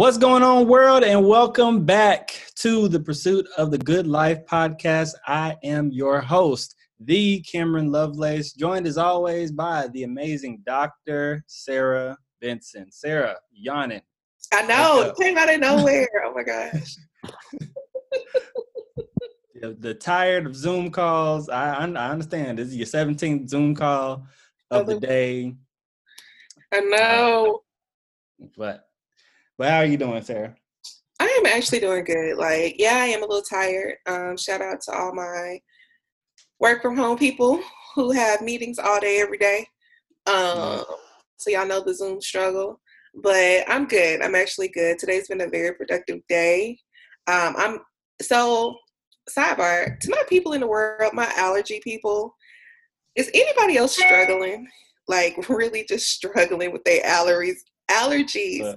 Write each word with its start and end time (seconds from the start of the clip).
What's 0.00 0.16
going 0.16 0.42
on, 0.42 0.66
world? 0.66 1.04
And 1.04 1.26
welcome 1.28 1.84
back 1.84 2.30
to 2.54 2.88
the 2.88 2.98
Pursuit 2.98 3.46
of 3.58 3.70
the 3.70 3.76
Good 3.76 4.06
Life 4.06 4.46
podcast. 4.46 5.12
I 5.26 5.58
am 5.62 5.92
your 5.92 6.22
host, 6.22 6.74
the 7.00 7.42
Cameron 7.42 7.92
Lovelace, 7.92 8.54
joined 8.54 8.86
as 8.86 8.96
always 8.96 9.52
by 9.52 9.88
the 9.88 10.04
amazing 10.04 10.62
Dr. 10.64 11.44
Sarah 11.46 12.16
Benson. 12.40 12.90
Sarah, 12.90 13.36
yawning. 13.52 14.00
I 14.54 14.62
know, 14.62 15.02
it 15.02 15.16
came 15.22 15.36
out 15.36 15.52
of 15.52 15.60
nowhere. 15.60 16.08
Oh 16.24 16.32
my 16.32 16.44
gosh. 16.44 16.96
the, 19.60 19.76
the 19.80 19.92
tired 19.92 20.46
of 20.46 20.56
Zoom 20.56 20.90
calls. 20.90 21.50
I, 21.50 21.74
I 21.74 22.08
understand. 22.08 22.58
This 22.58 22.68
is 22.68 22.76
your 22.76 22.86
17th 22.86 23.50
Zoom 23.50 23.74
call 23.74 24.26
of 24.70 24.86
the 24.86 24.98
day. 24.98 25.56
I 26.72 26.80
know. 26.80 27.60
But 28.56 28.86
but 29.60 29.68
how 29.68 29.80
are 29.80 29.84
you 29.84 29.98
doing, 29.98 30.22
Sarah? 30.22 30.56
I 31.20 31.26
am 31.38 31.44
actually 31.44 31.80
doing 31.80 32.02
good. 32.04 32.38
Like, 32.38 32.76
yeah, 32.78 32.96
I 32.96 33.08
am 33.08 33.22
a 33.22 33.26
little 33.26 33.42
tired. 33.42 33.96
Um, 34.06 34.38
shout 34.38 34.62
out 34.62 34.80
to 34.86 34.92
all 34.92 35.14
my 35.14 35.60
work 36.58 36.80
from 36.80 36.96
home 36.96 37.18
people 37.18 37.60
who 37.94 38.10
have 38.10 38.40
meetings 38.40 38.78
all 38.78 38.98
day, 39.00 39.20
every 39.20 39.36
day. 39.36 39.66
Um, 40.26 40.82
so 41.36 41.50
y'all 41.50 41.66
know 41.66 41.82
the 41.84 41.92
Zoom 41.92 42.22
struggle. 42.22 42.80
But 43.14 43.64
I'm 43.68 43.84
good. 43.84 44.22
I'm 44.22 44.34
actually 44.34 44.68
good. 44.68 44.98
Today's 44.98 45.28
been 45.28 45.42
a 45.42 45.46
very 45.50 45.74
productive 45.74 46.20
day. 46.26 46.78
Um, 47.26 47.54
I'm 47.58 47.80
so 48.22 48.78
sidebar 49.28 50.00
to 50.00 50.10
my 50.10 50.22
people 50.26 50.54
in 50.54 50.62
the 50.62 50.68
world, 50.68 51.12
my 51.12 51.30
allergy 51.36 51.82
people. 51.84 52.34
Is 53.14 53.30
anybody 53.34 53.76
else 53.76 53.94
struggling? 53.94 54.68
Like 55.06 55.36
really 55.50 55.84
just 55.86 56.08
struggling 56.08 56.72
with 56.72 56.82
their 56.84 57.02
allergies? 57.02 57.58
Allergies. 57.90 58.74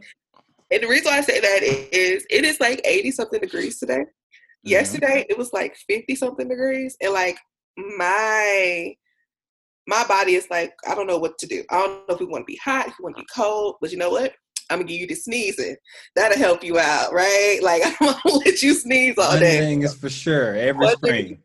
And 0.74 0.82
the 0.82 0.88
reason 0.88 1.12
why 1.12 1.20
I 1.20 1.22
say 1.22 1.40
that 1.40 1.62
is 1.62 2.26
it 2.30 2.46
is 2.46 2.60
like 2.60 2.82
80 2.84 3.12
something 3.12 3.40
degrees 3.40 3.78
today. 3.80 4.00
Mm-hmm. 4.00 4.70
Yesterday 4.70 5.26
it 5.30 5.38
was 5.38 5.54
like 5.54 5.76
50 5.88 6.16
something 6.16 6.50
degrees. 6.50 6.98
And 7.00 7.14
like 7.14 7.38
my 7.78 8.96
my 9.86 10.06
body 10.08 10.36
is 10.36 10.48
like, 10.50 10.74
I 10.88 10.96
don't 10.96 11.08
know 11.08 11.18
what 11.18 11.38
to 11.40 11.46
do. 11.48 11.64
I 11.70 11.78
don't 11.78 12.08
know 12.08 12.16
if 12.16 12.20
we 12.20 12.26
want 12.26 12.44
to 12.44 12.52
be 12.52 12.60
hot, 12.64 12.88
if 12.88 12.96
we 12.98 13.04
want 13.04 13.18
to 13.18 13.22
be 13.22 13.28
cold, 13.36 13.76
but 13.82 13.92
you 13.92 13.98
know 13.98 14.10
what? 14.10 14.34
I'm 14.70 14.80
gonna 14.80 14.88
give 14.88 15.02
you 15.02 15.08
the 15.08 15.16
sneezing. 15.16 15.76
That'll 16.16 16.38
help 16.38 16.64
you 16.64 16.80
out, 16.80 17.14
right? 17.14 17.60
Like 17.62 17.84
I'm 18.02 18.08
gonna 18.24 18.38
let 18.38 18.64
you 18.64 18.74
sneeze 18.74 19.18
all 19.18 19.32
One 19.32 19.40
day. 19.42 19.60
thing 19.60 19.84
is 19.84 19.94
for 19.94 20.10
sure 20.10 20.56
every 20.56 20.86
One 20.86 20.96
spring. 20.96 21.40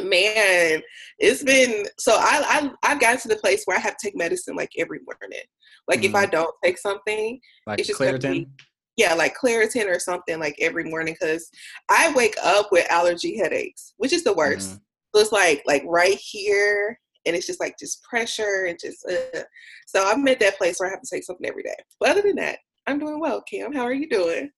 Man, 0.00 0.80
it's 1.18 1.42
been 1.42 1.86
so 1.98 2.12
I 2.12 2.42
I 2.48 2.70
I've 2.92 3.00
gotten 3.00 3.20
to 3.20 3.28
the 3.28 3.36
place 3.36 3.62
where 3.64 3.76
I 3.76 3.80
have 3.80 3.96
to 3.96 4.06
take 4.06 4.16
medicine 4.16 4.56
like 4.56 4.70
every 4.78 5.00
morning. 5.06 5.40
Like 5.88 6.04
if 6.04 6.14
I 6.14 6.26
Mhm. 6.26 6.30
don't 6.32 6.54
take 6.64 6.78
something, 6.78 7.40
Like 7.66 7.78
it's 7.80 7.88
just 7.88 8.00
Claritin. 8.00 8.32
be- 8.32 8.48
yeah, 8.96 9.14
like 9.14 9.36
Claritin 9.36 9.86
or 9.86 9.98
something 10.00 10.38
like 10.40 10.56
every 10.60 10.84
morning 10.84 11.16
because 11.18 11.48
I 11.88 12.12
wake 12.14 12.34
up 12.42 12.70
with 12.72 12.90
allergy 12.90 13.36
headaches, 13.38 13.94
which 13.96 14.12
is 14.12 14.24
the 14.24 14.32
worst. 14.34 14.70
Mhm. 14.70 14.80
So 15.14 15.20
it's 15.22 15.32
like 15.32 15.62
like 15.66 15.82
right 15.86 16.18
here, 16.20 16.98
and 17.26 17.34
it's 17.34 17.46
just 17.46 17.60
like 17.60 17.76
just 17.78 18.02
pressure 18.02 18.66
and 18.68 18.78
just. 18.78 19.04
Uh. 19.06 19.42
So 19.86 20.04
I'm 20.06 20.26
at 20.28 20.40
that 20.40 20.58
place 20.58 20.78
where 20.78 20.88
I 20.88 20.92
have 20.92 21.02
to 21.02 21.08
take 21.10 21.24
something 21.24 21.46
every 21.48 21.62
day. 21.62 21.76
But 21.98 22.10
other 22.10 22.22
than 22.22 22.36
that, 22.36 22.58
I'm 22.86 22.98
doing 22.98 23.18
well. 23.20 23.40
Kim, 23.42 23.72
how 23.72 23.82
are 23.84 23.92
you 23.94 24.08
doing? 24.08 24.50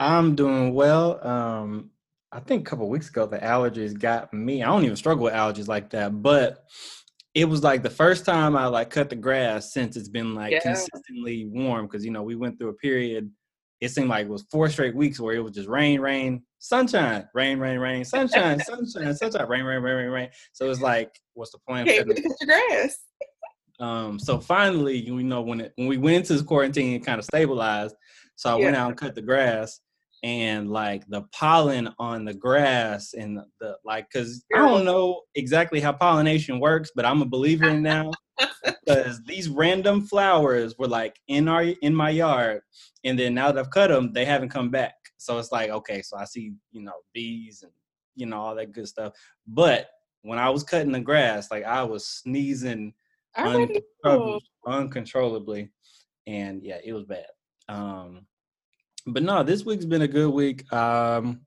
I'm 0.00 0.34
doing 0.34 0.74
well. 0.74 1.24
Um, 1.26 1.90
I 2.34 2.40
think 2.40 2.66
a 2.66 2.70
couple 2.70 2.88
weeks 2.88 3.08
ago 3.08 3.26
the 3.26 3.38
allergies 3.38 3.96
got 3.96 4.34
me. 4.34 4.62
I 4.62 4.66
don't 4.66 4.84
even 4.84 4.96
struggle 4.96 5.24
with 5.24 5.34
allergies 5.34 5.68
like 5.68 5.90
that, 5.90 6.20
but 6.20 6.64
it 7.32 7.44
was 7.44 7.62
like 7.62 7.84
the 7.84 7.90
first 7.90 8.26
time 8.26 8.56
I 8.56 8.66
like 8.66 8.90
cut 8.90 9.08
the 9.08 9.16
grass 9.16 9.72
since 9.72 9.96
it's 9.96 10.08
been 10.08 10.34
like 10.34 10.52
Yeah. 10.52 10.60
consistently 10.60 11.46
warm 11.46 11.86
because 11.86 12.04
you 12.04 12.10
know 12.10 12.24
we 12.24 12.34
went 12.34 12.58
through 12.58 12.70
a 12.70 12.74
period. 12.74 13.30
It 13.80 13.90
seemed 13.90 14.08
like 14.08 14.26
it 14.26 14.30
was 14.30 14.46
four 14.50 14.68
straight 14.68 14.96
weeks 14.96 15.20
where 15.20 15.34
it 15.34 15.44
was 15.44 15.52
just 15.52 15.68
rain, 15.68 16.00
rain, 16.00 16.42
sunshine, 16.58 17.28
rain, 17.34 17.58
rain, 17.58 17.78
rain, 17.78 18.04
sunshine, 18.04 18.58
sunshine, 18.60 19.14
sunshine, 19.14 19.48
rain, 19.48 19.64
rain, 19.64 19.82
rain, 19.82 19.94
rain, 19.94 20.10
rain. 20.10 20.28
So 20.52 20.70
it's 20.70 20.80
like, 20.80 21.20
what's 21.34 21.52
the 21.52 21.58
point? 21.68 21.88
Can't 21.88 22.06
cut 22.06 22.16
your 22.40 22.46
grass. 22.46 22.98
um, 23.80 24.18
so 24.18 24.40
finally, 24.40 24.96
you 24.96 25.22
know, 25.22 25.42
when 25.42 25.60
it 25.60 25.72
when 25.76 25.86
we 25.86 25.98
went 25.98 26.16
into 26.16 26.32
this 26.32 26.42
quarantine, 26.42 26.94
it 26.94 27.04
kind 27.04 27.20
of 27.20 27.24
stabilized. 27.24 27.94
So 28.36 28.50
I 28.50 28.54
went 28.56 28.74
out 28.74 28.88
and 28.88 28.96
cut 28.96 29.14
the 29.14 29.22
grass, 29.22 29.80
and 30.24 30.70
like 30.70 31.06
the 31.08 31.20
pollen 31.32 31.90
on 31.98 32.24
the 32.24 32.32
grass 32.32 33.12
and 33.12 33.36
the, 33.36 33.44
the 33.60 33.76
like, 33.84 34.08
because 34.10 34.42
I 34.54 34.58
don't 34.58 34.86
know 34.86 35.20
exactly 35.34 35.80
how 35.80 35.92
pollination 35.92 36.58
works, 36.58 36.90
but 36.96 37.04
I'm 37.04 37.20
a 37.20 37.26
believer 37.26 37.68
in 37.68 37.82
now 37.82 38.10
because 38.64 39.22
these 39.26 39.50
random 39.50 40.00
flowers 40.00 40.78
were 40.78 40.88
like 40.88 41.20
in 41.28 41.46
our 41.46 41.64
in 41.64 41.94
my 41.94 42.08
yard, 42.08 42.62
and 43.04 43.18
then 43.18 43.34
now 43.34 43.52
that 43.52 43.60
I've 43.60 43.70
cut 43.70 43.88
them, 43.88 44.14
they 44.14 44.24
haven't 44.24 44.48
come 44.48 44.70
back. 44.70 44.94
So 45.18 45.38
it's 45.38 45.52
like 45.52 45.68
okay, 45.68 46.00
so 46.00 46.16
I 46.16 46.24
see 46.24 46.54
you 46.72 46.80
know 46.80 46.94
bees 47.12 47.62
and 47.62 47.72
you 48.16 48.24
know 48.24 48.40
all 48.40 48.54
that 48.54 48.72
good 48.72 48.88
stuff, 48.88 49.12
but 49.46 49.90
when 50.22 50.38
I 50.38 50.48
was 50.48 50.64
cutting 50.64 50.92
the 50.92 51.00
grass, 51.00 51.50
like 51.50 51.64
I 51.64 51.82
was 51.82 52.06
sneezing 52.06 52.94
I 53.36 53.46
already 53.46 53.74
know. 53.74 53.80
uncontrollably, 54.06 54.40
uncontrollably, 54.66 55.70
and 56.26 56.62
yeah, 56.62 56.78
it 56.82 56.94
was 56.94 57.04
bad. 57.04 57.26
Um, 57.68 58.26
but 59.06 59.22
no, 59.22 59.42
this 59.42 59.64
week's 59.64 59.84
been 59.84 60.02
a 60.02 60.08
good 60.08 60.30
week. 60.30 60.70
Um, 60.72 61.40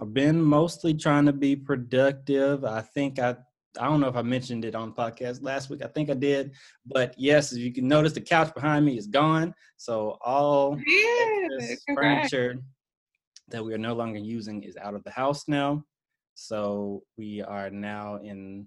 I've 0.00 0.14
been 0.14 0.40
mostly 0.40 0.94
trying 0.94 1.26
to 1.26 1.32
be 1.32 1.56
productive. 1.56 2.64
I 2.64 2.80
think 2.80 3.18
I 3.18 3.36
I 3.78 3.84
don't 3.84 4.00
know 4.00 4.08
if 4.08 4.16
I 4.16 4.22
mentioned 4.22 4.64
it 4.64 4.74
on 4.74 4.88
the 4.88 4.94
podcast 4.94 5.42
last 5.42 5.70
week. 5.70 5.82
I 5.84 5.86
think 5.86 6.10
I 6.10 6.14
did, 6.14 6.52
but 6.86 7.14
yes, 7.16 7.52
as 7.52 7.58
you 7.58 7.72
can 7.72 7.86
notice, 7.86 8.12
the 8.12 8.20
couch 8.20 8.52
behind 8.52 8.84
me 8.84 8.98
is 8.98 9.06
gone. 9.06 9.54
So 9.76 10.18
all 10.24 10.76
Yeah, 10.86 11.48
this 11.58 11.84
furniture 11.94 12.56
that 13.48 13.64
we 13.64 13.72
are 13.72 13.78
no 13.78 13.94
longer 13.94 14.18
using 14.18 14.62
is 14.64 14.76
out 14.76 14.94
of 14.94 15.04
the 15.04 15.10
house 15.10 15.46
now. 15.46 15.84
So 16.34 17.02
we 17.16 17.42
are 17.42 17.70
now 17.70 18.16
in 18.16 18.66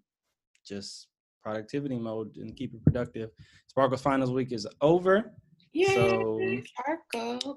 just 0.66 1.08
productivity 1.42 1.98
mode 1.98 2.38
and 2.38 2.56
keep 2.56 2.74
it 2.74 2.84
productive. 2.84 3.32
Sparkles 3.68 4.02
Finals 4.02 4.32
Week 4.32 4.52
is 4.54 4.68
over. 4.80 5.34
Yeah, 5.74 5.94
So-. 5.94 6.38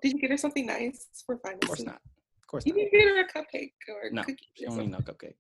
Did 0.03 0.13
you 0.13 0.19
get 0.21 0.31
her 0.31 0.37
something 0.37 0.67
nice 0.67 1.07
for 1.25 1.39
finals? 1.39 1.63
Of 1.63 1.69
course 1.69 1.85
not. 1.85 1.97
Of 2.43 2.47
course 2.49 2.67
You 2.67 2.73
not. 2.73 2.79
need 2.79 2.91
to 2.91 2.97
get 2.97 3.09
her 3.09 3.21
a 3.21 3.27
cupcake 3.27 3.73
or 3.89 4.11
No, 4.11 4.23
cookie. 4.23 4.39
she 4.55 4.65
don't 4.65 4.79
need 4.79 4.91
no 4.91 4.99
cupcake. 4.99 5.35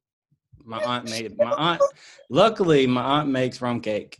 My 0.64 0.78
aunt 0.82 1.08
made 1.08 1.36
my 1.38 1.52
aunt. 1.52 1.82
Luckily, 2.30 2.86
my 2.86 3.02
aunt 3.02 3.28
makes 3.28 3.60
rum 3.60 3.80
cake, 3.80 4.18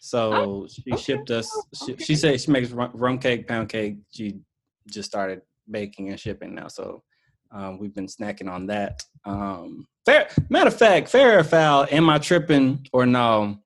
so 0.00 0.66
she 0.68 0.92
okay. 0.92 1.00
shipped 1.02 1.30
us. 1.30 1.50
She, 1.74 1.92
Okay. 1.94 2.04
she 2.04 2.16
said 2.16 2.40
she 2.40 2.50
makes 2.50 2.70
rum, 2.70 2.90
rum 2.92 3.18
cake, 3.18 3.46
pound 3.48 3.68
cake. 3.68 3.96
She 4.10 4.40
just 4.88 5.08
started 5.08 5.42
baking 5.70 6.10
and 6.10 6.18
shipping 6.20 6.54
now, 6.54 6.68
so 6.68 7.02
um, 7.50 7.78
we've 7.78 7.94
been 7.94 8.06
snacking 8.08 8.50
on 8.50 8.66
that. 8.66 9.02
Um, 9.24 9.86
fair 10.04 10.28
matter 10.50 10.68
of 10.68 10.76
fact, 10.76 11.08
fair 11.08 11.38
or 11.38 11.44
foul, 11.44 11.86
am 11.90 12.10
I 12.10 12.18
tripping 12.18 12.86
or 12.92 13.06
no? 13.06 13.58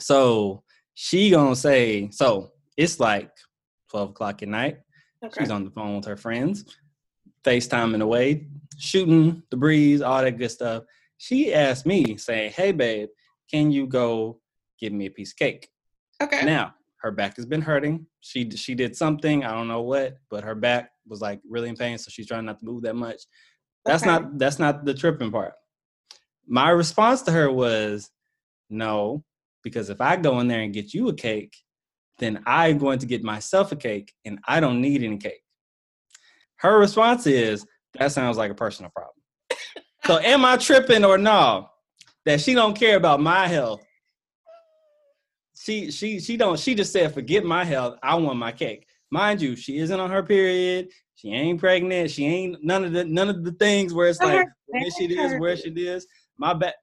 So 0.00 0.64
she 0.94 1.30
gonna 1.30 1.54
say 1.56 2.08
so. 2.10 2.50
It's 2.76 2.98
like 2.98 3.30
twelve 3.94 4.10
o'clock 4.10 4.42
at 4.42 4.48
night. 4.48 4.78
Okay. 5.24 5.42
She's 5.42 5.50
on 5.52 5.64
the 5.64 5.70
phone 5.70 5.94
with 5.96 6.04
her 6.06 6.16
friends, 6.16 6.64
FaceTiming 7.44 8.02
away, 8.02 8.48
shooting 8.76 9.42
the 9.50 9.56
breeze, 9.56 10.02
all 10.02 10.20
that 10.20 10.36
good 10.36 10.50
stuff. 10.50 10.82
She 11.16 11.54
asked 11.54 11.86
me, 11.86 12.16
saying, 12.16 12.50
Hey, 12.52 12.72
babe, 12.72 13.08
can 13.48 13.70
you 13.70 13.86
go 13.86 14.40
give 14.80 14.92
me 14.92 15.06
a 15.06 15.10
piece 15.10 15.30
of 15.30 15.36
cake? 15.36 15.68
Okay. 16.20 16.44
Now, 16.44 16.74
her 17.02 17.12
back 17.12 17.36
has 17.36 17.46
been 17.46 17.60
hurting. 17.62 18.06
She 18.20 18.50
she 18.50 18.74
did 18.74 18.96
something, 18.96 19.44
I 19.44 19.52
don't 19.52 19.68
know 19.68 19.82
what, 19.82 20.16
but 20.28 20.42
her 20.42 20.56
back 20.56 20.90
was 21.06 21.20
like 21.20 21.40
really 21.48 21.68
in 21.68 21.76
pain, 21.76 21.96
so 21.98 22.08
she's 22.10 22.26
trying 22.26 22.46
not 22.46 22.58
to 22.58 22.64
move 22.66 22.82
that 22.82 22.96
much. 22.96 23.22
That's 23.86 24.02
Okay. 24.02 24.10
not 24.10 24.38
that's 24.38 24.58
not 24.58 24.84
the 24.84 24.94
tripping 24.94 25.30
part. 25.30 25.52
My 26.48 26.70
response 26.70 27.22
to 27.22 27.30
her 27.32 27.50
was, 27.50 28.10
No, 28.68 29.22
because 29.62 29.88
if 29.88 30.00
I 30.00 30.16
go 30.16 30.40
in 30.40 30.48
there 30.48 30.62
and 30.62 30.74
get 30.74 30.92
you 30.92 31.08
a 31.08 31.14
cake, 31.14 31.54
then 32.18 32.42
I'm 32.46 32.78
going 32.78 32.98
to 33.00 33.06
get 33.06 33.24
myself 33.24 33.72
a 33.72 33.76
cake 33.76 34.12
and 34.24 34.38
I 34.46 34.60
don't 34.60 34.80
need 34.80 35.02
any 35.02 35.18
cake. 35.18 35.42
Her 36.56 36.78
response 36.78 37.26
is, 37.26 37.66
that 37.98 38.12
sounds 38.12 38.36
like 38.36 38.50
a 38.50 38.54
personal 38.54 38.90
problem. 38.94 39.14
so 40.04 40.18
am 40.18 40.44
I 40.44 40.56
tripping 40.56 41.04
or 41.04 41.18
no? 41.18 41.68
That 42.24 42.40
she 42.40 42.54
don't 42.54 42.76
care 42.76 42.96
about 42.96 43.20
my 43.20 43.46
health. 43.46 43.84
She 45.56 45.90
she 45.90 46.20
she 46.20 46.36
don't 46.36 46.58
she 46.58 46.74
just 46.74 46.92
said 46.92 47.14
forget 47.14 47.44
my 47.44 47.64
health. 47.64 47.98
I 48.02 48.14
want 48.16 48.38
my 48.38 48.50
cake. 48.50 48.86
Mind 49.10 49.40
you, 49.40 49.56
she 49.56 49.78
isn't 49.78 50.00
on 50.00 50.10
her 50.10 50.22
period. 50.22 50.88
She 51.14 51.30
ain't 51.30 51.60
pregnant. 51.60 52.10
She 52.10 52.26
ain't 52.26 52.64
none 52.64 52.84
of 52.84 52.92
the 52.92 53.04
none 53.04 53.28
of 53.28 53.44
the 53.44 53.52
things 53.52 53.94
where 53.94 54.08
it's 54.08 54.20
like 54.20 54.46
where 54.66 54.90
she 54.98 55.04
is, 55.04 55.38
where 55.38 55.56
she 55.56 55.68
is. 55.70 56.06
My 56.38 56.54
back. 56.54 56.74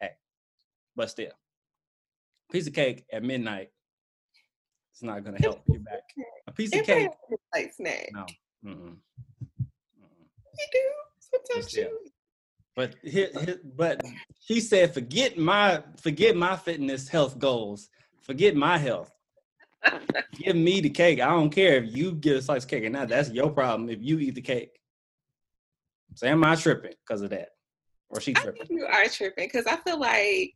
Hey, 0.00 0.10
but 0.96 1.10
still, 1.10 1.32
piece 2.50 2.66
of 2.66 2.72
cake 2.72 3.04
at 3.12 3.22
midnight. 3.22 3.68
It's 4.94 5.02
not 5.02 5.24
gonna 5.24 5.38
help 5.42 5.60
you 5.66 5.80
back. 5.80 6.02
A 6.46 6.52
piece 6.52 6.72
of 6.72 6.86
cake. 6.86 6.88
Everybody 6.88 7.10
has 7.30 7.38
a 7.52 7.58
light 7.58 7.74
snack. 7.74 8.10
No. 8.12 8.26
Mm-mm. 8.64 8.96
Mm-mm. 9.98 10.26
You 10.56 10.66
do. 10.72 10.80
Sometimes 11.18 11.72
you. 11.74 11.98
But 12.76 12.94
here, 13.02 13.28
here- 13.44 13.60
but 13.76 14.00
she 14.40 14.60
said, 14.60 14.94
forget 14.94 15.36
my 15.36 15.82
forget 16.00 16.36
my 16.36 16.54
fitness 16.56 17.08
health 17.08 17.40
goals. 17.40 17.88
Forget 18.22 18.54
my 18.54 18.78
health. 18.78 19.10
give 20.32 20.54
me 20.54 20.80
the 20.80 20.90
cake. 20.90 21.20
I 21.20 21.26
don't 21.30 21.50
care 21.50 21.82
if 21.82 21.94
you 21.96 22.12
get 22.12 22.36
a 22.36 22.42
slice 22.42 22.62
of 22.62 22.70
cake 22.70 22.84
or 22.84 22.90
not. 22.90 23.08
That's 23.08 23.30
your 23.30 23.50
problem 23.50 23.90
if 23.90 23.98
you 24.00 24.20
eat 24.20 24.36
the 24.36 24.42
cake. 24.42 24.78
So 26.14 26.28
am 26.28 26.44
I 26.44 26.54
tripping 26.54 26.94
because 27.04 27.20
of 27.22 27.30
that? 27.30 27.48
Or 28.10 28.20
she 28.20 28.30
I 28.36 28.40
tripping? 28.40 28.66
think 28.68 28.78
you 28.80 28.86
are 28.86 29.06
tripping 29.08 29.46
because 29.52 29.66
I 29.66 29.74
feel 29.78 29.98
like 29.98 30.54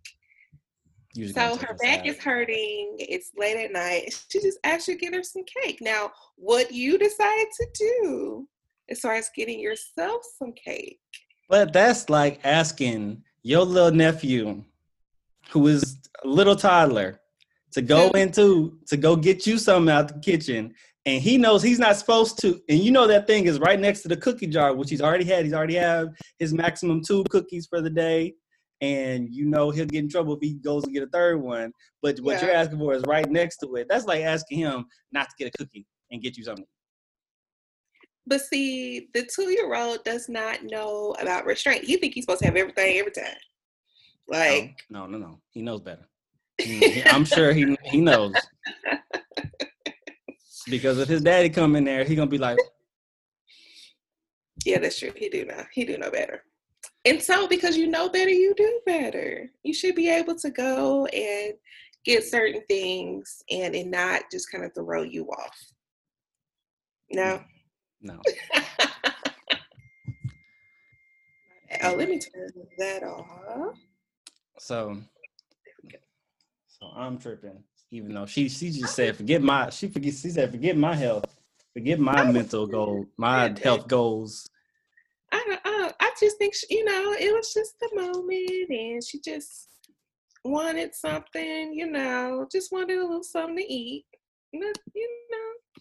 So 1.27 1.57
her 1.57 1.75
back 1.83 2.07
is 2.07 2.19
hurting. 2.19 2.97
It's 2.99 3.33
late 3.37 3.57
at 3.57 3.73
night. 3.73 4.19
She 4.31 4.41
just 4.41 4.59
asked 4.65 4.89
you 4.89 4.95
to 4.95 5.01
get 5.01 5.15
her 5.15 5.23
some 5.23 5.45
cake. 5.45 5.79
Now, 5.81 6.13
what 6.37 6.73
you 6.73 6.99
decide 6.99 7.47
to 7.57 7.67
do 7.75 8.49
as 8.89 9.01
far 9.01 9.15
as 9.15 9.31
getting 9.35 9.61
yourself 9.61 10.23
some 10.39 10.53
cake? 10.53 11.01
But 11.49 11.73
that's 11.73 12.09
like 12.09 12.41
asking 12.45 13.23
your 13.43 13.65
little 13.65 13.91
nephew, 13.93 14.65
who 15.51 15.67
is 15.67 15.99
a 16.23 16.29
little 16.29 16.57
toddler, 16.57 17.21
to 17.73 17.83
go 17.83 18.09
mm-hmm. 18.09 18.19
into 18.19 18.79
to 18.87 18.97
go 18.97 19.17
get 19.17 19.47
you 19.47 19.59
something 19.59 19.93
out 19.93 20.09
the 20.09 20.21
kitchen, 20.21 20.75
and 21.07 21.23
he 21.23 21.39
knows 21.39 21.63
he's 21.63 21.79
not 21.79 21.97
supposed 21.97 22.39
to. 22.43 22.61
And 22.69 22.79
you 22.79 22.91
know 22.91 23.07
that 23.07 23.27
thing 23.27 23.47
is 23.47 23.59
right 23.59 23.81
next 23.81 24.03
to 24.03 24.09
the 24.09 24.17
cookie 24.17 24.47
jar, 24.47 24.75
which 24.75 24.91
he's 24.91 25.03
already 25.03 25.25
had. 25.25 25.45
He's 25.45 25.55
already 25.55 25.77
have 25.77 26.09
his 26.39 26.53
maximum 26.53 27.03
two 27.03 27.25
cookies 27.31 27.67
for 27.67 27.81
the 27.81 27.91
day, 27.91 28.35
and 28.81 29.29
you 29.35 29.45
know 29.47 29.71
he'll 29.71 29.87
get 29.87 30.03
in 30.05 30.09
trouble 30.09 30.35
if 30.35 30.41
he 30.41 30.55
goes 30.55 30.85
and 30.85 30.95
get 30.95 31.03
a 31.03 31.09
third 31.09 31.41
one. 31.41 31.73
But 32.03 32.19
what 32.21 32.41
Yeah. 32.41 32.47
you're 32.47 32.55
asking 32.55 32.79
for 32.79 32.95
is 32.95 33.03
right 33.07 33.29
next 33.29 33.59
to 33.59 33.75
it. 33.77 33.87
That's 33.89 34.05
like 34.07 34.23
asking 34.23 34.59
him 34.59 34.87
not 35.13 35.29
to 35.29 35.35
get 35.39 35.49
a 35.55 35.59
cookie 35.59 35.87
and 36.11 36.23
get 36.23 36.37
you 36.37 36.45
something. 36.45 36.67
But 38.27 38.43
see, 38.43 39.09
the 39.15 39.27
two-year-old 39.35 40.05
does 40.05 40.29
not 40.29 40.63
know 40.63 41.17
about 41.19 41.47
restraint. 41.47 41.85
He 41.85 41.97
think 41.97 42.15
he's 42.15 42.25
supposed 42.25 42.41
to 42.41 42.47
have 42.47 42.57
everything 42.57 42.99
every 42.99 43.13
time. 43.13 43.37
Like, 44.29 44.77
no, 44.91 45.07
no, 45.07 45.19
no, 45.19 45.27
no. 45.27 45.41
He 45.51 45.63
knows 45.63 45.81
better. 45.81 46.07
I'm 47.07 47.25
sure 47.25 47.53
he 47.53 47.77
he 47.85 48.01
knows. 48.01 48.35
Because 50.71 50.99
if 50.99 51.09
his 51.09 51.23
daddy 51.23 51.49
come 51.49 51.77
in 51.77 51.85
there, 51.85 52.05
he 52.05 52.15
gonna 52.15 52.31
be 52.31 52.37
like, 52.37 52.59
yeah, 54.67 54.79
that's 54.79 54.99
true. 54.99 55.13
He 55.17 55.31
do 55.31 55.47
know. 55.47 55.65
He 55.73 55.87
do 55.87 55.97
know 55.97 56.11
better. 56.11 56.43
And 57.09 57.23
so, 57.23 57.49
because 57.49 57.75
you 57.75 57.87
know 57.87 58.11
better, 58.11 58.29
you 58.29 58.53
do 58.55 58.81
better. 58.85 59.51
You 59.63 59.73
should 59.73 59.95
be 59.95 60.11
able 60.11 60.35
to 60.37 60.51
go 60.51 61.07
and 61.07 61.55
get 62.05 62.23
certain 62.23 62.61
things 62.69 63.43
and 63.51 63.75
it 63.75 63.87
not 63.87 64.25
just 64.31 64.53
kind 64.53 64.63
of 64.63 64.75
throw 64.75 65.05
you 65.05 65.25
off. 65.29 65.59
No. 67.11 67.43
no. 68.03 68.21
Oh, 71.85 71.95
let 71.95 72.09
me 72.09 72.19
turn 72.19 72.51
that 72.79 73.03
off. 73.03 73.79
So, 74.59 74.97
so 76.67 76.87
I'm 76.97 77.19
tripping. 77.19 77.63
Even 77.91 78.15
though 78.15 78.27
she 78.27 78.49
she 78.49 78.71
just 78.71 78.95
said 78.95 79.17
forget 79.17 79.43
my 79.43 79.71
she 79.71 79.89
forget 79.89 80.15
she 80.15 80.31
said 80.31 80.51
forget 80.51 80.77
my 80.77 80.95
health, 80.95 81.27
forget 81.75 82.01
my 82.01 82.25
mental 82.25 82.67
goal, 82.67 83.07
my 83.17 83.55
health 83.63 83.87
goals. 83.87 84.49
I 86.19 86.25
don't, 86.25 86.27
I, 86.27 86.27
I 86.27 86.27
just 86.27 86.39
think 86.39 86.55
she, 86.55 86.67
you 86.71 86.85
know 86.85 87.13
it 87.13 87.35
was 87.35 87.53
just 87.53 87.79
the 87.81 87.91
moment, 87.95 88.71
and 88.71 89.05
she 89.05 89.21
just 89.21 89.69
wanted 90.45 90.95
something, 90.95 91.75
you 91.75 91.91
know, 91.91 92.47
just 92.51 92.73
wanted 92.73 92.99
a 92.99 93.03
little 93.03 93.23
something 93.23 93.57
to 93.57 93.73
eat. 93.73 94.05
You 94.53 94.61
know, 94.61 94.73
you 94.95 95.09
know, 95.31 95.75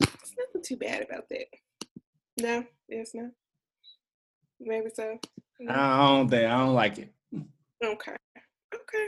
it's 0.00 0.34
nothing 0.38 0.62
too 0.62 0.76
bad 0.76 1.02
about 1.02 1.28
that. 1.30 1.46
No, 2.40 2.64
yes, 2.88 3.12
no, 3.14 3.30
maybe 4.60 4.90
so. 4.94 5.18
No. 5.60 5.72
I 5.72 5.98
don't 6.08 6.28
think 6.28 6.44
I 6.44 6.58
don't 6.58 6.74
like 6.74 6.98
it. 6.98 7.12
Okay, 7.84 8.16
okay. 8.74 9.06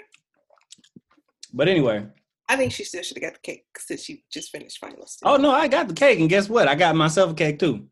But 1.52 1.68
anyway, 1.68 2.06
I 2.48 2.56
think 2.56 2.72
she 2.72 2.84
still 2.84 3.02
should 3.02 3.16
have 3.16 3.32
got 3.32 3.34
the 3.34 3.52
cake 3.52 3.64
since 3.78 4.02
she 4.02 4.24
just 4.32 4.50
finished 4.50 4.78
finals. 4.78 5.18
oh 5.24 5.36
no, 5.36 5.50
I 5.50 5.68
got 5.68 5.88
the 5.88 5.94
cake, 5.94 6.20
and 6.20 6.28
guess 6.28 6.48
what? 6.48 6.68
I 6.68 6.74
got 6.74 6.96
myself 6.96 7.32
a 7.32 7.34
cake 7.34 7.58
too. 7.58 7.86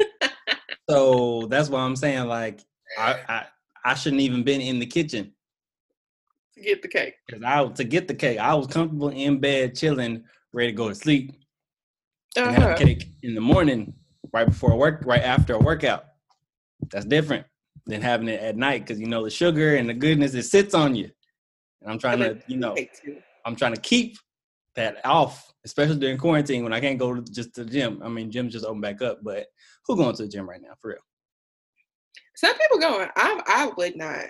so 0.88 1.46
that's 1.46 1.68
why 1.68 1.80
I'm 1.80 1.96
saying 1.96 2.26
like 2.26 2.60
I 2.98 3.12
I, 3.28 3.46
I 3.84 3.94
shouldn't 3.94 4.22
even 4.22 4.42
been 4.42 4.60
in 4.60 4.78
the 4.78 4.86
kitchen. 4.86 5.32
to 6.54 6.60
get 6.62 6.82
the 6.82 6.88
cake. 6.88 7.14
Cause 7.30 7.42
I 7.44 7.66
to 7.66 7.84
get 7.84 8.08
the 8.08 8.14
cake, 8.14 8.38
I 8.38 8.54
was 8.54 8.66
comfortable 8.66 9.08
in 9.08 9.40
bed, 9.40 9.74
chilling, 9.74 10.24
ready 10.52 10.72
to 10.72 10.76
go 10.76 10.88
to 10.88 10.94
sleep, 10.94 11.32
and 12.36 12.52
have 12.54 12.62
Uh-huh. 12.62 12.74
cake 12.76 13.08
in 13.22 13.34
the 13.34 13.40
morning, 13.40 13.94
right 14.32 14.46
before 14.46 14.76
work, 14.76 15.02
right 15.04 15.22
after 15.22 15.54
a 15.54 15.58
workout. 15.58 16.04
That's 16.90 17.04
different 17.06 17.46
than 17.86 18.00
having 18.02 18.28
it 18.28 18.40
at 18.40 18.56
night, 18.56 18.80
because 18.82 19.00
you 19.00 19.06
know 19.06 19.24
the 19.24 19.30
sugar 19.30 19.76
and 19.76 19.88
the 19.88 19.94
goodness 19.94 20.34
it 20.34 20.44
sits 20.44 20.74
on 20.74 20.94
you. 20.94 21.10
And 21.82 21.90
I'm 21.92 21.98
trying 21.98 22.18
to, 22.20 22.38
you 22.46 22.56
know, 22.56 22.74
I'm 23.44 23.54
trying 23.56 23.74
to 23.74 23.80
keep 23.80 24.16
that 24.76 25.04
off, 25.04 25.52
especially 25.64 25.98
during 25.98 26.18
quarantine 26.18 26.62
when 26.62 26.72
I 26.72 26.80
can't 26.80 26.98
go 26.98 27.14
to 27.14 27.22
just 27.22 27.54
to 27.54 27.64
the 27.64 27.70
gym. 27.70 28.00
I 28.02 28.08
mean, 28.08 28.30
gym's 28.30 28.52
just 28.52 28.64
open 28.64 28.80
back 28.80 29.02
up, 29.02 29.18
but 29.22 29.46
who 29.86 29.96
going 29.96 30.14
to 30.16 30.22
the 30.22 30.28
gym 30.28 30.48
right 30.48 30.62
now 30.62 30.74
for 30.80 30.90
real? 30.90 30.98
Some 32.36 32.56
people 32.58 32.78
going. 32.78 33.08
I 33.16 33.40
I 33.46 33.70
would 33.76 33.96
not. 33.96 34.26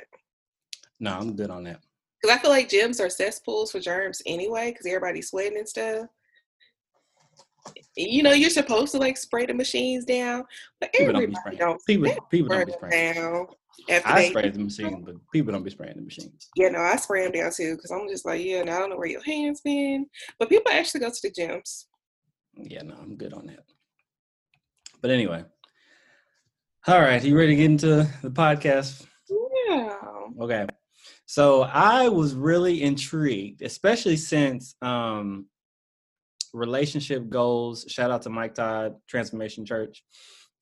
No, 1.00 1.12
I'm 1.12 1.36
good 1.36 1.50
on 1.50 1.64
that. 1.64 1.80
Because 2.20 2.36
I 2.36 2.40
feel 2.40 2.50
like 2.50 2.68
gyms 2.68 3.04
are 3.04 3.10
cesspools 3.10 3.72
for 3.72 3.80
germs 3.80 4.22
anyway, 4.26 4.70
because 4.70 4.86
everybody's 4.86 5.28
sweating 5.28 5.58
and 5.58 5.68
stuff. 5.68 6.06
You 7.96 8.22
know, 8.22 8.32
you're 8.32 8.50
supposed 8.50 8.92
to 8.92 8.98
like 8.98 9.16
spray 9.16 9.46
the 9.46 9.54
machines 9.54 10.04
down, 10.04 10.44
but 10.80 10.92
People 10.92 11.12
don't 11.14 11.26
be 11.30 11.34
everybody 11.36 11.56
don't. 11.56 11.80
People, 11.86 12.04
they 12.08 12.18
people 12.30 12.48
don't 12.48 12.72
spray 12.72 12.72
be 12.72 12.72
spraying. 12.72 13.14
down. 13.14 13.46
After 13.88 14.08
I 14.08 14.14
they, 14.14 14.30
spray 14.30 14.50
the 14.50 14.58
machine, 14.58 15.02
but 15.04 15.14
people 15.32 15.52
don't 15.52 15.62
be 15.62 15.70
spraying 15.70 15.96
the 15.96 16.02
machines. 16.02 16.48
Yeah, 16.56 16.68
no, 16.68 16.80
I 16.80 16.96
spray 16.96 17.24
them 17.24 17.32
down 17.32 17.52
too 17.52 17.76
because 17.76 17.90
I'm 17.90 18.08
just 18.08 18.26
like, 18.26 18.42
yeah, 18.42 18.62
no, 18.62 18.72
I 18.72 18.78
don't 18.78 18.90
know 18.90 18.96
where 18.96 19.06
your 19.06 19.22
hands 19.22 19.60
been. 19.60 20.06
But 20.38 20.48
people 20.48 20.72
actually 20.72 21.00
go 21.00 21.10
to 21.10 21.20
the 21.22 21.30
gyms. 21.30 21.84
Yeah, 22.56 22.82
no, 22.82 22.94
I'm 22.94 23.16
good 23.16 23.32
on 23.32 23.46
that. 23.46 23.64
But 25.00 25.10
anyway, 25.10 25.44
all 26.86 27.00
right, 27.00 27.22
you 27.22 27.36
ready 27.36 27.52
to 27.52 27.56
get 27.56 27.70
into 27.70 28.08
the 28.22 28.30
podcast? 28.30 29.06
Yeah. 29.68 29.98
Okay. 30.40 30.66
So 31.26 31.62
I 31.62 32.08
was 32.08 32.34
really 32.34 32.82
intrigued, 32.82 33.62
especially 33.62 34.16
since 34.16 34.74
um 34.82 35.46
relationship 36.52 37.28
goals. 37.28 37.84
Shout 37.88 38.10
out 38.10 38.22
to 38.22 38.30
Mike 38.30 38.54
Todd, 38.54 38.96
Transformation 39.08 39.64
Church. 39.64 40.02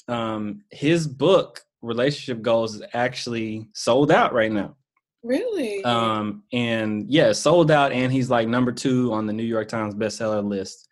Um, 0.08 0.62
his 0.70 1.06
book, 1.06 1.62
Relationship 1.84 2.42
Goals, 2.42 2.76
is 2.76 2.82
actually 2.94 3.68
sold 3.74 4.10
out 4.10 4.32
right 4.32 4.50
now. 4.50 4.76
Really? 5.22 5.82
Um, 5.84 6.42
and 6.52 7.08
yeah, 7.10 7.32
sold 7.32 7.70
out, 7.70 7.92
and 7.92 8.12
he's 8.12 8.30
like 8.30 8.48
number 8.48 8.72
two 8.72 9.12
on 9.12 9.26
the 9.26 9.32
New 9.32 9.44
York 9.44 9.68
Times 9.68 9.94
bestseller 9.94 10.44
list. 10.44 10.88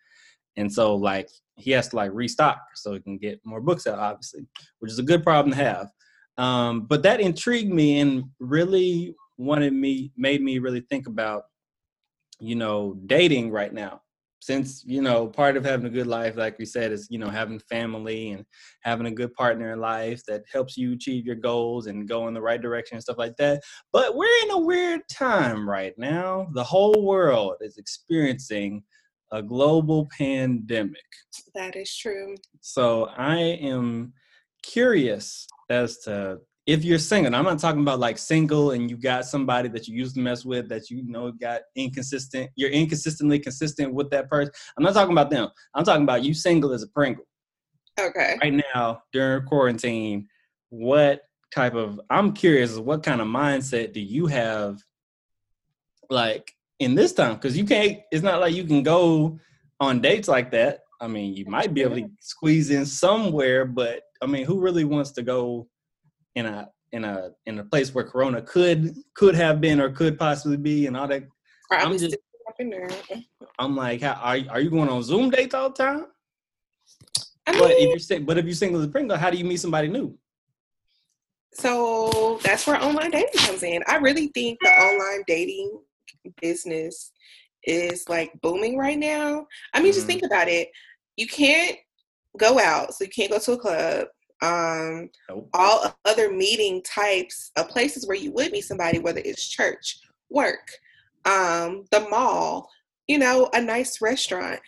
And 0.57 0.71
so 0.71 0.95
like 0.95 1.29
he 1.55 1.71
has 1.71 1.89
to 1.89 1.95
like 1.95 2.11
restock 2.13 2.59
so 2.75 2.93
he 2.93 2.99
can 2.99 3.17
get 3.17 3.39
more 3.43 3.61
books 3.61 3.87
out, 3.87 3.99
obviously, 3.99 4.45
which 4.79 4.91
is 4.91 4.99
a 4.99 5.03
good 5.03 5.23
problem 5.23 5.51
to 5.51 5.57
have. 5.57 5.87
Um, 6.37 6.81
but 6.81 7.03
that 7.03 7.19
intrigued 7.19 7.71
me 7.71 7.99
and 7.99 8.23
really 8.39 9.15
wanted 9.37 9.73
me 9.73 10.11
made 10.15 10.41
me 10.41 10.59
really 10.59 10.81
think 10.81 11.07
about, 11.07 11.43
you 12.39 12.55
know, 12.55 12.97
dating 13.05 13.51
right 13.51 13.73
now. 13.73 14.01
Since, 14.43 14.83
you 14.85 15.01
know, 15.01 15.27
part 15.27 15.55
of 15.55 15.63
having 15.63 15.85
a 15.85 15.89
good 15.89 16.05
life, 16.05 16.35
like 16.35 16.59
we 16.59 16.65
said, 16.65 16.91
is, 16.91 17.07
you 17.09 17.17
know, 17.17 17.29
having 17.29 17.59
family 17.59 18.31
and 18.31 18.45
having 18.81 19.05
a 19.05 19.11
good 19.11 19.33
partner 19.35 19.71
in 19.71 19.79
life 19.79 20.21
that 20.27 20.43
helps 20.51 20.75
you 20.75 20.91
achieve 20.91 21.25
your 21.25 21.37
goals 21.37 21.87
and 21.87 22.09
go 22.09 22.27
in 22.27 22.33
the 22.33 22.41
right 22.41 22.61
direction 22.61 22.95
and 22.95 23.01
stuff 23.01 23.17
like 23.17 23.37
that. 23.37 23.63
But 23.93 24.17
we're 24.17 24.43
in 24.43 24.51
a 24.51 24.59
weird 24.59 25.07
time 25.09 25.69
right 25.69 25.93
now. 25.97 26.49
The 26.51 26.63
whole 26.63 27.05
world 27.05 27.55
is 27.61 27.77
experiencing 27.77 28.83
a 29.31 29.41
global 29.41 30.09
pandemic. 30.17 31.07
that 31.55 31.77
is 31.77 31.95
true. 31.95 32.35
So 32.59 33.05
I 33.15 33.37
am 33.37 34.11
curious 34.61 35.47
as 35.69 35.99
to 35.99 36.39
if 36.65 36.83
you're 36.85 36.99
single. 36.99 37.35
I'm 37.35 37.43
not 37.43 37.59
talking 37.59 37.81
about 37.81 37.99
like 37.99 38.17
single 38.17 38.71
and 38.71 38.89
you 38.89 38.95
got 38.95 39.25
somebody 39.25 39.67
that 39.69 39.87
you 39.87 39.97
used 39.97 40.15
to 40.15 40.21
mess 40.21 40.45
with 40.45 40.69
that 40.69 40.89
you 40.89 41.03
know 41.05 41.31
got 41.31 41.61
inconsistent. 41.75 42.49
You're 42.55 42.69
inconsistently 42.69 43.39
consistent 43.39 43.93
with 43.93 44.09
that 44.11 44.29
person. 44.29 44.53
I'm 44.77 44.83
not 44.83 44.93
talking 44.93 45.11
about 45.11 45.29
them. 45.29 45.49
I'm 45.75 45.83
talking 45.83 46.03
about 46.03 46.23
you 46.23 46.33
single 46.33 46.71
as 46.71 46.83
a 46.83 46.87
Pringle 46.87 47.25
Okay. 47.99 48.37
right 48.41 48.63
now 48.75 49.01
during 49.11 49.45
quarantine. 49.45 50.27
What 50.69 51.21
type 51.53 51.75
of? 51.75 51.99
I'm 52.09 52.33
curious. 52.33 52.77
What 52.77 53.03
kind 53.03 53.21
of 53.21 53.27
mindset 53.27 53.93
do 53.93 53.99
you 53.99 54.27
have? 54.27 54.81
Like 56.09 56.53
in 56.79 56.95
this 56.95 57.13
time, 57.13 57.35
because 57.35 57.57
you 57.57 57.65
can't. 57.65 57.99
It's 58.11 58.23
not 58.23 58.39
like 58.39 58.53
you 58.53 58.63
can 58.63 58.83
go 58.83 59.39
on 59.79 60.01
dates 60.01 60.27
like 60.27 60.51
that. 60.51 60.79
I 61.01 61.07
mean, 61.07 61.33
you 61.33 61.45
might 61.45 61.73
be 61.73 61.81
able 61.81 61.97
to 61.97 62.09
squeeze 62.19 62.69
in 62.69 62.85
somewhere, 62.85 63.65
but 63.65 64.03
I 64.21 64.25
mean, 64.25 64.45
who 64.45 64.59
really 64.59 64.85
wants 64.85 65.11
to 65.11 65.21
go 65.21 65.67
in 66.35 66.45
a 66.45 66.69
in 66.91 67.03
a 67.03 67.31
in 67.45 67.59
a 67.59 67.63
place 67.63 67.93
where 67.93 68.03
Corona 68.03 68.41
could 68.41 68.95
could 69.15 69.35
have 69.35 69.61
been 69.61 69.79
or 69.79 69.89
could 69.89 70.17
possibly 70.17 70.57
be 70.57 70.87
and 70.87 70.97
all 70.97 71.07
that? 71.07 71.23
Probably 71.69 71.97
just- 71.97 72.11
still 72.13 72.21
up 72.47 72.55
in 72.59 72.69
there. 72.69 72.89
I'm 73.59 73.75
like, 73.75 74.01
how, 74.01 74.13
are 74.13 74.37
are 74.49 74.59
you 74.61 74.69
going 74.69 74.89
on 74.89 75.03
Zoom 75.03 75.29
dates 75.29 75.53
all 75.53 75.69
the 75.69 75.83
time? 75.83 76.05
I 77.45 77.57
But 77.57 77.71
if 77.71 78.09
you're 78.09 78.19
but 78.21 78.37
if 78.37 78.45
you're 78.45 78.55
single 78.55 78.81
as 78.81 78.87
a 78.87 78.89
Pringle, 78.89 79.17
how 79.17 79.29
do 79.29 79.37
you 79.37 79.45
meet 79.45 79.59
somebody 79.59 79.87
new? 79.87 80.17
so 81.53 82.39
that's 82.43 82.65
where 82.65 82.81
online 82.81 83.11
dating 83.11 83.29
comes 83.35 83.63
in. 83.63 83.83
I 83.87 83.97
really 83.97 84.27
think 84.27 84.59
the 84.61 84.69
online 84.69 85.23
dating 85.27 85.79
business 86.41 87.11
is 87.65 88.07
like 88.09 88.31
booming 88.41 88.77
right 88.77 88.97
now. 88.97 89.45
I 89.73 89.79
mean, 89.79 89.91
mm-hmm. 89.91 89.95
just 89.95 90.07
think 90.07 90.23
about 90.23 90.47
it. 90.47 90.69
You 91.15 91.27
can't 91.27 91.77
go 92.37 92.59
out, 92.59 92.93
so 92.93 93.03
you 93.03 93.09
can't 93.09 93.31
go 93.31 93.39
to 93.39 93.51
a 93.53 93.57
club. 93.57 94.07
Um, 94.43 95.09
nope. 95.29 95.49
All 95.53 95.95
other 96.03 96.29
meeting 96.31 96.83
types 96.83 97.51
of 97.55 97.69
places 97.69 98.05
where 98.05 98.17
you 98.17 98.31
would 98.33 98.51
meet 98.51 98.65
somebody, 98.65 98.99
whether 98.99 99.21
it's 99.23 99.47
church, 99.47 99.99
work, 100.29 100.69
um, 101.25 101.85
the 101.91 102.01
mall, 102.09 102.69
you 103.07 103.17
know, 103.17 103.49
a 103.53 103.61
nice 103.61 104.01
restaurant, 104.01 104.59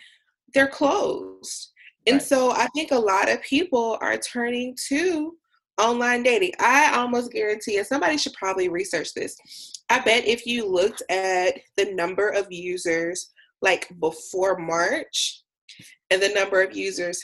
they're 0.54 0.66
closed. 0.66 1.72
And 2.06 2.14
right. 2.14 2.22
so 2.22 2.52
I 2.52 2.68
think 2.74 2.90
a 2.90 2.98
lot 2.98 3.28
of 3.30 3.42
people 3.42 3.98
are 4.00 4.16
turning 4.16 4.76
to 4.88 5.36
online 5.78 6.22
dating. 6.22 6.52
I 6.58 6.96
almost 6.96 7.32
guarantee, 7.32 7.76
and 7.76 7.86
somebody 7.86 8.16
should 8.16 8.32
probably 8.32 8.70
research 8.70 9.12
this. 9.12 9.36
I 9.90 10.00
bet 10.00 10.26
if 10.26 10.46
you 10.46 10.66
looked 10.66 11.02
at 11.10 11.58
the 11.76 11.92
number 11.92 12.30
of 12.30 12.46
users 12.50 13.30
like 13.60 13.90
before 14.00 14.58
March 14.58 15.42
and 16.10 16.22
the 16.22 16.30
number 16.30 16.62
of 16.62 16.74
users 16.74 17.22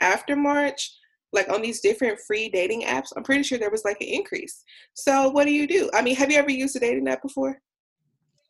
after 0.00 0.34
March, 0.34 0.90
like 1.32 1.48
on 1.50 1.62
these 1.62 1.80
different 1.80 2.18
free 2.20 2.48
dating 2.48 2.82
apps, 2.82 3.12
I'm 3.16 3.22
pretty 3.22 3.42
sure 3.42 3.58
there 3.58 3.70
was 3.70 3.84
like 3.84 4.00
an 4.00 4.08
increase. 4.08 4.64
So 4.94 5.30
what 5.30 5.46
do 5.46 5.52
you 5.52 5.66
do? 5.66 5.90
I 5.94 6.02
mean, 6.02 6.16
have 6.16 6.30
you 6.30 6.38
ever 6.38 6.50
used 6.50 6.76
a 6.76 6.80
dating 6.80 7.08
app 7.08 7.22
before? 7.22 7.58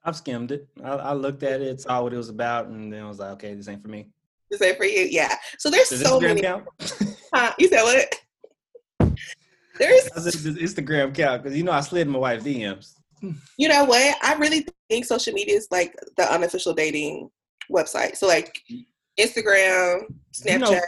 I've 0.05 0.17
skimmed 0.17 0.51
it. 0.51 0.69
I, 0.83 0.91
I 0.91 1.13
looked 1.13 1.43
at 1.45 1.61
it, 1.61 1.81
saw 1.81 2.03
what 2.03 2.13
it 2.13 2.17
was 2.17 2.29
about, 2.29 2.67
and 2.67 2.93
then 2.93 3.05
I 3.05 3.09
was 3.09 3.21
like, 3.21 3.31
okay, 3.33 3.55
this 3.55 3.69
ain't 3.69 3.83
for 3.83 3.89
me. 3.89 4.09
This 4.51 4.61
ain't 4.61 4.77
for 4.77 4.85
you. 4.85 5.07
Yeah. 5.11 5.35
So 5.59 5.71
there's 5.71 5.89
Does 5.89 6.03
so 6.03 6.21
many. 6.21 6.43
huh? 7.35 7.53
You 7.59 7.69
said 7.69 7.83
what? 7.83 8.15
There's 9.79 10.11
Instagram 10.11 11.15
count 11.15 11.43
because 11.43 11.57
you 11.57 11.65
know 11.65 11.73
I 11.73 11.81
slid 11.81 12.07
my 12.07 12.19
wife's 12.19 12.45
DMs. 12.45 12.95
You 13.57 13.69
know 13.69 13.85
what? 13.85 14.17
I 14.23 14.35
really 14.35 14.67
think 14.91 15.05
social 15.05 15.33
media 15.33 15.57
is 15.57 15.69
like 15.71 15.95
the 16.17 16.31
unofficial 16.31 16.75
dating 16.75 17.31
website. 17.71 18.17
So 18.17 18.27
like 18.27 18.61
Instagram, 19.19 20.03
Snapchat, 20.35 20.51
you 20.51 20.59
know, 20.59 20.81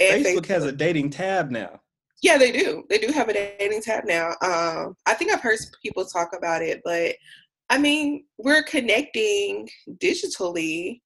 Facebook, 0.00 0.36
Facebook, 0.36 0.46
has 0.46 0.64
a 0.64 0.72
dating 0.72 1.10
tab 1.10 1.50
now. 1.50 1.80
Yeah, 2.22 2.36
they 2.36 2.50
do. 2.50 2.84
They 2.88 2.98
do 2.98 3.12
have 3.12 3.28
a 3.28 3.32
dating 3.32 3.82
tab 3.82 4.04
now. 4.04 4.30
Um, 4.42 4.96
I 5.06 5.14
think 5.14 5.32
I've 5.32 5.40
heard 5.40 5.58
people 5.82 6.04
talk 6.04 6.30
about 6.36 6.62
it, 6.62 6.80
but 6.84 7.14
I 7.70 7.78
mean, 7.78 8.24
we're 8.38 8.62
connecting 8.62 9.68
digitally 10.02 11.00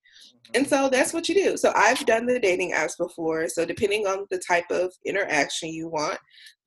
and 0.55 0.67
so 0.67 0.89
that's 0.91 1.13
what 1.13 1.29
you 1.29 1.35
do. 1.35 1.57
So 1.57 1.73
I've 1.75 2.05
done 2.07 2.27
the 2.27 2.39
dating 2.39 2.73
apps 2.73 2.97
before. 2.99 3.49
So 3.49 3.65
depending 3.65 4.07
on 4.07 4.27
the 4.31 4.39
type 4.39 4.71
of 4.71 4.93
interaction 5.07 5.71
you 5.71 5.89
want, 5.89 6.19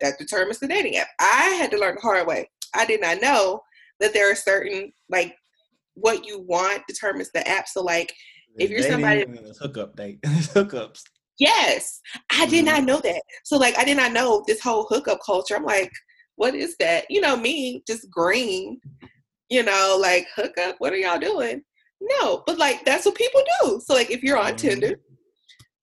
that 0.01 0.17
determines 0.17 0.59
the 0.59 0.67
dating 0.67 0.97
app. 0.97 1.07
I 1.19 1.57
had 1.59 1.71
to 1.71 1.77
learn 1.77 1.95
the 1.95 2.01
hard 2.01 2.27
way. 2.27 2.49
I 2.73 2.85
did 2.85 3.01
not 3.01 3.21
know 3.21 3.61
that 3.99 4.13
there 4.13 4.31
are 4.31 4.35
certain 4.35 4.91
like 5.09 5.35
what 5.93 6.25
you 6.25 6.41
want 6.41 6.83
determines 6.87 7.31
the 7.31 7.47
app. 7.47 7.67
So 7.67 7.81
like 7.81 8.13
if 8.57 8.69
you're 8.69 8.81
somebody 8.81 9.25
hookup 9.59 9.95
date 9.95 10.21
hookups. 10.23 11.03
Yes. 11.39 11.99
I 12.31 12.45
did 12.45 12.65
not 12.65 12.77
mm-hmm. 12.77 12.85
know 12.85 12.99
that. 13.01 13.21
So 13.43 13.57
like 13.57 13.77
I 13.77 13.83
did 13.83 13.97
not 13.97 14.13
know 14.13 14.43
this 14.47 14.61
whole 14.61 14.85
hookup 14.89 15.19
culture. 15.25 15.55
I'm 15.55 15.65
like, 15.65 15.91
what 16.35 16.55
is 16.55 16.75
that? 16.79 17.05
You 17.09 17.21
know, 17.21 17.35
me 17.35 17.83
just 17.87 18.09
green, 18.09 18.79
you 19.49 19.63
know, 19.63 19.97
like 19.99 20.27
hookup, 20.35 20.75
what 20.79 20.93
are 20.93 20.97
y'all 20.97 21.19
doing? 21.19 21.61
No, 22.01 22.43
but 22.45 22.57
like 22.57 22.85
that's 22.85 23.05
what 23.05 23.15
people 23.15 23.41
do. 23.61 23.81
So 23.83 23.93
like 23.93 24.11
if 24.11 24.23
you're 24.23 24.37
on 24.37 24.53
mm-hmm. 24.53 24.67
Tinder, 24.67 24.99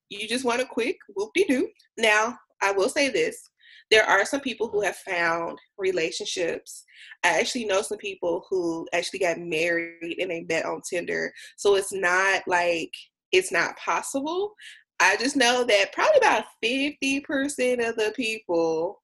you 0.08 0.28
just 0.28 0.44
want 0.44 0.60
a 0.60 0.66
quick 0.66 0.96
whoop 1.14 1.30
de 1.34 1.44
doo. 1.46 1.68
Now, 1.98 2.38
I 2.62 2.72
will 2.72 2.88
say 2.88 3.08
this. 3.08 3.48
There 3.90 4.04
are 4.04 4.24
some 4.24 4.40
people 4.40 4.68
who 4.68 4.80
have 4.80 4.96
found 4.96 5.58
relationships. 5.76 6.84
I 7.24 7.38
actually 7.38 7.66
know 7.66 7.82
some 7.82 7.98
people 7.98 8.44
who 8.48 8.86
actually 8.94 9.18
got 9.18 9.38
married 9.38 10.16
and 10.18 10.30
they 10.30 10.46
met 10.48 10.64
on 10.64 10.80
Tinder. 10.88 11.32
So 11.56 11.76
it's 11.76 11.92
not 11.92 12.42
like 12.46 12.90
it's 13.32 13.52
not 13.52 13.76
possible. 13.76 14.54
I 15.02 15.16
just 15.16 15.36
know 15.36 15.64
that 15.64 15.92
probably 15.92 16.18
about 16.18 16.44
50% 16.64 17.88
of 17.88 17.96
the 17.96 18.12
people 18.14 19.02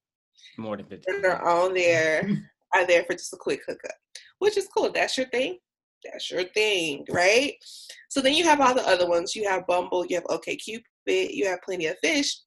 more 0.57 0.77
than 0.77 0.87
50 0.87 1.05
that 1.11 1.25
are 1.25 1.47
on 1.47 1.75
there 1.75 2.29
are 2.75 2.87
there 2.87 3.05
for 3.05 3.13
just 3.15 3.33
a 3.33 3.37
quick 3.37 3.61
hookup, 3.67 3.93
which 4.39 4.57
is 4.57 4.69
cool. 4.69 4.91
That's 4.93 5.17
your 5.17 5.29
thing 5.29 5.59
that's 6.05 6.31
your 6.31 6.45
thing, 6.45 7.05
right? 7.11 7.55
So 8.09 8.21
then 8.21 8.35
you 8.35 8.45
have 8.45 8.61
all 8.61 8.75
the 8.75 8.87
other 8.87 9.09
ones. 9.09 9.35
You 9.35 9.49
have 9.49 9.67
Bumble, 9.67 10.07
you 10.07 10.17
have 10.17 10.25
OkCupid, 10.25 10.83
you 11.07 11.47
have 11.47 11.63
Plenty 11.63 11.87
of 11.87 11.99
Fish, 12.03 12.39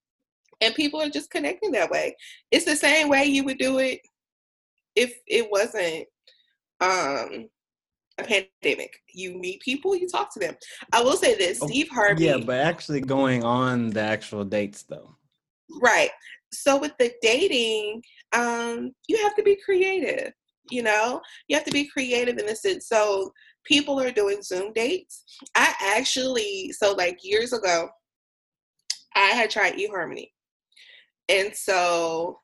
and 0.62 0.76
people 0.76 1.02
are 1.02 1.10
just 1.10 1.32
connecting 1.32 1.72
that 1.72 1.90
way. 1.90 2.16
It's 2.52 2.66
the 2.66 2.76
same 2.76 3.10
way 3.10 3.26
you 3.26 3.44
would 3.44 3.58
do 3.58 3.80
it 3.80 4.00
if 4.96 5.14
it 5.28 5.50
wasn't 5.50 6.06
um 6.82 7.48
a 8.22 8.44
pandemic. 8.64 9.00
You 9.14 9.38
meet 9.38 9.62
people, 9.62 9.96
you 9.96 10.08
talk 10.08 10.34
to 10.34 10.40
them. 10.40 10.56
I 10.94 11.02
will 11.02 11.18
say 11.18 11.36
this, 11.36 11.60
oh, 11.62 11.68
Steve 11.68 11.90
Harvey. 11.90 12.26
Yeah, 12.26 12.38
but 12.38 12.60
actually 12.60 13.02
going 13.02 13.44
on 13.44 13.90
the 13.90 14.02
actual 14.02 14.44
dates 14.44 14.84
though. 14.84 15.16
Right. 15.82 16.12
So 16.54 16.78
with 16.78 16.94
the 17.00 17.12
dating, 17.22 18.04
um, 18.34 18.92
you 19.08 19.18
have 19.24 19.36
to 19.36 19.44
be 19.44 19.58
creative 19.64 20.34
you 20.70 20.82
know 20.84 21.22
you 21.48 21.56
have 21.56 21.66
to 21.66 21.72
be 21.72 21.88
creative 21.88 22.38
in 22.38 22.46
the 22.46 22.56
sense 22.56 22.88
so 22.88 23.32
people 23.66 24.00
are 24.00 24.12
doing 24.12 24.42
zoom 24.42 24.72
dates 24.74 25.24
i 25.56 25.74
actually 25.82 26.72
so 26.72 26.94
like 26.94 27.20
years 27.24 27.54
ago 27.54 27.90
i 29.16 29.30
had 29.30 29.50
tried 29.50 29.74
eharmony 29.74 30.30
and 31.30 31.56
so 31.56 32.40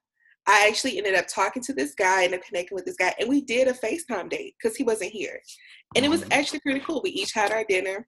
i 0.47 0.67
actually 0.67 0.97
ended 0.97 1.15
up 1.15 1.27
talking 1.27 1.61
to 1.61 1.73
this 1.73 1.93
guy 1.95 2.23
and 2.23 2.41
connecting 2.41 2.75
with 2.75 2.85
this 2.85 2.97
guy 2.97 3.13
and 3.19 3.29
we 3.29 3.41
did 3.41 3.67
a 3.67 3.73
facetime 3.73 4.29
date 4.29 4.55
because 4.61 4.75
he 4.75 4.83
wasn't 4.83 5.11
here 5.11 5.39
and 5.95 6.05
it 6.05 6.09
was 6.09 6.21
mm-hmm. 6.21 6.33
actually 6.33 6.59
pretty 6.59 6.79
cool 6.79 7.01
we 7.03 7.09
each 7.11 7.33
had 7.33 7.51
our 7.51 7.63
dinner 7.67 8.07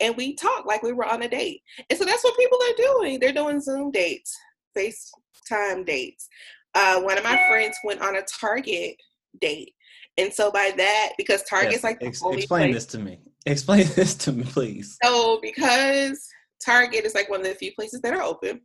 and 0.00 0.16
we 0.16 0.34
talked 0.34 0.66
like 0.66 0.82
we 0.82 0.92
were 0.92 1.06
on 1.06 1.22
a 1.22 1.28
date 1.28 1.60
and 1.88 1.98
so 1.98 2.04
that's 2.04 2.24
what 2.24 2.36
people 2.36 2.58
are 2.62 2.94
doing 2.94 3.18
they're 3.20 3.32
doing 3.32 3.60
zoom 3.60 3.90
dates 3.90 4.36
facetime 4.76 5.84
dates 5.86 6.28
uh, 6.74 7.00
one 7.00 7.18
of 7.18 7.24
my 7.24 7.36
friends 7.48 7.76
went 7.84 8.00
on 8.00 8.16
a 8.16 8.22
target 8.40 8.96
date. 9.40 9.74
And 10.18 10.32
so 10.32 10.50
by 10.50 10.72
that, 10.76 11.12
because 11.16 11.42
Target's 11.44 11.76
yes. 11.76 11.84
like 11.84 11.98
Ex- 12.02 12.22
explain 12.24 12.46
place, 12.46 12.74
this 12.74 12.86
to 12.86 12.98
me. 12.98 13.20
Explain 13.46 13.86
this 13.94 14.14
to 14.16 14.32
me, 14.32 14.44
please. 14.44 14.98
So 15.02 15.38
because 15.42 16.26
Target 16.64 17.04
is 17.04 17.14
like 17.14 17.28
one 17.28 17.40
of 17.40 17.46
the 17.46 17.54
few 17.54 17.72
places 17.74 18.00
that 18.02 18.14
are 18.14 18.22
open. 18.22 18.60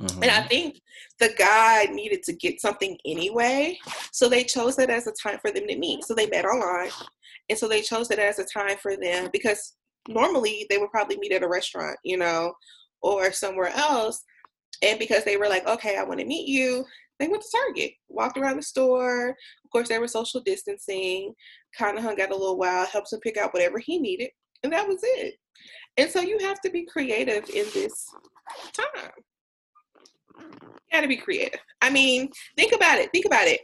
Mm-hmm. 0.00 0.22
And 0.22 0.32
I 0.32 0.42
think 0.42 0.80
the 1.20 1.34
guy 1.38 1.84
needed 1.84 2.22
to 2.24 2.32
get 2.32 2.60
something 2.60 2.98
anyway. 3.06 3.78
So 4.12 4.28
they 4.28 4.44
chose 4.44 4.76
that 4.76 4.90
as 4.90 5.06
a 5.06 5.12
time 5.12 5.38
for 5.40 5.50
them 5.50 5.66
to 5.68 5.78
meet. 5.78 6.04
So 6.04 6.14
they 6.14 6.26
met 6.26 6.44
online. 6.44 6.90
And 7.48 7.58
so 7.58 7.68
they 7.68 7.82
chose 7.82 8.10
it 8.10 8.18
as 8.18 8.38
a 8.38 8.44
time 8.44 8.76
for 8.78 8.96
them 8.96 9.28
because 9.32 9.74
normally 10.08 10.66
they 10.68 10.78
would 10.78 10.90
probably 10.90 11.18
meet 11.18 11.32
at 11.32 11.42
a 11.42 11.48
restaurant, 11.48 11.96
you 12.04 12.16
know, 12.16 12.52
or 13.02 13.32
somewhere 13.32 13.72
else. 13.74 14.22
And 14.82 14.98
because 14.98 15.24
they 15.24 15.36
were 15.36 15.48
like, 15.48 15.66
okay, 15.66 15.96
I 15.96 16.02
want 16.02 16.20
to 16.20 16.26
meet 16.26 16.48
you, 16.48 16.84
they 17.20 17.28
went 17.28 17.42
to 17.42 17.48
Target, 17.56 17.92
walked 18.08 18.38
around 18.38 18.56
the 18.56 18.62
store. 18.62 19.30
Of 19.30 19.70
course, 19.70 19.88
they 19.88 19.98
were 19.98 20.08
social 20.08 20.40
distancing, 20.40 21.32
kind 21.78 21.96
of 21.96 22.04
hung 22.04 22.20
out 22.20 22.30
a 22.30 22.36
little 22.36 22.58
while, 22.58 22.86
helped 22.86 23.12
him 23.12 23.20
pick 23.20 23.36
out 23.36 23.54
whatever 23.54 23.78
he 23.78 23.98
needed, 23.98 24.30
and 24.62 24.72
that 24.72 24.88
was 24.88 24.98
it. 25.02 25.34
And 25.96 26.10
so 26.10 26.20
you 26.20 26.38
have 26.40 26.60
to 26.62 26.70
be 26.70 26.86
creative 26.86 27.48
in 27.50 27.66
this 27.72 28.06
time. 28.72 29.10
Gotta 30.92 31.08
be 31.08 31.16
creative. 31.16 31.60
I 31.82 31.90
mean, 31.90 32.30
think 32.56 32.72
about 32.72 32.98
it. 32.98 33.10
Think 33.12 33.26
about 33.26 33.46
it. 33.46 33.60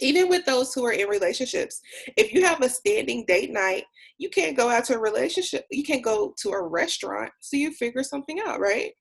Even 0.00 0.28
with 0.28 0.44
those 0.44 0.74
who 0.74 0.84
are 0.84 0.92
in 0.92 1.08
relationships, 1.08 1.80
if 2.16 2.32
you 2.32 2.44
have 2.44 2.60
a 2.62 2.68
standing 2.68 3.24
date 3.26 3.52
night, 3.52 3.84
you 4.18 4.28
can't 4.28 4.56
go 4.56 4.68
out 4.68 4.84
to 4.86 4.94
a 4.94 4.98
relationship. 4.98 5.66
You 5.70 5.84
can't 5.84 6.02
go 6.02 6.34
to 6.38 6.50
a 6.50 6.62
restaurant. 6.62 7.30
So 7.40 7.56
you 7.56 7.72
figure 7.72 8.02
something 8.02 8.40
out, 8.44 8.60
right? 8.60 8.92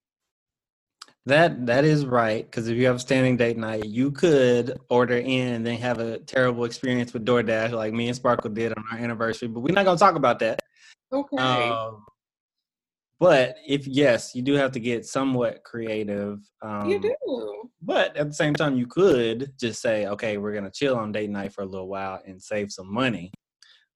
That 1.25 1.65
that 1.67 1.85
is 1.85 2.05
right. 2.05 2.45
Because 2.45 2.67
if 2.67 2.77
you 2.77 2.85
have 2.87 2.97
a 2.97 2.99
standing 2.99 3.37
date 3.37 3.57
night, 3.57 3.85
you 3.85 4.11
could 4.11 4.77
order 4.89 5.17
in 5.17 5.53
and 5.53 5.65
then 5.65 5.77
have 5.77 5.99
a 5.99 6.19
terrible 6.19 6.65
experience 6.65 7.13
with 7.13 7.25
DoorDash, 7.25 7.71
like 7.71 7.93
me 7.93 8.07
and 8.07 8.15
Sparkle 8.15 8.49
did 8.49 8.73
on 8.73 8.83
our 8.91 8.97
anniversary. 8.97 9.47
But 9.47 9.61
we're 9.61 9.73
not 9.73 9.85
gonna 9.85 9.97
talk 9.97 10.15
about 10.15 10.39
that. 10.39 10.59
Okay. 11.11 11.37
Um, 11.37 12.03
but 13.23 13.55
if 13.65 13.87
yes, 13.87 14.35
you 14.35 14.41
do 14.41 14.55
have 14.55 14.73
to 14.73 14.81
get 14.81 15.05
somewhat 15.05 15.63
creative. 15.63 16.39
Um, 16.61 16.89
you 16.89 16.99
do. 16.99 17.69
But 17.81 18.17
at 18.17 18.27
the 18.27 18.33
same 18.33 18.53
time, 18.53 18.75
you 18.75 18.85
could 18.85 19.53
just 19.57 19.81
say, 19.81 20.07
okay, 20.07 20.37
we're 20.37 20.53
gonna 20.53 20.69
chill 20.69 20.97
on 20.97 21.13
date 21.13 21.29
night 21.29 21.53
for 21.53 21.61
a 21.61 21.65
little 21.65 21.87
while 21.87 22.21
and 22.27 22.43
save 22.43 22.69
some 22.69 22.93
money. 22.93 23.31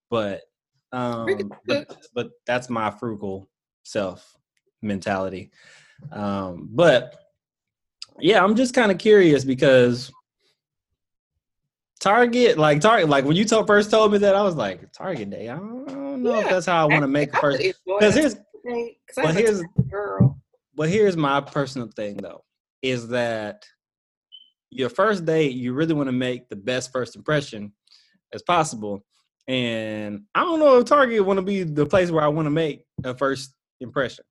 But 0.08 0.44
um, 0.92 1.52
but, 1.66 1.94
but 2.14 2.30
that's 2.46 2.70
my 2.70 2.90
frugal 2.90 3.50
self 3.82 4.34
mentality. 4.80 5.50
Um, 6.10 6.70
but 6.72 7.14
yeah, 8.20 8.42
I'm 8.42 8.56
just 8.56 8.72
kind 8.72 8.90
of 8.90 8.96
curious 8.96 9.44
because 9.44 10.10
Target, 12.00 12.56
like 12.56 12.80
Target, 12.80 13.10
like 13.10 13.26
when 13.26 13.36
you 13.36 13.44
told, 13.44 13.66
first 13.66 13.90
told 13.90 14.10
me 14.10 14.16
that, 14.18 14.34
I 14.34 14.42
was 14.42 14.54
like, 14.54 14.90
Target 14.92 15.28
Day. 15.28 15.50
I 15.50 15.56
don't, 15.56 15.86
I 15.86 15.92
don't 15.92 16.22
know 16.22 16.38
yeah, 16.38 16.44
if 16.44 16.48
that's 16.48 16.66
how 16.66 16.82
I 16.82 16.86
want 16.86 17.02
to 17.02 17.08
make 17.08 17.36
first. 17.36 17.62
Because 17.84 18.14
here's, 18.14 18.36
but 19.16 19.34
here's, 19.34 19.62
girl. 19.90 20.38
but 20.74 20.88
here's 20.88 21.16
my 21.16 21.40
personal 21.40 21.88
thing 21.88 22.16
though, 22.16 22.44
is 22.82 23.08
that 23.08 23.64
your 24.70 24.90
first 24.90 25.24
date, 25.24 25.54
you 25.54 25.72
really 25.72 25.94
want 25.94 26.08
to 26.08 26.12
make 26.12 26.48
the 26.48 26.56
best 26.56 26.92
first 26.92 27.16
impression 27.16 27.72
as 28.32 28.42
possible. 28.42 29.04
And 29.46 30.24
I 30.34 30.40
don't 30.40 30.58
know 30.58 30.78
if 30.78 30.84
Target 30.84 31.24
want 31.24 31.38
to 31.38 31.42
be 31.42 31.62
the 31.62 31.86
place 31.86 32.10
where 32.10 32.22
I 32.22 32.28
want 32.28 32.46
to 32.46 32.50
make 32.50 32.84
a 33.02 33.14
first 33.14 33.54
impression. 33.80 34.24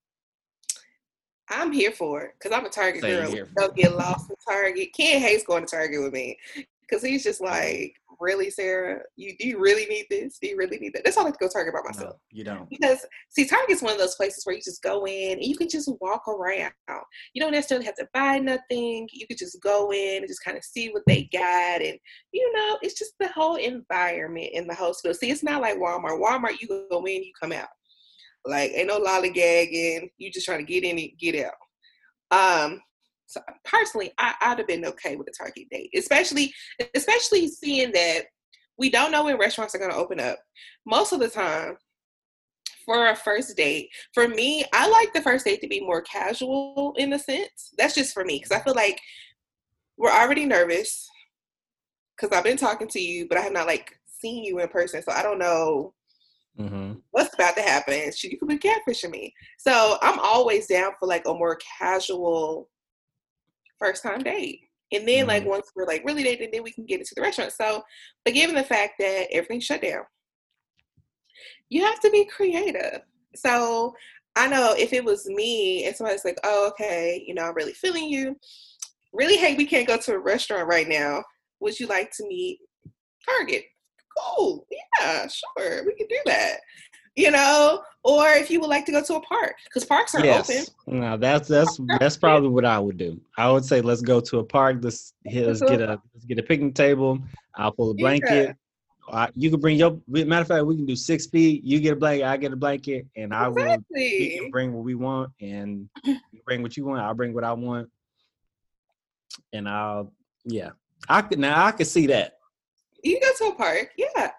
I'm 1.50 1.72
here 1.72 1.92
for 1.92 2.22
it 2.24 2.34
because 2.38 2.56
I'm 2.56 2.66
a 2.66 2.70
Target 2.70 3.02
Same 3.02 3.34
girl. 3.34 3.48
Don't 3.58 3.76
get 3.76 3.96
lost 3.96 4.30
in 4.30 4.36
Target. 4.48 4.90
Ken 4.94 5.22
hates 5.22 5.44
going 5.44 5.66
to 5.66 5.76
Target 5.76 6.04
with 6.04 6.14
me 6.14 6.38
because 6.88 7.04
he's 7.04 7.24
just 7.24 7.42
like, 7.42 7.94
really, 8.20 8.50
Sarah? 8.50 9.02
You 9.16 9.36
do 9.38 9.48
you 9.48 9.60
really 9.60 9.86
need 9.86 10.06
this? 10.10 10.38
Do 10.40 10.48
you 10.48 10.58
really 10.58 10.78
need 10.80 10.94
that? 10.94 11.04
That's 11.04 11.18
all 11.18 11.24
I 11.24 11.28
have 11.28 11.38
to 11.38 11.46
go 11.46 11.50
Target 11.50 11.74
by 11.74 11.82
myself. 11.86 12.16
No, 12.16 12.20
you 12.32 12.44
don't. 12.44 12.70
Because 12.70 13.06
see, 13.30 13.46
Target's 13.46 13.82
one 13.82 13.94
of 13.94 14.00
those 14.00 14.16
places 14.16 14.46
where 14.46 14.56
you 14.56 14.62
just 14.62 14.82
go 14.82 15.06
in 15.06 15.34
and 15.34 15.46
you 15.46 15.56
can 15.56 15.70
just 15.70 15.90
walk 16.02 16.28
around. 16.28 16.72
You 17.34 17.42
don't 17.42 17.52
necessarily 17.52 17.86
have 17.86 17.96
to 17.96 18.08
buy 18.14 18.40
nothing. 18.40 19.08
You 19.12 19.28
could 19.28 19.38
just 19.38 19.62
go 19.62 19.92
in 19.92 20.18
and 20.18 20.28
just 20.28 20.44
kind 20.44 20.58
of 20.58 20.64
see 20.64 20.90
what 20.90 21.04
they 21.08 21.30
got, 21.32 21.82
and 21.82 21.98
you 22.32 22.54
know, 22.54 22.78
it's 22.82 22.98
just 22.98 23.14
the 23.20 23.30
whole 23.30 23.56
environment 23.56 24.50
in 24.54 24.68
the 24.68 24.76
whole 24.76 24.94
school. 24.94 25.14
See, 25.14 25.32
it's 25.32 25.44
not 25.44 25.62
like 25.62 25.78
Walmart. 25.78 26.22
Walmart, 26.22 26.62
you 26.62 26.68
go 26.90 27.06
in, 27.06 27.24
you 27.24 27.32
come 27.40 27.52
out. 27.52 27.68
Like 28.46 28.72
ain't 28.72 28.88
no 28.88 29.00
lollygagging. 29.00 30.10
You 30.18 30.32
just 30.32 30.46
trying 30.46 30.66
to 30.66 30.72
get 30.72 30.84
in 30.84 30.98
and 30.98 31.10
get 31.20 31.46
out. 31.46 31.54
Um, 32.30 32.82
so 33.28 33.42
personally, 33.66 34.12
I, 34.18 34.34
would 34.50 34.60
have 34.60 34.68
been 34.68 34.86
okay 34.86 35.18
with 35.18 35.28
a 35.28 35.32
Target 35.32 35.68
date, 35.70 35.92
especially 35.96 36.54
especially 36.96 37.48
seeing 37.48 37.92
that 37.92 38.24
we 38.78 38.90
don't 38.90 39.12
know 39.12 39.26
when 39.26 39.38
restaurants 39.38 39.76
are 39.76 39.80
going 39.80 39.92
to 39.92 39.98
open 39.98 40.20
up. 40.20 40.40
Most 40.86 41.12
of 41.12 41.20
the 41.20 41.30
time, 41.30 41.76
for 42.86 43.10
a 43.10 43.16
first 43.16 43.56
date, 43.58 43.90
for 44.14 44.30
me, 44.30 44.64
I 44.74 44.90
like 44.90 45.12
the 45.14 45.22
first 45.22 45.46
date 45.46 45.60
to 45.62 45.68
be 45.68 45.82
more 45.82 46.02
casual 46.02 46.94
in 46.98 47.12
a 47.14 47.20
sense. 47.20 47.74
That's 47.78 47.96
just 47.96 48.14
for 48.14 48.24
me 48.24 48.38
because 48.38 48.58
I 48.58 48.64
feel 48.64 48.76
like 48.76 49.00
we're 49.98 50.12
already 50.12 50.46
nervous 50.46 51.10
because 52.16 52.36
I've 52.36 52.46
been 52.46 52.58
talking 52.58 52.88
to 52.88 53.00
you, 53.00 53.28
but 53.28 53.38
I 53.38 53.42
have 53.42 53.54
not 53.54 53.68
like 53.68 54.00
seen 54.08 54.44
you 54.44 54.60
in 54.60 54.70
person, 54.70 55.04
so 55.04 55.12
I 55.12 55.22
don't 55.22 55.40
know 55.40 55.94
Mm-hmm. 56.60 56.94
What's 57.12 57.34
about 57.36 57.56
to 57.56 57.62
happen? 57.62 58.12
Should 58.12 58.32
you 58.32 58.40
could 58.40 58.50
be 58.50 58.58
catfishing 58.58 59.12
me. 59.12 59.34
So 59.60 59.98
I'm 60.02 60.20
always 60.20 60.68
down 60.68 60.94
for 61.00 61.08
like 61.08 61.28
a 61.28 61.34
more 61.34 61.58
casual 61.78 62.70
first 63.80 64.04
time 64.04 64.24
date. 64.24 64.62
And 64.92 65.08
then 65.08 65.20
mm-hmm. 65.20 65.28
like 65.28 65.46
once 65.46 65.72
we're 65.76 65.86
like 65.86 66.04
really 66.06 66.24
dating, 66.24 66.50
then 66.52 66.64
we 66.64 66.72
can 66.72 66.86
get 66.86 67.00
into 67.00 67.14
the 67.16 67.22
restaurant. 67.22 67.52
So, 67.52 67.84
but 68.24 68.34
given 68.34 68.56
the 68.56 68.64
fact 68.64 68.94
that 69.00 69.28
everything's 69.32 69.66
shut 69.66 69.82
down, 69.82 70.04
you 71.70 71.84
have 71.84 72.00
to 72.02 72.10
be 72.10 72.26
creative. 72.26 73.02
So 73.36 73.94
I 74.36 74.48
know 74.48 74.74
if 74.78 74.94
it 74.94 75.04
was 75.04 75.26
me 75.28 75.86
and 75.86 75.96
somebody's 75.96 76.26
like, 76.26 76.40
oh, 76.44 76.70
okay, 76.70 77.24
you 77.26 77.34
know, 77.34 77.44
I'm 77.44 77.56
really 77.56 77.74
feeling 77.74 78.06
you. 78.06 78.38
Really, 79.14 79.38
hey, 79.38 79.56
we 79.56 79.66
can't 79.66 79.88
go 79.88 79.98
to 79.98 80.14
a 80.14 80.20
restaurant 80.20 80.68
right 80.68 80.88
now. 80.88 81.24
Would 81.60 81.80
you 81.80 81.88
like 81.88 82.12
to 82.18 82.28
meet 82.28 82.60
Target? 83.28 83.66
Cool. 84.18 84.66
Yeah, 84.72 85.28
sure. 85.28 85.86
We 85.86 85.96
can 85.96 86.08
do 86.08 86.20
that 86.26 86.58
you 87.18 87.32
know, 87.32 87.82
or 88.04 88.30
if 88.30 88.50
you 88.50 88.62
would 88.62 88.70
like 88.70 88.86
to 88.86 88.92
go 88.92 89.04
to 89.04 89.16
a 89.16 89.22
park 89.22 89.56
because 89.66 89.84
parks 89.84 90.16
are 90.16 90.24
yes. 90.24 90.50
open. 90.50 91.00
No, 91.00 91.18
that's 91.18 91.50
that's 91.50 91.82
that's 92.00 92.16
probably 92.16 92.50
what 92.50 92.64
I 92.64 92.80
would 92.80 92.98
do. 92.98 93.20
I 93.38 93.52
would 93.52 93.66
say 93.66 93.82
let's 93.82 94.02
go 94.02 94.22
to 94.22 94.40
a 94.40 94.44
park. 94.44 94.78
Let's 94.82 95.14
let's 95.26 95.60
get 95.62 95.82
a 95.82 96.00
let's 96.14 96.26
get 96.26 96.40
a 96.40 96.44
picnic 96.44 96.76
table. 96.76 97.20
I'll 97.56 97.72
pull 97.72 97.92
a 97.92 97.96
blanket. 97.96 98.56
Yeah. 99.12 99.28
you 99.36 99.50
can 99.50 99.60
bring 99.60 99.78
your 99.78 100.00
matter 100.08 100.42
of 100.44 100.48
fact, 100.48 100.66
we 100.66 100.76
can 100.76 100.86
do 100.86 100.96
six 100.96 101.26
feet. 101.26 101.64
You 101.64 101.80
get 101.80 101.94
a 101.94 101.96
blanket, 101.96 102.26
I 102.26 102.38
get 102.38 102.54
a 102.54 102.56
blanket, 102.56 103.08
and 103.16 103.34
I 103.34 103.48
exactly. 103.48 103.74
will 103.74 103.84
we 103.90 104.38
can 104.40 104.52
bring 104.52 104.74
what 104.74 104.86
we 104.86 104.94
want, 104.94 105.32
and 105.42 105.90
you 106.06 106.20
bring 106.46 106.62
what 106.62 106.78
you 106.78 106.86
want. 106.86 107.02
I'll 107.02 107.16
bring 107.16 107.34
what 107.34 107.44
I 107.44 107.54
want, 107.54 107.90
and 109.54 109.68
I'll 109.68 110.14
yeah. 110.46 110.70
I 111.10 111.24
could 111.24 111.40
now 111.40 111.66
I 111.66 111.72
could 111.72 111.88
see 111.88 112.06
that. 112.08 112.38
You 113.04 113.20
go 113.20 113.32
to 113.38 113.54
a 113.54 113.56
park, 113.56 113.92
yeah. 113.98 114.32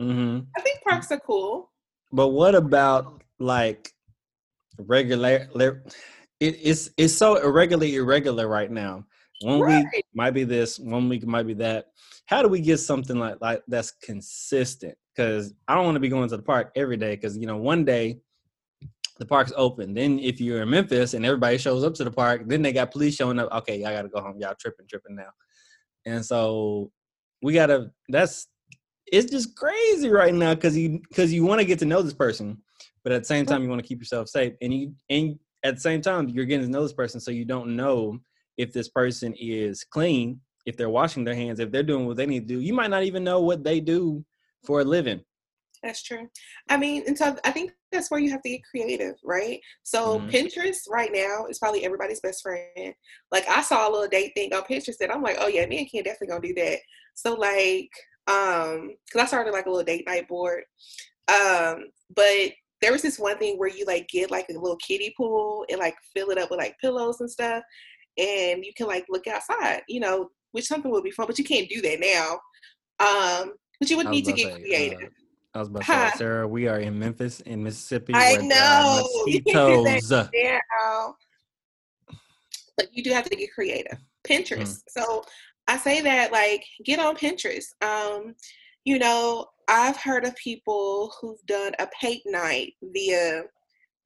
Mm-hmm. 0.00 0.40
I 0.56 0.60
think 0.62 0.82
parks 0.82 1.12
are 1.12 1.20
cool. 1.20 1.70
But 2.14 2.28
what 2.28 2.54
about 2.54 3.22
like 3.40 3.92
regular? 4.78 5.48
It, 6.38 6.56
it's 6.62 6.90
it's 6.96 7.12
so 7.12 7.36
irregularly 7.36 7.96
irregular 7.96 8.46
right 8.46 8.70
now. 8.70 9.04
One 9.40 9.60
right. 9.60 9.84
week 9.92 10.04
might 10.14 10.30
be 10.30 10.44
this, 10.44 10.78
one 10.78 11.08
week 11.08 11.26
might 11.26 11.48
be 11.48 11.54
that. 11.54 11.86
How 12.26 12.40
do 12.40 12.48
we 12.48 12.60
get 12.60 12.78
something 12.78 13.18
like 13.18 13.38
like 13.40 13.64
that's 13.66 13.90
consistent? 13.90 14.96
Because 15.14 15.54
I 15.66 15.74
don't 15.74 15.86
want 15.86 15.96
to 15.96 16.00
be 16.00 16.08
going 16.08 16.28
to 16.28 16.36
the 16.36 16.42
park 16.42 16.70
every 16.76 16.96
day. 16.96 17.16
Because 17.16 17.36
you 17.36 17.48
know, 17.48 17.56
one 17.56 17.84
day 17.84 18.20
the 19.18 19.26
park's 19.26 19.52
open. 19.56 19.92
Then 19.92 20.20
if 20.20 20.40
you're 20.40 20.62
in 20.62 20.70
Memphis 20.70 21.14
and 21.14 21.26
everybody 21.26 21.58
shows 21.58 21.82
up 21.82 21.94
to 21.94 22.04
the 22.04 22.12
park, 22.12 22.42
then 22.46 22.62
they 22.62 22.72
got 22.72 22.92
police 22.92 23.16
showing 23.16 23.40
up. 23.40 23.50
Okay, 23.52 23.84
I 23.84 23.92
gotta 23.92 24.08
go 24.08 24.20
home. 24.20 24.38
Y'all 24.38 24.54
tripping, 24.56 24.86
tripping 24.86 25.16
now. 25.16 25.30
And 26.06 26.24
so 26.24 26.92
we 27.42 27.54
gotta. 27.54 27.90
That's 28.08 28.46
it's 29.06 29.30
just 29.30 29.56
crazy 29.56 30.08
right 30.08 30.34
now 30.34 30.54
because 30.54 30.76
you 30.76 31.00
because 31.08 31.32
you 31.32 31.44
want 31.44 31.60
to 31.60 31.66
get 31.66 31.78
to 31.80 31.84
know 31.84 32.02
this 32.02 32.14
person, 32.14 32.58
but 33.02 33.12
at 33.12 33.22
the 33.22 33.26
same 33.26 33.46
time 33.46 33.62
you 33.62 33.68
want 33.68 33.82
to 33.82 33.86
keep 33.86 33.98
yourself 33.98 34.28
safe, 34.28 34.54
and 34.60 34.72
you 34.72 34.94
and 35.10 35.38
at 35.64 35.74
the 35.76 35.80
same 35.80 36.00
time 36.00 36.28
you're 36.28 36.44
getting 36.44 36.66
to 36.66 36.72
know 36.72 36.82
this 36.82 36.92
person, 36.92 37.20
so 37.20 37.30
you 37.30 37.44
don't 37.44 37.76
know 37.76 38.18
if 38.56 38.72
this 38.72 38.88
person 38.88 39.34
is 39.38 39.84
clean, 39.84 40.40
if 40.66 40.76
they're 40.76 40.90
washing 40.90 41.24
their 41.24 41.34
hands, 41.34 41.60
if 41.60 41.70
they're 41.70 41.82
doing 41.82 42.06
what 42.06 42.16
they 42.16 42.26
need 42.26 42.48
to 42.48 42.54
do. 42.54 42.60
You 42.60 42.72
might 42.72 42.90
not 42.90 43.02
even 43.02 43.24
know 43.24 43.40
what 43.40 43.64
they 43.64 43.80
do 43.80 44.24
for 44.64 44.80
a 44.80 44.84
living. 44.84 45.20
That's 45.82 46.02
true. 46.02 46.28
I 46.70 46.78
mean, 46.78 47.04
and 47.06 47.16
so 47.16 47.36
I 47.44 47.50
think 47.50 47.72
that's 47.92 48.10
where 48.10 48.18
you 48.18 48.30
have 48.30 48.40
to 48.42 48.48
get 48.48 48.62
creative, 48.64 49.16
right? 49.22 49.60
So 49.82 50.18
mm-hmm. 50.18 50.30
Pinterest 50.30 50.88
right 50.88 51.10
now 51.12 51.44
is 51.46 51.58
probably 51.58 51.84
everybody's 51.84 52.20
best 52.20 52.42
friend. 52.42 52.94
Like 53.30 53.46
I 53.48 53.60
saw 53.60 53.86
a 53.86 53.92
little 53.92 54.08
date 54.08 54.32
thing 54.34 54.54
on 54.54 54.62
Pinterest 54.62 54.96
that 54.98 55.14
I'm 55.14 55.22
like, 55.22 55.36
oh 55.38 55.48
yeah, 55.48 55.66
me 55.66 55.80
and 55.80 55.90
Ken 55.90 56.02
definitely 56.02 56.28
gonna 56.28 56.40
do 56.40 56.54
that. 56.54 56.78
So 57.14 57.34
like 57.34 57.90
um 58.26 58.94
because 59.06 59.22
i 59.22 59.26
started 59.26 59.52
like 59.52 59.66
a 59.66 59.70
little 59.70 59.84
date 59.84 60.06
night 60.06 60.26
board 60.28 60.62
um 61.28 61.84
but 62.14 62.52
there 62.80 62.92
was 62.92 63.02
this 63.02 63.18
one 63.18 63.38
thing 63.38 63.58
where 63.58 63.68
you 63.68 63.84
like 63.86 64.08
get 64.08 64.30
like 64.30 64.46
a 64.48 64.52
little 64.52 64.76
kiddie 64.76 65.14
pool 65.16 65.64
and 65.70 65.78
like 65.78 65.94
fill 66.14 66.30
it 66.30 66.38
up 66.38 66.50
with 66.50 66.58
like 66.58 66.76
pillows 66.80 67.20
and 67.20 67.30
stuff 67.30 67.62
and 68.18 68.64
you 68.64 68.72
can 68.76 68.86
like 68.86 69.04
look 69.08 69.26
outside 69.26 69.82
you 69.88 70.00
know 70.00 70.30
which 70.52 70.66
something 70.66 70.90
would 70.90 71.04
be 71.04 71.10
fun 71.10 71.26
but 71.26 71.38
you 71.38 71.44
can't 71.44 71.68
do 71.68 71.80
that 71.80 72.00
now 72.00 72.32
um 73.00 73.52
but 73.80 73.90
you 73.90 73.96
would 73.96 74.08
need 74.08 74.24
to 74.24 74.32
get 74.32 74.46
say, 74.46 74.52
uh, 74.52 74.58
creative 74.58 75.08
uh, 75.08 75.20
I 75.56 75.60
was 75.60 75.68
about 75.68 75.82
to 75.82 75.86
say, 75.86 76.10
Sarah, 76.16 76.48
we 76.48 76.66
are 76.66 76.80
in 76.80 76.98
Memphis, 76.98 77.38
in 77.38 77.62
Mississippi. 77.62 78.12
I 78.12 78.38
know. 78.38 79.06
Mosquitoes. 79.26 80.10
You 80.32 80.58
but 82.76 82.88
you 82.92 83.04
do 83.04 83.12
have 83.12 83.28
to 83.30 83.36
get 83.36 83.52
creative. 83.54 83.98
Pinterest. 84.26 84.58
Mm. 84.58 84.82
So 84.88 85.24
I 85.66 85.78
say 85.78 86.00
that 86.02 86.32
like 86.32 86.64
get 86.84 86.98
on 86.98 87.16
Pinterest. 87.16 87.66
Um, 87.82 88.34
you 88.84 88.98
know, 88.98 89.46
I've 89.68 89.96
heard 89.96 90.24
of 90.24 90.36
people 90.36 91.12
who've 91.20 91.44
done 91.46 91.72
a 91.78 91.88
paint 92.00 92.22
night 92.26 92.74
via 92.82 93.44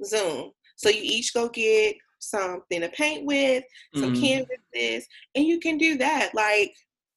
Zoom. 0.05 0.53
So 0.77 0.89
you 0.89 1.01
each 1.03 1.35
go 1.35 1.49
get 1.49 1.97
something 2.21 2.81
to 2.81 2.89
paint 2.91 3.27
with, 3.27 3.65
some 3.95 4.15
mm. 4.15 4.21
canvases, 4.21 5.09
and 5.35 5.45
you 5.45 5.59
can 5.59 5.79
do 5.79 5.97
that. 5.99 6.31
Like 6.35 6.75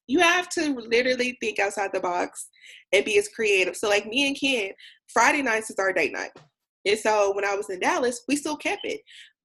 you 0.07 0.19
have 0.19 0.49
to 0.49 0.73
literally 0.73 1.37
think 1.39 1.59
outside 1.59 1.91
the 1.93 1.99
box 1.99 2.49
and 2.91 3.05
be 3.05 3.17
as 3.17 3.29
creative. 3.29 3.75
So 3.75 3.87
like 3.87 4.07
me 4.07 4.27
and 4.27 4.39
Ken, 4.39 4.71
Friday 5.07 5.41
nights 5.41 5.69
is 5.69 5.79
our 5.79 5.93
date 5.93 6.13
night. 6.13 6.31
And 6.85 6.97
so 6.97 7.33
when 7.35 7.45
I 7.45 7.55
was 7.55 7.69
in 7.69 7.79
Dallas, 7.79 8.21
we 8.27 8.35
still 8.35 8.57
kept 8.57 8.85
it. 8.85 9.01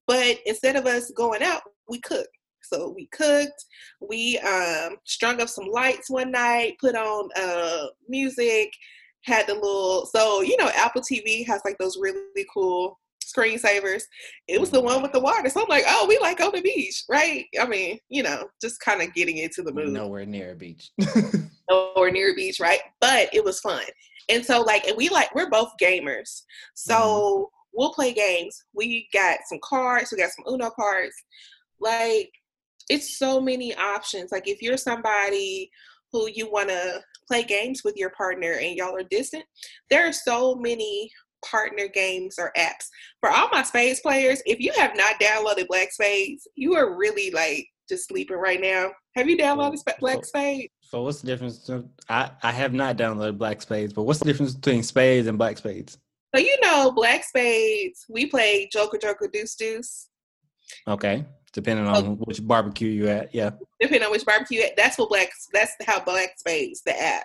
But 0.06 0.38
instead 0.46 0.76
of 0.76 0.86
us 0.86 1.10
going 1.10 1.42
out, 1.42 1.62
we 1.88 2.00
cook. 2.00 2.26
So 2.72 2.90
we 2.90 3.06
cooked, 3.06 3.64
we 4.00 4.38
um, 4.38 4.96
strung 5.04 5.40
up 5.40 5.48
some 5.48 5.66
lights 5.66 6.10
one 6.10 6.30
night, 6.30 6.76
put 6.80 6.94
on 6.94 7.28
uh, 7.36 7.86
music, 8.08 8.72
had 9.22 9.46
the 9.46 9.54
little, 9.54 10.06
so 10.06 10.42
you 10.42 10.56
know, 10.56 10.70
Apple 10.74 11.02
TV 11.02 11.46
has 11.46 11.60
like 11.64 11.78
those 11.78 11.98
really 12.00 12.46
cool 12.52 12.98
screensavers. 13.26 14.02
It 14.48 14.60
was 14.60 14.70
the 14.70 14.80
one 14.80 15.02
with 15.02 15.12
the 15.12 15.20
water. 15.20 15.48
So 15.48 15.62
I'm 15.62 15.68
like, 15.68 15.84
oh, 15.86 16.06
we 16.08 16.18
like 16.18 16.40
on 16.40 16.52
the 16.54 16.62
beach, 16.62 17.04
right? 17.08 17.46
I 17.60 17.66
mean, 17.66 17.98
you 18.08 18.22
know, 18.22 18.48
just 18.60 18.80
kind 18.80 19.02
of 19.02 19.12
getting 19.14 19.38
into 19.38 19.62
the 19.62 19.72
mood. 19.72 19.90
Nowhere 19.90 20.26
near 20.26 20.52
a 20.52 20.54
beach. 20.54 20.90
Nowhere 21.70 22.10
near 22.10 22.32
a 22.32 22.34
beach, 22.34 22.60
right? 22.60 22.80
But 23.00 23.28
it 23.32 23.44
was 23.44 23.60
fun. 23.60 23.82
And 24.28 24.44
so 24.44 24.62
like, 24.62 24.86
and 24.86 24.96
we 24.96 25.08
like, 25.08 25.34
we're 25.34 25.50
both 25.50 25.72
gamers. 25.80 26.42
So 26.74 26.94
mm-hmm. 26.94 27.44
we'll 27.74 27.92
play 27.92 28.12
games. 28.12 28.64
We 28.74 29.08
got 29.12 29.38
some 29.48 29.58
cards, 29.62 30.10
we 30.12 30.18
got 30.18 30.30
some 30.30 30.52
Uno 30.52 30.70
cards. 30.70 31.14
Like, 31.80 32.30
it's 32.88 33.18
so 33.18 33.40
many 33.40 33.74
options. 33.74 34.32
Like 34.32 34.48
if 34.48 34.62
you're 34.62 34.76
somebody 34.76 35.70
who 36.12 36.28
you 36.32 36.50
want 36.50 36.68
to 36.68 37.00
play 37.28 37.42
games 37.42 37.82
with 37.84 37.96
your 37.96 38.10
partner 38.10 38.52
and 38.52 38.76
y'all 38.76 38.96
are 38.96 39.02
distant, 39.10 39.44
there 39.90 40.08
are 40.08 40.12
so 40.12 40.54
many 40.54 41.10
partner 41.44 41.88
games 41.88 42.36
or 42.38 42.52
apps. 42.56 42.88
For 43.20 43.30
all 43.30 43.48
my 43.52 43.62
spades 43.62 44.00
players, 44.00 44.42
if 44.46 44.60
you 44.60 44.72
have 44.76 44.96
not 44.96 45.20
downloaded 45.20 45.68
Black 45.68 45.92
Spades, 45.92 46.46
you 46.54 46.74
are 46.74 46.96
really 46.96 47.30
like 47.30 47.66
just 47.88 48.08
sleeping 48.08 48.36
right 48.36 48.60
now. 48.60 48.90
Have 49.14 49.28
you 49.28 49.36
downloaded 49.36 49.78
Black 50.00 50.24
Spades? 50.24 50.72
So 50.82 51.02
what's 51.02 51.20
the 51.20 51.26
difference? 51.26 51.68
I, 52.08 52.30
I 52.42 52.52
have 52.52 52.72
not 52.72 52.96
downloaded 52.96 53.38
Black 53.38 53.62
Spades, 53.62 53.92
but 53.92 54.04
what's 54.04 54.20
the 54.20 54.24
difference 54.24 54.54
between 54.54 54.82
Spades 54.82 55.26
and 55.26 55.38
Black 55.38 55.58
Spades? 55.58 55.98
So 56.34 56.40
you 56.40 56.56
know, 56.62 56.92
Black 56.92 57.24
Spades, 57.24 58.04
we 58.08 58.26
play 58.26 58.68
Joker 58.72 58.98
Joker 58.98 59.28
Deuce 59.32 59.54
Deuce. 59.54 60.08
Okay 60.88 61.24
depending 61.56 61.86
on 61.86 61.96
oh. 61.96 62.10
which 62.26 62.46
barbecue 62.46 62.90
you 62.90 63.08
at. 63.08 63.34
Yeah. 63.34 63.50
Depending 63.80 64.04
on 64.04 64.12
which 64.12 64.26
barbecue 64.26 64.60
at. 64.60 64.76
That's 64.76 64.98
what 64.98 65.08
black. 65.08 65.30
That's 65.54 65.72
how 65.86 66.04
Black 66.04 66.38
Spades, 66.38 66.82
the 66.82 67.00
app. 67.02 67.24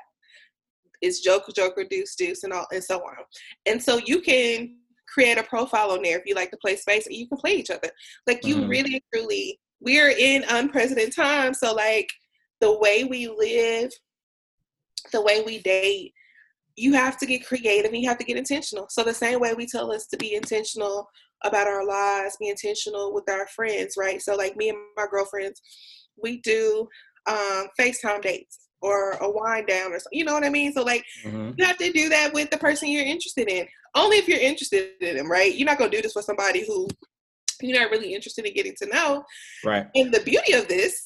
it's 1.01 1.19
Joker, 1.19 1.51
Joker, 1.51 1.83
Deuce, 1.83 2.15
Deuce, 2.15 2.43
and 2.45 2.53
all 2.53 2.65
and 2.71 2.83
so 2.83 2.99
on. 2.99 3.17
And 3.65 3.83
so 3.83 3.99
you 4.05 4.21
can 4.21 4.77
create 5.05 5.37
a 5.37 5.43
profile 5.43 5.91
on 5.91 6.01
there 6.01 6.17
if 6.17 6.25
you 6.25 6.33
like 6.33 6.49
to 6.51 6.57
play 6.57 6.77
spades 6.77 7.07
and 7.07 7.15
you 7.15 7.27
can 7.27 7.37
play 7.37 7.55
each 7.55 7.69
other. 7.69 7.89
Like 8.25 8.45
you 8.45 8.55
mm-hmm. 8.55 8.69
really 8.69 9.03
truly 9.13 9.59
we're 9.81 10.11
in 10.11 10.45
unprecedented 10.47 11.13
times. 11.13 11.59
So 11.59 11.73
like 11.73 12.07
the 12.61 12.79
way 12.79 13.03
we 13.03 13.27
live, 13.27 13.91
the 15.11 15.21
way 15.21 15.41
we 15.41 15.59
date, 15.59 16.13
you 16.81 16.93
have 16.93 17.15
to 17.15 17.27
get 17.27 17.45
creative 17.45 17.91
and 17.93 18.01
you 18.01 18.09
have 18.09 18.17
to 18.17 18.25
get 18.25 18.37
intentional. 18.37 18.87
So 18.89 19.03
the 19.03 19.13
same 19.13 19.39
way 19.39 19.53
we 19.53 19.67
tell 19.67 19.91
us 19.91 20.07
to 20.07 20.17
be 20.17 20.33
intentional 20.33 21.07
about 21.43 21.67
our 21.67 21.85
lives, 21.85 22.37
be 22.39 22.49
intentional 22.49 23.13
with 23.13 23.29
our 23.29 23.45
friends, 23.47 23.95
right? 23.97 24.19
So 24.19 24.35
like 24.35 24.57
me 24.57 24.69
and 24.69 24.77
my 24.97 25.05
girlfriends, 25.09 25.61
we 26.21 26.41
do 26.41 26.87
um, 27.27 27.67
FaceTime 27.79 28.23
dates 28.23 28.67
or 28.81 29.11
a 29.21 29.29
wind 29.29 29.67
down 29.67 29.93
or 29.93 29.99
something. 29.99 30.17
You 30.17 30.25
know 30.25 30.33
what 30.33 30.43
I 30.43 30.49
mean? 30.49 30.73
So 30.73 30.81
like 30.81 31.05
mm-hmm. 31.23 31.51
you 31.55 31.65
have 31.65 31.77
to 31.77 31.91
do 31.91 32.09
that 32.09 32.33
with 32.33 32.49
the 32.49 32.57
person 32.57 32.89
you're 32.89 33.05
interested 33.05 33.47
in. 33.47 33.67
Only 33.93 34.17
if 34.17 34.27
you're 34.27 34.39
interested 34.39 34.91
in 35.01 35.17
them, 35.17 35.29
right? 35.29 35.53
You're 35.53 35.67
not 35.67 35.77
gonna 35.77 35.91
do 35.91 36.01
this 36.01 36.13
for 36.13 36.23
somebody 36.23 36.65
who 36.65 36.87
you're 37.61 37.79
not 37.79 37.91
really 37.91 38.15
interested 38.15 38.45
in 38.45 38.55
getting 38.55 38.73
to 38.77 38.87
know. 38.87 39.23
Right. 39.63 39.85
And 39.93 40.11
the 40.11 40.21
beauty 40.21 40.53
of 40.53 40.67
this, 40.67 41.03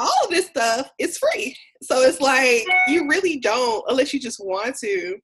all 0.00 0.24
of 0.24 0.30
this 0.30 0.46
stuff 0.46 0.90
is 0.98 1.18
free. 1.18 1.56
So 1.82 2.00
it's 2.00 2.20
like 2.20 2.64
you 2.88 3.06
really 3.08 3.38
don't, 3.38 3.84
unless 3.88 4.12
you 4.12 4.18
just 4.18 4.40
want 4.42 4.76
to, 4.78 5.16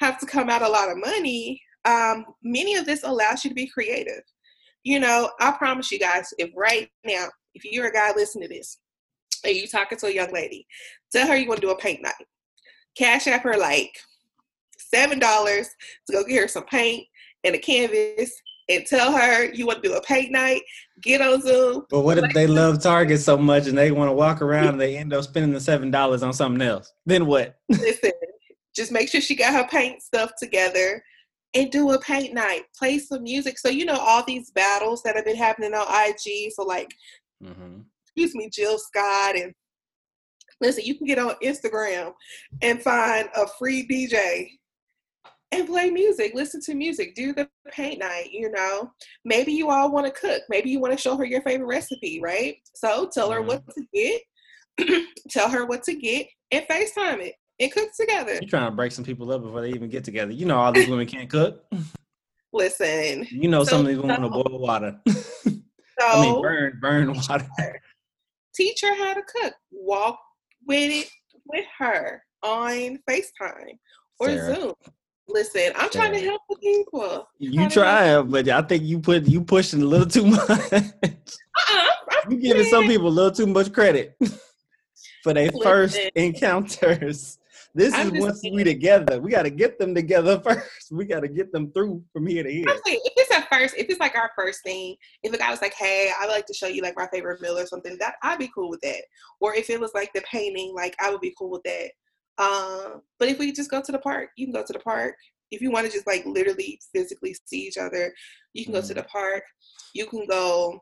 have 0.00 0.18
to 0.18 0.26
come 0.26 0.50
out 0.50 0.62
a 0.62 0.68
lot 0.68 0.90
of 0.90 0.98
money. 0.98 1.60
Um, 1.84 2.24
many 2.42 2.74
of 2.74 2.86
this 2.86 3.02
allows 3.02 3.44
you 3.44 3.50
to 3.50 3.54
be 3.54 3.68
creative. 3.68 4.22
You 4.84 5.00
know, 5.00 5.30
I 5.40 5.52
promise 5.52 5.90
you 5.90 5.98
guys, 5.98 6.32
if 6.38 6.50
right 6.54 6.88
now, 7.04 7.26
if 7.54 7.64
you're 7.64 7.86
a 7.86 7.92
guy 7.92 8.12
listening 8.14 8.48
to 8.48 8.54
this, 8.54 8.78
and 9.44 9.54
you 9.54 9.66
talking 9.66 9.98
to 9.98 10.06
a 10.06 10.14
young 10.14 10.32
lady, 10.32 10.66
tell 11.12 11.26
her 11.26 11.36
you 11.36 11.48
want 11.48 11.60
to 11.60 11.66
do 11.66 11.72
a 11.72 11.78
paint 11.78 12.02
night. 12.02 12.14
Cash 12.96 13.26
app 13.26 13.42
her 13.42 13.56
like 13.56 13.90
seven 14.78 15.18
dollars 15.18 15.68
to 16.06 16.12
go 16.12 16.24
get 16.24 16.40
her 16.40 16.48
some 16.48 16.64
paint 16.64 17.06
and 17.44 17.54
a 17.54 17.58
canvas 17.58 18.32
and 18.68 18.84
tell 18.86 19.12
her 19.12 19.44
you 19.52 19.66
want 19.66 19.82
to 19.82 19.88
do 19.88 19.94
a 19.94 20.02
paint 20.02 20.32
night, 20.32 20.62
get 21.00 21.20
on 21.20 21.40
Zoom. 21.40 21.84
But 21.88 22.00
what 22.00 22.18
if 22.18 22.32
they 22.34 22.46
love 22.46 22.82
Target 22.82 23.20
so 23.20 23.36
much 23.36 23.66
and 23.66 23.76
they 23.76 23.92
want 23.92 24.08
to 24.08 24.12
walk 24.12 24.42
around 24.42 24.68
and 24.68 24.80
they 24.80 24.96
end 24.96 25.12
up 25.12 25.24
spending 25.24 25.52
the 25.52 25.60
seven 25.60 25.90
dollars 25.90 26.22
on 26.22 26.32
something 26.32 26.66
else? 26.66 26.92
Then 27.04 27.26
what? 27.26 27.56
Listen, 27.68 28.12
just 28.74 28.92
make 28.92 29.08
sure 29.08 29.20
she 29.20 29.34
got 29.34 29.54
her 29.54 29.68
paint 29.68 30.02
stuff 30.02 30.32
together 30.38 31.02
and 31.54 31.70
do 31.70 31.90
a 31.92 32.00
paint 32.00 32.34
night. 32.34 32.62
Play 32.78 32.98
some 32.98 33.22
music. 33.22 33.58
So 33.58 33.68
you 33.68 33.84
know 33.84 33.98
all 33.98 34.24
these 34.24 34.50
battles 34.50 35.02
that 35.02 35.16
have 35.16 35.24
been 35.24 35.36
happening 35.36 35.74
on 35.74 35.86
IG. 35.88 36.52
So 36.52 36.64
like, 36.64 36.90
mm-hmm. 37.42 37.80
excuse 38.04 38.34
me, 38.34 38.50
Jill 38.52 38.78
Scott 38.78 39.36
and 39.36 39.54
listen, 40.60 40.84
you 40.84 40.96
can 40.96 41.06
get 41.06 41.18
on 41.18 41.34
Instagram 41.42 42.12
and 42.62 42.82
find 42.82 43.28
a 43.36 43.46
free 43.58 43.86
DJ 43.86 44.48
and 45.56 45.68
play 45.68 45.90
music, 45.90 46.32
listen 46.34 46.60
to 46.62 46.74
music, 46.74 47.14
do 47.14 47.32
the 47.32 47.48
paint 47.70 48.00
night, 48.00 48.30
you 48.32 48.50
know. 48.50 48.90
Maybe 49.24 49.52
you 49.52 49.70
all 49.70 49.90
want 49.90 50.06
to 50.06 50.12
cook. 50.12 50.42
Maybe 50.48 50.70
you 50.70 50.80
want 50.80 50.92
to 50.92 51.00
show 51.00 51.16
her 51.16 51.24
your 51.24 51.42
favorite 51.42 51.66
recipe, 51.66 52.20
right? 52.22 52.56
So 52.74 53.08
tell 53.12 53.30
her 53.30 53.40
mm-hmm. 53.40 53.48
what 53.48 53.62
to 53.74 53.86
get, 53.92 55.04
tell 55.30 55.50
her 55.50 55.66
what 55.66 55.82
to 55.84 55.94
get, 55.94 56.28
and 56.50 56.64
FaceTime 56.66 57.20
it 57.20 57.34
and 57.60 57.72
cook 57.72 57.90
together. 57.98 58.34
You're 58.34 58.48
trying 58.48 58.70
to 58.70 58.76
break 58.76 58.92
some 58.92 59.04
people 59.04 59.30
up 59.32 59.42
before 59.42 59.62
they 59.62 59.70
even 59.70 59.88
get 59.88 60.04
together. 60.04 60.32
You 60.32 60.46
know 60.46 60.58
all 60.58 60.72
these 60.72 60.88
women 60.88 61.06
can't 61.06 61.30
cook. 61.30 61.64
Listen. 62.52 63.26
You 63.30 63.48
know 63.48 63.64
so, 63.64 63.70
some 63.70 63.80
of 63.80 63.86
these 63.86 63.98
women 63.98 64.16
so, 64.16 64.22
will 64.22 64.44
boil 64.44 64.58
water. 64.58 64.98
so, 65.06 65.12
I 66.00 66.22
mean 66.22 66.40
burn 66.40 66.78
burn 66.80 67.14
water. 67.14 67.48
Teach 68.54 68.80
her 68.82 68.94
how 68.94 69.14
to 69.14 69.22
cook. 69.22 69.54
Walk 69.70 70.18
with 70.66 70.90
it 70.90 71.10
with 71.46 71.66
her 71.78 72.22
on 72.42 72.98
FaceTime 73.08 73.78
or 74.18 74.28
Sarah. 74.28 74.54
Zoom. 74.54 74.74
Listen, 75.28 75.72
I'm 75.76 75.90
trying 75.90 76.12
to 76.12 76.20
help 76.20 76.42
the 76.48 76.56
people. 76.56 77.28
You 77.38 77.68
try, 77.68 78.20
but 78.22 78.48
I 78.48 78.62
think 78.62 78.84
you 78.84 79.00
put 79.00 79.26
you 79.26 79.42
pushing 79.42 79.82
a 79.82 79.84
little 79.84 80.06
too 80.06 80.26
much. 80.26 80.48
Uh-uh, 80.48 81.90
you 82.30 82.38
giving 82.38 82.64
some 82.64 82.86
people 82.86 83.08
a 83.08 83.10
little 83.10 83.32
too 83.32 83.46
much 83.46 83.72
credit 83.72 84.16
for 85.22 85.34
their 85.34 85.50
first 85.62 85.98
encounters. 86.14 87.38
This 87.76 87.92
I'm 87.92 88.14
is 88.14 88.22
once 88.22 88.40
we 88.42 88.64
together. 88.64 89.20
We 89.20 89.32
got 89.32 89.42
to 89.42 89.50
get 89.50 89.78
them 89.78 89.94
together 89.94 90.40
first. 90.44 90.90
We 90.90 91.04
got 91.04 91.20
to 91.20 91.28
get 91.28 91.52
them 91.52 91.70
through 91.72 92.02
from 92.10 92.26
here 92.26 92.42
to 92.42 92.50
here. 92.50 92.64
Saying, 92.86 93.00
if 93.04 93.12
it's 93.16 93.36
a 93.36 93.46
first, 93.54 93.74
if 93.76 93.90
it's 93.90 94.00
like 94.00 94.16
our 94.16 94.30
first 94.34 94.62
thing, 94.62 94.96
if 95.22 95.34
a 95.34 95.36
guy 95.36 95.50
was 95.50 95.60
like, 95.60 95.74
"Hey, 95.74 96.10
I'd 96.18 96.30
like 96.30 96.46
to 96.46 96.54
show 96.54 96.68
you 96.68 96.80
like 96.80 96.96
my 96.96 97.06
favorite 97.08 97.42
meal 97.42 97.58
or 97.58 97.66
something," 97.66 97.98
that 98.00 98.14
I'd 98.22 98.38
be 98.38 98.50
cool 98.54 98.70
with 98.70 98.80
that. 98.80 99.02
Or 99.40 99.54
if 99.54 99.68
it 99.68 99.78
was 99.78 99.92
like 99.92 100.10
the 100.14 100.22
painting, 100.22 100.72
like 100.74 100.96
I 101.00 101.10
would 101.10 101.20
be 101.20 101.34
cool 101.38 101.50
with 101.50 101.64
that. 101.64 101.90
Um, 102.38 103.02
but 103.18 103.28
if 103.28 103.38
we 103.38 103.52
just 103.52 103.70
go 103.70 103.82
to 103.82 103.92
the 103.92 103.98
park, 103.98 104.30
you 104.36 104.46
can 104.46 104.52
go 104.52 104.64
to 104.64 104.72
the 104.72 104.78
park. 104.78 105.14
If 105.50 105.60
you 105.60 105.70
want 105.70 105.86
to 105.86 105.92
just 105.92 106.06
like 106.06 106.26
literally 106.26 106.78
physically 106.94 107.36
see 107.44 107.60
each 107.60 107.78
other, 107.78 108.12
you 108.52 108.64
can 108.64 108.74
mm-hmm. 108.74 108.82
go 108.82 108.86
to 108.86 108.94
mm-hmm. 108.94 109.02
the 109.02 109.08
park. 109.08 109.42
You 109.94 110.06
can 110.06 110.26
go 110.26 110.80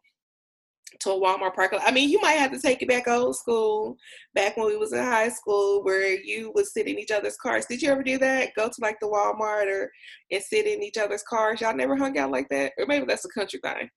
to 1.00 1.10
a 1.10 1.20
Walmart 1.20 1.54
park. 1.54 1.74
I 1.80 1.90
mean, 1.90 2.08
you 2.08 2.20
might 2.20 2.32
have 2.32 2.52
to 2.52 2.60
take 2.60 2.82
it 2.82 2.88
back 2.88 3.08
old 3.08 3.36
school, 3.36 3.96
back 4.34 4.56
when 4.56 4.66
we 4.66 4.76
was 4.76 4.92
in 4.92 5.02
high 5.02 5.28
school, 5.28 5.82
where 5.82 6.08
you 6.08 6.52
would 6.54 6.66
sit 6.66 6.86
in 6.86 6.98
each 6.98 7.10
other's 7.10 7.36
cars. 7.36 7.66
Did 7.66 7.82
you 7.82 7.90
ever 7.90 8.02
do 8.02 8.18
that? 8.18 8.54
Go 8.54 8.68
to 8.68 8.74
like 8.80 8.98
the 9.00 9.08
Walmart 9.08 9.66
or 9.66 9.90
and 10.30 10.42
sit 10.42 10.66
in 10.66 10.82
each 10.82 10.98
other's 10.98 11.22
cars. 11.22 11.60
Y'all 11.60 11.76
never 11.76 11.96
hung 11.96 12.16
out 12.18 12.30
like 12.30 12.48
that, 12.50 12.72
or 12.78 12.86
maybe 12.86 13.06
that's 13.06 13.24
a 13.24 13.28
country 13.28 13.60
thing. 13.62 13.88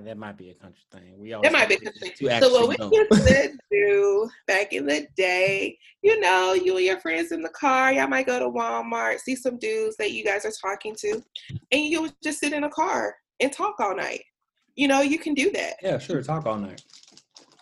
That 0.00 0.16
might 0.16 0.36
be 0.36 0.50
a 0.50 0.54
country 0.54 0.82
thing. 0.90 1.18
We 1.18 1.32
all 1.32 1.42
that 1.42 1.52
might 1.52 1.68
be 1.68 1.74
a 1.74 1.80
country 1.80 2.10
thing. 2.10 2.40
So 2.40 2.52
what 2.52 2.68
we 2.68 2.76
used 2.80 3.26
to 3.28 3.58
do 3.70 4.30
back 4.46 4.72
in 4.72 4.86
the 4.86 5.06
day, 5.16 5.78
you 6.02 6.18
know, 6.20 6.54
you 6.54 6.76
and 6.76 6.86
your 6.86 7.00
friends 7.00 7.32
in 7.32 7.42
the 7.42 7.50
car, 7.50 7.92
y'all 7.92 8.08
might 8.08 8.26
go 8.26 8.38
to 8.38 8.46
Walmart, 8.46 9.20
see 9.20 9.36
some 9.36 9.58
dudes 9.58 9.96
that 9.98 10.12
you 10.12 10.24
guys 10.24 10.44
are 10.44 10.52
talking 10.62 10.94
to, 11.00 11.22
and 11.70 11.84
you 11.84 12.02
would 12.02 12.14
just 12.22 12.40
sit 12.40 12.52
in 12.52 12.64
a 12.64 12.70
car 12.70 13.14
and 13.40 13.52
talk 13.52 13.78
all 13.80 13.94
night. 13.94 14.22
You 14.74 14.88
know, 14.88 15.02
you 15.02 15.18
can 15.18 15.34
do 15.34 15.50
that. 15.52 15.74
Yeah, 15.82 15.98
sure. 15.98 16.22
Talk 16.22 16.46
all 16.46 16.58
night. 16.58 16.82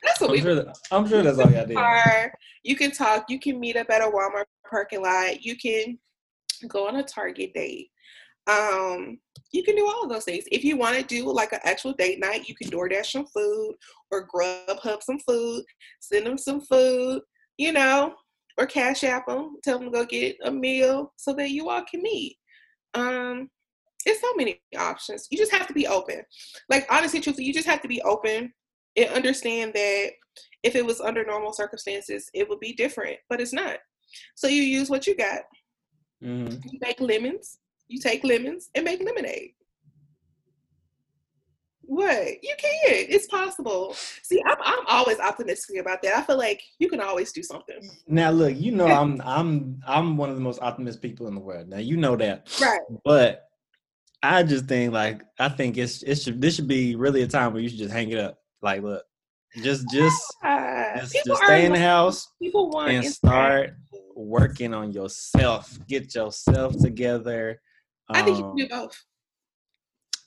That's 0.03 0.21
what 0.21 0.31
I'm 0.31 0.33
we. 0.37 0.41
Sure 0.41 0.55
that, 0.55 0.77
I'm 0.91 1.09
sure 1.09 1.23
that's 1.23 1.39
all 1.39 1.51
y'all 1.51 1.67
did. 1.67 2.33
You 2.63 2.77
can 2.77 2.91
talk. 2.91 3.25
You 3.29 3.41
can 3.41 3.59
meet 3.59 3.77
up 3.77 3.91
at 3.91 4.03
a 4.03 4.05
Walmart 4.05 4.45
parking 4.69 5.03
lot. 5.03 5.43
You 5.45 5.57
can 5.57 5.99
go 6.69 6.87
on 6.87 6.97
a 6.97 7.03
Target 7.03 7.53
date. 7.55 7.91
Um, 8.47 9.19
you 9.53 9.63
can 9.63 9.77
do 9.77 9.87
all 9.87 10.05
of 10.05 10.11
those 10.11 10.25
things. 10.25 10.45
If 10.51 10.65
you 10.65 10.77
want 10.77 10.97
to 10.97 11.03
do 11.03 11.31
like 11.31 11.53
an 11.53 11.61
actual 11.65 11.93
date 11.93 12.21
night, 12.21 12.49
you 12.49 12.55
can 12.55 12.71
DoorDash 12.71 13.07
some 13.07 13.27
food 13.27 13.75
or 14.11 14.29
Grubhub 14.29 15.03
some 15.03 15.19
food, 15.21 15.65
send 16.01 16.27
them 16.27 16.39
some 16.39 16.61
food, 16.61 17.23
you 17.59 17.73
know, 17.73 18.15
or 18.59 18.67
Cash 18.67 19.05
App 19.05 19.27
them, 19.27 19.57
tell 19.63 19.79
them 19.79 19.89
to 19.89 19.99
go 19.99 20.05
get 20.05 20.37
a 20.45 20.51
meal 20.51 21.13
so 21.17 21.33
that 21.35 21.51
you 21.51 21.69
all 21.69 21.83
can 21.83 22.03
meet. 22.03 22.37
Um, 22.95 23.49
it's 24.07 24.21
so 24.21 24.33
many 24.37 24.61
options. 24.79 25.29
You 25.31 25.39
just 25.39 25.53
have 25.53 25.67
to 25.67 25.75
be 25.75 25.87
open. 25.87 26.23
Like 26.69 26.87
honestly, 26.91 27.21
truthfully, 27.21 27.47
you 27.47 27.53
just 27.53 27.69
have 27.69 27.83
to 27.83 27.89
be 27.89 28.03
open 28.03 28.53
and 28.97 29.11
understand 29.11 29.73
that 29.75 30.11
if 30.63 30.75
it 30.75 30.85
was 30.85 31.01
under 31.01 31.25
normal 31.25 31.53
circumstances, 31.53 32.31
it 32.35 32.49
would 32.49 32.61
be 32.61 32.73
different, 32.73 33.19
but 33.29 33.41
it's 33.41 33.53
not. 33.53 33.79
So 34.35 34.49
you 34.49 34.63
use 34.63 34.91
what 34.91 35.07
you 35.07 35.17
got. 35.17 35.41
Mm-hmm. 36.23 36.69
You 36.71 36.79
make 36.83 37.01
lemons. 37.01 37.59
You 37.91 37.99
take 37.99 38.23
lemons 38.23 38.71
and 38.77 38.85
make 38.85 39.03
lemonade. 39.03 39.51
What? 41.83 42.41
You 42.41 42.55
can. 42.57 42.79
It's 42.85 43.27
possible. 43.27 43.97
See, 44.23 44.41
I'm 44.47 44.57
I'm 44.65 44.87
always 44.87 45.19
optimistic 45.19 45.81
about 45.81 46.01
that. 46.03 46.17
I 46.17 46.23
feel 46.23 46.39
like 46.39 46.63
you 46.79 46.89
can 46.89 47.01
always 47.01 47.33
do 47.33 47.43
something. 47.43 47.91
Now 48.07 48.31
look, 48.31 48.57
you 48.57 48.71
know 48.71 48.87
I'm 48.87 49.21
I'm 49.25 49.83
I'm 49.85 50.17
one 50.17 50.31
of 50.31 50.37
the 50.37 50.41
most 50.41 50.63
optimistic 50.63 51.03
people 51.03 51.27
in 51.27 51.35
the 51.35 51.41
world. 51.41 51.69
Now 51.69 51.79
you 51.79 51.97
know 51.97 52.15
that. 52.15 52.49
Right. 52.61 52.79
But 53.05 53.49
I 54.23 54.45
just 54.45 54.67
think 54.67 54.93
like 54.93 55.23
I 55.41 55.49
think 55.49 55.79
it's 55.79 56.05
it 56.05 56.15
should 56.15 56.41
this 56.41 56.55
should 56.55 56.69
be 56.69 56.95
really 56.95 57.23
a 57.23 57.27
time 57.27 57.53
where 57.53 57.61
you 57.61 57.69
should 57.69 57.79
just 57.79 57.93
hang 57.93 58.11
it 58.11 58.21
up. 58.21 58.39
Like 58.63 58.83
look, 58.83 59.03
just 59.57 59.91
just 59.91 60.37
yeah. 60.45 61.01
just, 61.01 61.17
just 61.27 61.43
stay 61.43 61.67
in 61.67 61.73
the 61.73 61.81
house 61.81 62.29
people 62.41 62.71
want 62.71 62.93
and 62.93 63.05
start 63.05 63.75
working 64.15 64.75
on 64.75 64.93
yourself. 64.93 65.77
Get 65.89 66.15
yourself 66.15 66.79
together. 66.79 67.61
I 68.15 68.23
think 68.23 68.39
you 68.39 68.45
can 68.45 68.57
do 68.57 68.75
um, 68.75 68.81
both. 68.81 69.05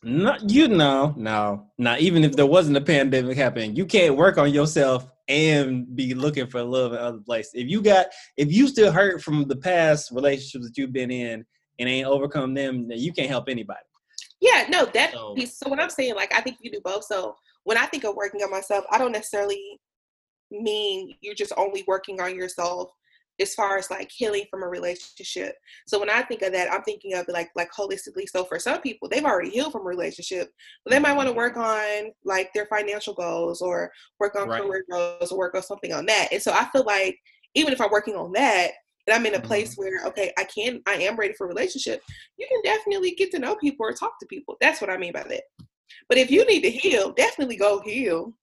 No, 0.04 0.38
you 0.46 0.68
know, 0.68 1.14
no, 1.16 1.68
not 1.78 2.02
even 2.02 2.24
if 2.24 2.36
there 2.36 2.46
wasn't 2.46 2.78
a 2.78 2.82
pandemic 2.82 3.38
happening, 3.38 3.76
you 3.76 3.86
can't 3.86 4.18
work 4.18 4.38
on 4.38 4.54
yourself 4.54 5.08
and 5.30 5.96
be 5.96 6.14
looking 6.14 6.48
for 6.48 6.62
love 6.62 6.92
in 6.92 7.00
other 7.00 7.20
places. 7.20 7.54
If 7.56 7.70
you 7.70 7.82
got, 7.82 8.08
if 8.36 8.52
you 8.52 8.68
still 8.68 8.92
hurt 8.92 9.22
from 9.22 9.48
the 9.48 9.56
past 9.56 10.12
relationships 10.12 10.66
that 10.66 10.78
you've 10.78 10.92
been 10.92 11.12
in 11.12 11.46
and 11.80 11.90
ain't 11.90 12.08
overcome 12.08 12.54
them, 12.54 12.90
then 12.90 12.98
you 12.98 13.14
can't 13.14 13.30
help 13.30 13.48
anybody. 13.48 13.80
Yeah, 14.42 14.66
no, 14.70 14.86
that 14.94 15.14
so, 15.14 15.34
piece. 15.36 15.58
So 15.58 15.70
what 15.70 15.80
I'm 15.80 15.90
saying, 15.90 16.16
like, 16.16 16.34
I 16.34 16.42
think 16.42 16.58
you 16.60 16.70
do 16.70 16.82
both. 16.84 17.06
So 17.06 17.36
when 17.64 17.78
I 17.78 17.86
think 17.86 18.04
of 18.04 18.16
working 18.16 18.42
on 18.44 18.52
myself, 18.52 18.84
I 18.92 18.98
don't 18.98 19.14
necessarily 19.14 19.80
mean 20.52 21.16
you're 21.22 21.34
just 21.34 21.54
only 21.56 21.86
working 21.88 22.20
on 22.20 22.36
yourself 22.36 22.92
as 23.40 23.56
far 23.56 23.78
as 23.78 23.90
like 23.90 24.12
healing 24.12 24.46
from 24.50 24.64
a 24.64 24.68
relationship. 24.68 25.56
So 25.88 26.00
when 26.00 26.10
I 26.10 26.22
think 26.22 26.42
of 26.44 26.52
that, 26.54 26.72
I'm 26.72 26.84
thinking 26.84 27.14
of 27.16 27.28
it 27.28 27.32
like 27.32 27.50
like 27.56 27.72
holistically. 27.72 28.28
So 28.28 28.46
for 28.46 28.60
some 28.60 28.82
people, 28.82 29.10
they've 29.10 29.26
already 29.26 29.50
healed 29.50 29.72
from 29.72 29.82
a 29.82 29.90
relationship, 29.90 30.52
but 30.84 30.92
they 30.92 31.00
might 31.00 31.16
want 31.16 31.28
to 31.28 31.34
work 31.34 31.58
on 31.58 32.12
like 32.24 32.52
their 32.54 32.68
financial 32.68 33.14
goals 33.14 33.62
or 33.62 33.92
work 34.20 34.36
on 34.36 34.50
right. 34.50 34.62
career 34.62 34.86
goals 34.90 35.32
or 35.32 35.38
work 35.38 35.56
on 35.56 35.64
something 35.64 35.94
on 35.94 36.06
that. 36.06 36.30
And 36.32 36.42
so 36.42 36.52
I 36.52 36.66
feel 36.72 36.84
like 36.84 37.18
even 37.56 37.74
if 37.74 37.82
I'm 37.82 37.92
working 37.92 38.16
on 38.16 38.32
that, 38.34 38.72
and 39.08 39.16
I'm 39.16 39.26
in 39.26 39.36
a 39.36 39.40
place 39.40 39.72
mm-hmm. 39.72 39.82
where 39.82 40.06
okay, 40.08 40.32
I 40.38 40.46
can 40.46 40.82
I 40.88 40.94
am 40.94 41.16
ready 41.16 41.34
for 41.34 41.46
a 41.46 41.50
relationship, 41.50 42.02
you 42.38 42.48
can 42.48 42.62
definitely 42.64 43.16
get 43.16 43.32
to 43.32 43.40
know 43.40 43.56
people 43.56 43.86
or 43.86 43.94
talk 43.94 44.20
to 44.20 44.26
people. 44.28 44.58
That's 44.62 44.82
what 44.82 44.90
I 44.90 44.98
mean 44.98 45.14
by 45.14 45.24
that. 45.24 45.44
But 46.10 46.18
if 46.18 46.32
you 46.32 46.46
need 46.46 46.62
to 46.62 46.72
heal, 46.72 47.12
definitely 47.12 47.58
go 47.58 47.82
heal. 47.82 48.34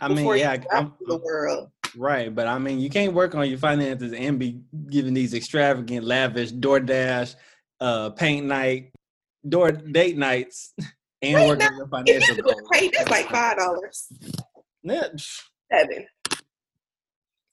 I 0.00 0.08
mean, 0.08 0.36
yeah, 0.36 0.56
I'm, 0.72 0.92
the 1.06 1.16
world. 1.18 1.70
Right, 1.96 2.34
but 2.34 2.46
I 2.46 2.58
mean, 2.58 2.80
you 2.80 2.90
can't 2.90 3.12
work 3.12 3.34
on 3.34 3.48
your 3.48 3.58
finances 3.58 4.12
and 4.12 4.38
be 4.38 4.60
giving 4.90 5.14
these 5.14 5.34
extravagant, 5.34 6.04
lavish 6.04 6.52
DoorDash, 6.52 7.34
uh, 7.80 8.10
paint 8.10 8.46
night, 8.46 8.92
door 9.48 9.72
date 9.72 10.16
nights, 10.16 10.74
and 11.22 11.34
Wait, 11.34 11.48
work 11.48 11.58
now, 11.58 11.68
on 11.68 11.76
your 11.76 11.88
financial 11.90 12.36
goals. 12.36 12.62
Pay 12.72 12.88
that's 12.88 13.10
like 13.10 13.28
five 13.28 13.58
dollars. 13.58 14.12
Seven. 15.70 16.06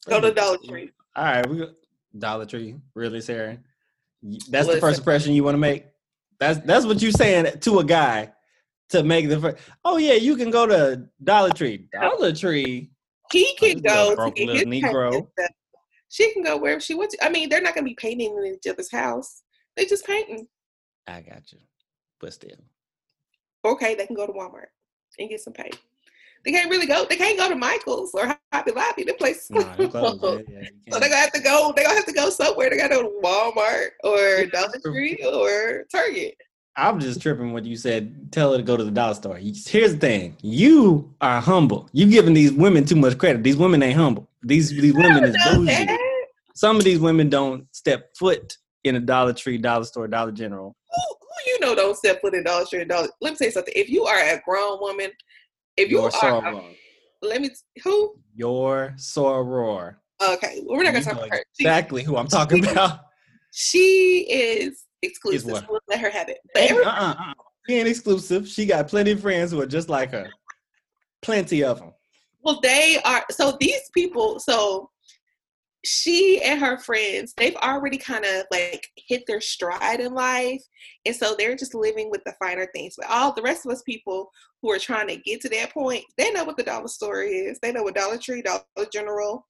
Go 0.08 0.22
to 0.22 0.32
Dollar 0.32 0.58
Tree. 0.68 0.92
All 1.16 1.26
right, 1.26 1.50
we 1.50 1.68
Dollar 2.18 2.46
Tree. 2.46 2.76
Really, 2.94 3.22
Sarah? 3.22 3.58
That's 4.22 4.50
Listen. 4.68 4.76
the 4.76 4.82
first 4.82 5.00
impression 5.00 5.34
you 5.34 5.44
want 5.44 5.56
to 5.56 5.60
make. 5.60 5.86
That's 6.40 6.60
that's 6.60 6.86
what 6.86 7.02
you're 7.02 7.12
saying 7.12 7.60
to 7.60 7.80
a 7.80 7.84
guy 7.84 8.32
to 8.90 9.04
make 9.04 9.30
the 9.30 9.40
first. 9.40 9.58
Oh 9.84 9.98
yeah, 9.98 10.14
you 10.14 10.36
can 10.36 10.52
go 10.52 10.66
to 10.66 11.08
Dollar 11.24 11.52
Tree. 11.52 11.88
Dollar 11.94 12.34
Tree. 12.34 12.92
He 13.32 13.48
oh, 13.52 13.56
can 13.60 13.80
go 13.80 14.16
to 14.16 14.32
get 14.32 14.50
his 14.50 14.64
Negro. 14.64 15.28
She 16.10 16.32
can 16.34 16.44
go 16.44 16.58
wherever 16.58 16.80
she 16.80 16.94
wants. 16.94 17.16
To. 17.18 17.26
I 17.26 17.30
mean, 17.30 17.50
they're 17.50 17.62
not 17.62 17.76
gonna 17.76 17.86
be 17.86 17.96
painting 17.96 18.38
in 18.38 18.56
each 18.56 18.72
other's 18.72 18.92
house. 18.92 19.44
They 19.76 19.86
just 19.86 20.06
painting. 20.06 20.48
I 21.08 21.22
got 21.22 21.52
you, 21.52 21.60
but 22.20 22.34
still. 22.34 22.58
Okay, 23.66 23.96
they 23.96 24.06
can 24.06 24.16
go 24.16 24.28
to 24.28 24.34
Walmart 24.34 24.68
and 25.20 25.30
get 25.30 25.42
some 25.42 25.54
paint. 25.54 25.78
They 26.46 26.52
can't 26.52 26.70
really 26.70 26.86
go. 26.86 27.06
They 27.10 27.16
can't 27.16 27.40
go 27.40 27.50
to 27.50 27.56
Michaels 27.56 28.12
or 28.14 28.38
Hobby 28.54 28.72
Lobby. 28.72 29.04
The 29.04 29.16
place 29.16 29.50
no, 29.50 29.64
closed. 29.64 30.46
Yeah, 30.48 30.60
yeah, 30.62 30.94
so 30.94 31.00
they're 31.00 31.10
gonna 31.10 31.22
have 31.22 31.32
to 31.34 31.42
go. 31.42 31.74
They're 31.76 31.86
gonna 31.86 31.96
have 31.96 32.06
to 32.06 32.14
go 32.14 32.30
somewhere. 32.30 32.70
They 32.70 32.78
gotta 32.78 32.96
go 32.96 33.04
to 33.04 33.22
Walmart 33.24 33.90
or 34.04 34.46
Dollar 34.46 34.80
Tree 34.84 35.18
or 35.26 35.86
Target. 35.92 36.36
I'm 36.78 37.00
just 37.00 37.22
tripping 37.22 37.54
what 37.54 37.66
you 37.66 37.78
said. 37.78 38.32
Tell 38.32 38.52
her 38.52 38.58
to 38.58 38.64
go 38.64 38.76
to 38.76 38.84
the 38.84 38.92
dollar 38.92 39.14
store. 39.14 39.38
Here's 39.38 39.94
the 39.94 39.98
thing: 39.98 40.38
you 40.42 41.14
are 41.22 41.40
humble. 41.40 41.90
You're 41.94 42.10
giving 42.10 42.34
these 42.34 42.52
women 42.52 42.86
too 42.86 42.96
much 42.96 43.18
credit. 43.18 43.44
These 43.44 43.58
women 43.58 43.82
ain't 43.82 43.98
humble. 43.98 44.28
These 44.44 44.70
these 44.70 44.94
women 44.94 45.24
is 45.24 45.38
bougie. 45.46 45.88
Some 46.54 46.78
of 46.78 46.84
these 46.84 47.00
women 47.00 47.30
don't 47.30 47.68
step 47.76 48.16
foot 48.18 48.58
in 48.84 48.96
a 48.96 49.00
Dollar 49.00 49.34
Tree, 49.34 49.58
Dollar 49.58 49.84
Store, 49.84 50.08
Dollar 50.08 50.32
General. 50.32 50.76
Who, 50.90 51.16
who 51.20 51.52
you 51.52 51.60
know 51.60 51.76
don't 51.76 51.98
step 51.98 52.22
foot 52.22 52.34
in 52.34 52.44
Dollar 52.44 52.66
Tree, 52.66 52.86
Dollar? 52.86 53.10
Let 53.22 53.32
me 53.32 53.38
say 53.38 53.50
something. 53.50 53.74
If 53.76 53.90
you 53.90 54.06
are 54.06 54.20
a 54.20 54.42
grown 54.46 54.80
woman 54.80 55.12
if 55.78 55.90
you 55.90 55.98
Your 55.98 56.08
are, 56.08 56.12
soror. 56.12 56.76
let 57.22 57.42
me 57.42 57.50
who? 57.84 58.16
Your 58.34 58.94
soror. 58.98 59.96
Okay, 60.22 60.62
well, 60.66 60.78
we're 60.78 60.84
not 60.84 60.94
gonna 60.94 61.04
talk 61.04 61.14
about 61.14 61.30
her. 61.30 61.44
exactly 61.60 62.04
who 62.04 62.16
I'm 62.16 62.28
talking 62.28 62.64
she, 62.64 62.72
about. 62.72 63.00
She 63.52 64.20
is 64.30 64.85
exclusive. 65.06 65.58
So 65.58 65.66
we'll 65.70 65.80
let 65.88 66.00
her 66.00 66.10
have 66.10 66.30
it. 66.30 66.40
But 66.54 66.72
uh-uh, 66.72 66.90
uh-uh. 66.90 67.34
She 67.68 67.76
ain't 67.76 67.88
exclusive. 67.88 68.48
She 68.48 68.66
got 68.66 68.88
plenty 68.88 69.12
of 69.12 69.22
friends 69.22 69.52
who 69.52 69.62
are 69.62 69.66
just 69.66 69.90
like 69.90 70.12
her. 70.12 70.30
Plenty 71.22 71.64
of 71.64 71.80
them. 71.80 71.94
Well, 72.44 72.60
they 72.62 73.00
are. 73.04 73.26
So 73.32 73.58
these 73.60 73.90
people. 73.94 74.40
So 74.40 74.90
she 75.84 76.42
and 76.44 76.60
her 76.60 76.78
friends, 76.78 77.34
they've 77.38 77.56
already 77.58 77.98
kind 77.98 78.26
of 78.26 78.46
like 78.52 78.88
hit 78.96 79.24
their 79.28 79.42
stride 79.42 80.00
in 80.00 80.14
life. 80.14 80.62
And 81.06 81.16
so 81.16 81.36
they're 81.38 81.56
just 81.56 81.76
living 81.76 82.10
with 82.10 82.24
the 82.26 82.34
finer 82.40 82.68
things. 82.74 82.96
But 82.98 83.10
all 83.10 83.34
the 83.34 83.44
rest 83.44 83.66
of 83.66 83.72
us 83.72 83.84
people 83.84 84.32
who 84.62 84.72
are 84.72 84.80
trying 84.80 85.08
to 85.10 85.18
get 85.18 85.42
to 85.42 85.50
that 85.50 85.72
point, 85.72 86.04
they 86.18 86.32
know 86.32 86.44
what 86.44 86.58
the 86.58 86.64
dollar 86.64 86.88
store 86.88 87.22
is. 87.22 87.60
They 87.62 87.72
know 87.72 87.84
what 87.84 87.96
Dollar 87.96 88.18
Tree, 88.18 88.42
Dollar 88.42 88.64
General, 88.92 89.46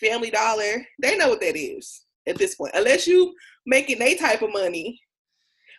Family 0.00 0.30
Dollar, 0.30 0.84
they 1.00 1.16
know 1.16 1.28
what 1.28 1.40
that 1.40 1.56
is 1.56 2.04
at 2.26 2.36
this 2.36 2.56
point. 2.56 2.72
Unless 2.74 3.06
you 3.06 3.32
making 3.70 4.02
a 4.02 4.14
type 4.16 4.42
of 4.42 4.52
money. 4.52 5.00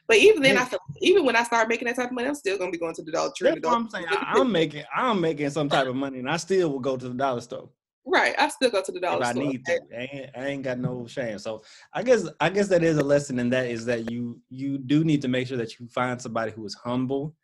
But 0.07 0.17
even 0.17 0.41
then, 0.41 0.57
I 0.57 0.65
feel, 0.65 0.79
even 1.01 1.25
when 1.25 1.35
I 1.35 1.43
start 1.43 1.69
making 1.69 1.87
that 1.87 1.95
type 1.95 2.07
of 2.07 2.13
money, 2.13 2.27
I'm 2.27 2.35
still 2.35 2.57
gonna 2.57 2.71
be 2.71 2.77
going 2.77 2.95
to 2.95 3.03
the 3.03 3.11
Dollar 3.11 3.31
Tree. 3.37 3.49
That's 3.49 3.61
what 3.63 3.75
I'm 3.75 3.89
saying. 3.89 4.07
I'm 4.09 4.51
making 4.51 4.83
I'm 4.95 5.21
making 5.21 5.49
some 5.51 5.69
type 5.69 5.87
of 5.87 5.95
money, 5.95 6.19
and 6.19 6.29
I 6.29 6.37
still 6.37 6.69
will 6.69 6.79
go 6.79 6.97
to 6.97 7.07
the 7.07 7.13
dollar 7.13 7.41
store. 7.41 7.69
Right. 8.05 8.33
I 8.39 8.49
still 8.49 8.71
go 8.71 8.81
to 8.81 8.91
the 8.91 8.99
dollar 8.99 9.21
if 9.21 9.29
store. 9.29 9.43
I 9.43 9.45
need 9.45 9.65
to. 9.65 9.79
I 9.95 10.09
ain't, 10.11 10.29
I 10.35 10.47
ain't, 10.47 10.63
got 10.63 10.79
no 10.79 11.05
shame. 11.05 11.37
So 11.37 11.63
I 11.93 12.01
guess 12.01 12.27
I 12.39 12.49
guess 12.49 12.67
that 12.69 12.83
is 12.83 12.97
a 12.97 13.03
lesson 13.03 13.37
in 13.37 13.49
that 13.51 13.67
is 13.67 13.85
that 13.85 14.09
you 14.09 14.41
you 14.49 14.79
do 14.79 15.03
need 15.03 15.21
to 15.21 15.27
make 15.27 15.47
sure 15.47 15.57
that 15.57 15.79
you 15.79 15.87
find 15.87 16.19
somebody 16.19 16.51
who 16.51 16.65
is 16.65 16.73
humble. 16.73 17.35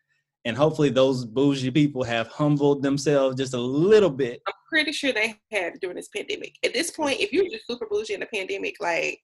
And 0.44 0.56
hopefully 0.56 0.88
those 0.88 1.24
bougie 1.24 1.70
people 1.70 2.02
have 2.04 2.28
humbled 2.28 2.82
themselves 2.82 3.36
just 3.36 3.54
a 3.54 3.60
little 3.60 4.10
bit. 4.10 4.40
I'm 4.46 4.54
pretty 4.68 4.92
sure 4.92 5.12
they 5.12 5.36
have 5.52 5.78
during 5.80 5.96
this 5.96 6.08
pandemic. 6.08 6.54
At 6.64 6.72
this 6.72 6.90
point, 6.90 7.20
if 7.20 7.32
you're 7.32 7.48
just 7.48 7.66
super 7.66 7.86
bougie 7.90 8.14
in 8.14 8.20
the 8.20 8.26
pandemic, 8.26 8.76
like 8.80 9.20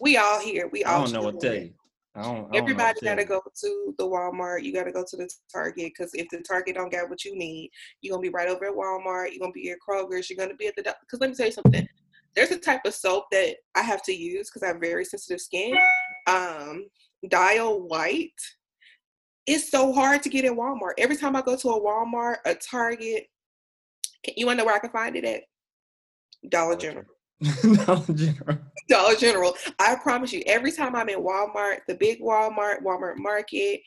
we 0.00 0.16
all 0.16 0.40
here. 0.40 0.68
We 0.68 0.84
all 0.84 1.00
I 1.00 1.04
don't 1.04 1.12
know 1.12 1.22
what 1.22 1.40
tell 1.40 1.54
you. 1.54 1.72
I 2.16 2.22
don't, 2.22 2.54
I 2.54 2.58
Everybody 2.58 3.00
got 3.02 3.16
to 3.16 3.24
go 3.24 3.42
to 3.60 3.94
the 3.98 4.04
Walmart. 4.04 4.62
You 4.62 4.72
got 4.72 4.84
to 4.84 4.92
go 4.92 5.04
to 5.08 5.16
the 5.16 5.28
Target 5.52 5.92
because 5.96 6.14
if 6.14 6.28
the 6.30 6.40
Target 6.42 6.76
don't 6.76 6.90
get 6.90 7.08
what 7.08 7.24
you 7.24 7.36
need, 7.36 7.70
you're 8.00 8.12
gonna 8.12 8.22
be 8.22 8.28
right 8.28 8.48
over 8.48 8.66
at 8.66 8.72
Walmart. 8.74 9.30
You're 9.30 9.40
gonna 9.40 9.52
be 9.52 9.70
at 9.70 9.78
Kroger's. 9.86 10.30
You're 10.30 10.36
gonna 10.36 10.54
be 10.54 10.68
at 10.68 10.76
the 10.76 10.82
because 10.82 11.20
let 11.20 11.30
me 11.30 11.36
tell 11.36 11.46
you 11.46 11.52
something. 11.52 11.88
There's 12.36 12.50
a 12.50 12.58
type 12.58 12.82
of 12.84 12.94
soap 12.94 13.24
that 13.32 13.56
I 13.74 13.82
have 13.82 14.02
to 14.04 14.12
use 14.12 14.48
because 14.48 14.62
I 14.62 14.68
have 14.68 14.80
very 14.80 15.04
sensitive 15.04 15.40
skin. 15.40 15.76
Um, 16.26 16.86
Dial 17.28 17.86
White. 17.88 18.32
It's 19.46 19.70
so 19.70 19.92
hard 19.92 20.22
to 20.22 20.28
get 20.28 20.44
at 20.44 20.52
Walmart. 20.52 20.92
Every 20.98 21.16
time 21.16 21.36
I 21.36 21.42
go 21.42 21.56
to 21.56 21.68
a 21.68 21.80
Walmart, 21.80 22.36
a 22.46 22.54
Target, 22.54 23.26
you 24.36 24.46
want 24.46 24.58
to 24.58 24.62
know 24.62 24.66
where 24.66 24.74
I 24.74 24.78
can 24.78 24.90
find 24.90 25.16
it 25.16 25.24
at? 25.24 25.42
Dollar 26.48 26.76
General. 26.76 27.04
Dollar 27.86 28.14
General. 28.14 28.58
Dollar 28.88 29.14
General. 29.16 29.54
I 29.78 29.96
promise 29.96 30.32
you, 30.32 30.42
every 30.46 30.72
time 30.72 30.94
I'm 30.94 31.08
in 31.08 31.20
Walmart, 31.20 31.78
the 31.88 31.94
big 31.94 32.20
Walmart, 32.20 32.82
Walmart 32.82 33.16
Market, 33.16 33.80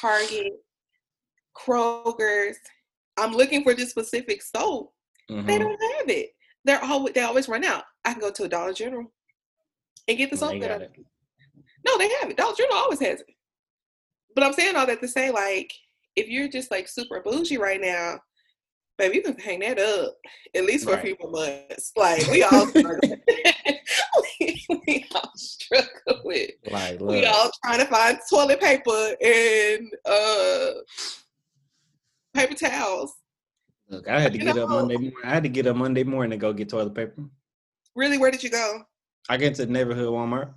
Target, 0.00 0.52
Kroger's, 1.56 2.56
I'm 3.16 3.32
looking 3.32 3.62
for 3.62 3.74
this 3.74 3.90
specific 3.90 4.42
soap. 4.42 4.92
Mm-hmm. 5.30 5.46
They 5.46 5.58
don't 5.58 5.70
have 5.70 6.08
it. 6.08 6.30
They're 6.64 6.82
always 6.82 7.14
they 7.14 7.22
always 7.22 7.48
run 7.48 7.64
out. 7.64 7.84
I 8.04 8.12
can 8.12 8.20
go 8.20 8.30
to 8.30 8.44
a 8.44 8.48
Dollar 8.48 8.72
General 8.72 9.12
and 10.06 10.18
get 10.18 10.30
the 10.30 10.36
soap 10.36 10.60
that 10.60 10.70
I 10.70 10.84
it. 10.84 10.92
No, 11.86 11.98
they 11.98 12.08
have 12.20 12.30
it. 12.30 12.36
Dollar 12.36 12.54
General 12.56 12.78
always 12.78 13.00
has 13.00 13.20
it. 13.20 13.26
But 14.34 14.44
I'm 14.44 14.52
saying 14.52 14.76
all 14.76 14.86
that 14.86 15.00
to 15.00 15.08
say, 15.08 15.30
like, 15.30 15.72
if 16.16 16.28
you're 16.28 16.48
just 16.48 16.70
like 16.70 16.88
super 16.88 17.20
bougie 17.20 17.58
right 17.58 17.80
now, 17.80 18.18
baby, 18.98 19.16
you 19.16 19.22
can 19.22 19.38
hang 19.38 19.60
that 19.60 19.78
up 19.78 20.16
at 20.54 20.64
least 20.64 20.84
for 20.84 20.92
right. 20.92 20.98
a 20.98 21.06
few 21.06 21.16
more 21.20 21.30
months. 21.30 21.92
Like 21.96 22.26
we 22.28 22.42
all 22.42 22.66
struggle. 22.66 23.00
we, 24.40 24.66
we, 24.86 25.06
all 25.14 25.32
struggle 25.36 26.20
with. 26.24 26.50
Like, 26.70 27.00
we 27.00 27.24
all 27.24 27.50
trying 27.64 27.78
to 27.78 27.86
find 27.86 28.18
toilet 28.28 28.60
paper 28.60 29.14
and 29.22 29.92
uh, 30.04 30.70
paper 32.34 32.54
towels. 32.54 33.14
Look, 33.88 34.08
I 34.08 34.20
had 34.20 34.32
to 34.32 34.38
you 34.38 34.44
get 34.44 34.56
know, 34.56 34.64
up 34.64 34.70
Monday. 34.70 34.96
Morning. 34.96 35.12
I 35.24 35.30
had 35.30 35.42
to 35.44 35.48
get 35.48 35.66
up 35.66 35.76
Monday 35.76 36.04
morning 36.04 36.30
to 36.30 36.36
go 36.36 36.52
get 36.52 36.68
toilet 36.68 36.94
paper. 36.94 37.24
Really, 37.94 38.18
where 38.18 38.30
did 38.30 38.42
you 38.42 38.50
go? 38.50 38.82
I 39.28 39.36
get 39.36 39.54
to 39.56 39.66
the 39.66 39.72
neighborhood 39.72 40.08
Walmart. 40.08 40.52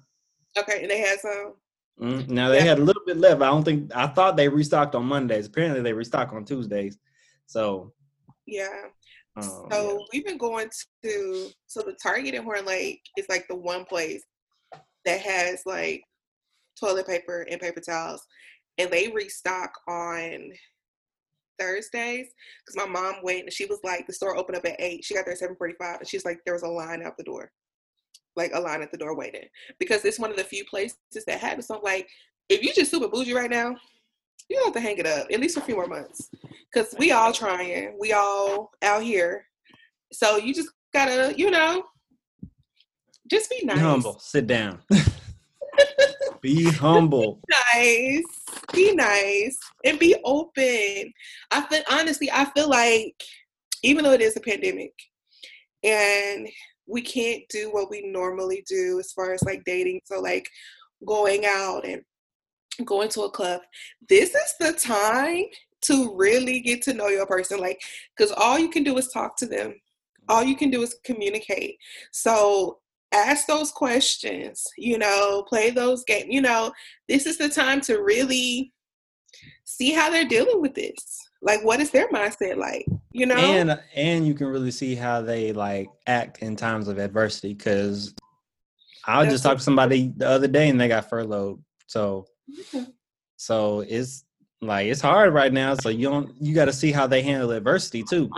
Okay, 0.58 0.82
and 0.82 0.92
they 0.92 1.00
had 1.00 1.20
some. 1.20 1.54
Mm-hmm. 2.00 2.34
Now 2.34 2.50
they 2.50 2.58
yeah. 2.58 2.64
had 2.64 2.80
a 2.80 2.84
little 2.84 3.04
bit 3.06 3.18
left. 3.18 3.42
I 3.42 3.48
don't 3.48 3.64
think 3.64 3.96
I 3.96 4.08
thought 4.08 4.36
they 4.36 4.50
restocked 4.50 4.96
on 4.96 5.06
Mondays. 5.06 5.48
Apparently 5.48 5.82
they 5.82 5.94
restock 5.94 6.34
on 6.34 6.46
Tuesdays. 6.46 6.98
So 7.46 7.94
yeah. 8.46 8.84
Oh, 9.38 9.68
so 9.72 9.92
yeah. 9.92 10.06
we've 10.12 10.26
been 10.26 10.38
going 10.38 10.70
to 11.04 11.50
so 11.68 11.82
the 11.82 11.96
Target 12.02 12.34
in 12.34 12.44
Horn 12.44 12.66
Lake 12.66 13.02
is 13.18 13.26
like 13.30 13.48
the 13.48 13.56
one 13.56 13.86
place 13.86 14.24
that 15.06 15.22
has 15.22 15.62
like 15.66 16.04
toilet 16.80 17.08
paper 17.08 17.46
and 17.50 17.62
paper 17.62 17.80
towels, 17.80 18.26
and 18.78 18.90
they 18.92 19.08
restock 19.08 19.72
on 19.88 20.52
Thursdays 21.60 22.28
because 22.66 22.76
my 22.76 22.86
mom 22.86 23.16
went 23.24 23.44
and 23.44 23.54
she 23.54 23.66
was 23.66 23.80
like 23.84 24.06
the 24.08 24.14
store 24.14 24.36
opened 24.36 24.58
up 24.58 24.66
at 24.66 24.80
eight. 24.80 25.06
She 25.06 25.14
got 25.14 25.26
there 25.26 25.34
at 25.34 25.40
seven 25.40 25.56
forty 25.56 25.76
five, 25.80 26.00
and 26.00 26.08
she's 26.08 26.26
like 26.26 26.40
there 26.46 26.54
was 26.54 26.64
a 26.64 26.68
line 26.68 27.02
out 27.04 27.18
the 27.18 27.24
door, 27.24 27.52
like 28.36 28.52
a 28.54 28.60
line 28.60 28.82
at 28.82 28.92
the 28.92 28.98
door 28.98 29.16
waiting 29.16 29.48
because 29.80 30.04
it's 30.04 30.20
one 30.20 30.32
of 30.32 30.38
the 30.38 30.44
few 30.44 30.66
places 30.66 30.98
that 31.28 31.40
have 31.40 31.60
it. 31.60 31.64
So 31.64 31.76
I'm 31.76 31.84
like, 31.84 32.10
if 32.50 32.64
you 32.64 32.74
just 32.74 32.92
super 32.92 33.08
bougie 33.08 33.34
right 33.34 33.50
now, 33.50 33.76
you 34.52 34.62
have 34.66 34.74
to 34.74 34.80
hang 34.80 34.98
it 34.98 35.08
up 35.08 35.28
at 35.32 35.40
least 35.40 35.56
for 35.56 35.62
a 35.62 35.66
few 35.66 35.76
more 35.76 35.88
months. 35.88 36.30
Because 36.72 36.94
we 36.98 37.12
all 37.12 37.32
trying. 37.32 37.98
We 38.00 38.14
all 38.14 38.72
out 38.82 39.04
here. 39.04 39.46
So 40.12 40.38
you 40.38 40.54
just 40.54 40.70
gotta 40.94 41.34
you 41.38 41.50
know 41.50 41.84
just 43.30 43.50
be 43.50 43.62
nice 43.64 43.78
be 43.78 43.82
humble. 43.82 44.20
sit 44.20 44.48
down. 44.48 44.80
Be 46.42 46.66
humble. 46.66 47.40
Nice. 47.76 48.24
Be 48.74 48.96
nice. 48.96 49.58
And 49.86 50.00
be 50.00 50.16
open. 50.26 51.14
I 51.52 51.62
feel 51.70 51.84
honestly 51.90 52.30
i 52.32 52.46
feel 52.46 52.68
like 52.70 53.16
even 53.84 54.04
though 54.04 54.14
it 54.14 54.22
is 54.22 54.36
a 54.36 54.42
pandemic 54.42 54.92
and 55.84 56.48
we 56.88 57.02
can't 57.02 57.44
do 57.50 57.72
what 57.72 57.90
we 57.90 58.02
normally 58.08 58.64
do 58.68 59.00
as 59.00 59.12
far 59.12 59.34
as 59.34 59.44
like 59.44 59.64
dating 59.66 60.02
so 60.06 60.20
like 60.20 60.48
going 61.08 61.46
out 61.46 61.86
and 61.86 62.02
going 62.86 63.10
to 63.10 63.22
a 63.22 63.32
club, 63.32 63.62
this 64.10 64.34
is 64.34 64.54
the 64.60 64.74
time 64.74 65.46
to 65.82 66.16
really 66.16 66.60
get 66.60 66.82
to 66.84 66.94
know 66.94 67.08
your 67.08 67.26
person. 67.26 67.60
Like, 67.60 67.82
because 68.16 68.32
all 68.32 68.60
you 68.60 68.70
can 68.70 68.84
do 68.84 68.98
is 68.98 69.10
talk 69.10 69.36
to 69.38 69.46
them, 69.46 69.76
all 70.30 70.44
you 70.44 70.56
can 70.56 70.70
do 70.70 70.82
is 70.82 70.96
communicate. 71.04 71.78
So, 72.12 72.80
ask 73.14 73.46
those 73.46 73.72
questions, 73.72 74.66
you 74.78 74.98
know, 74.98 75.44
play 75.48 75.70
those 75.70 76.04
games. 76.06 76.28
You 76.30 76.42
know, 76.42 76.72
this 77.08 77.26
is 77.26 77.38
the 77.38 77.50
time 77.50 77.82
to 77.82 78.02
really 78.02 78.72
see 79.66 79.92
how 79.92 80.10
they're 80.10 80.26
dealing 80.26 80.62
with 80.62 80.74
this. 80.76 81.20
Like 81.42 81.64
what 81.64 81.80
is 81.80 81.92
their 81.92 82.08
mindset 82.10 82.58
like? 82.58 82.86
You 83.12 83.26
know? 83.26 83.36
And 83.36 83.72
uh, 83.72 83.78
and 83.96 84.28
you 84.28 84.34
can 84.34 84.48
really 84.48 84.72
see 84.72 84.96
how 84.96 85.22
they 85.22 85.54
like 85.54 85.88
act 86.06 86.40
in 86.40 86.56
times 86.56 86.88
of 86.88 87.00
adversity 87.00 87.56
cuz 87.56 88.14
I 89.06 89.26
just 89.26 89.44
talked 89.44 89.60
to 89.60 89.64
somebody 89.64 90.14
the 90.16 90.30
other 90.30 90.48
day 90.48 90.70
and 90.70 90.80
they 90.80 90.88
got 90.88 91.10
furloughed. 91.10 91.64
So 91.88 92.28
so 93.38 93.82
it's 93.82 94.26
like 94.62 94.88
it's 94.88 95.02
hard 95.02 95.34
right 95.34 95.52
now. 95.52 95.76
So 95.76 95.90
you 95.90 96.10
don't 96.10 96.34
you 96.40 96.54
got 96.54 96.66
to 96.66 96.74
see 96.74 96.92
how 96.92 97.08
they 97.08 97.22
handle 97.22 97.52
adversity 97.52 98.04
too. 98.04 98.30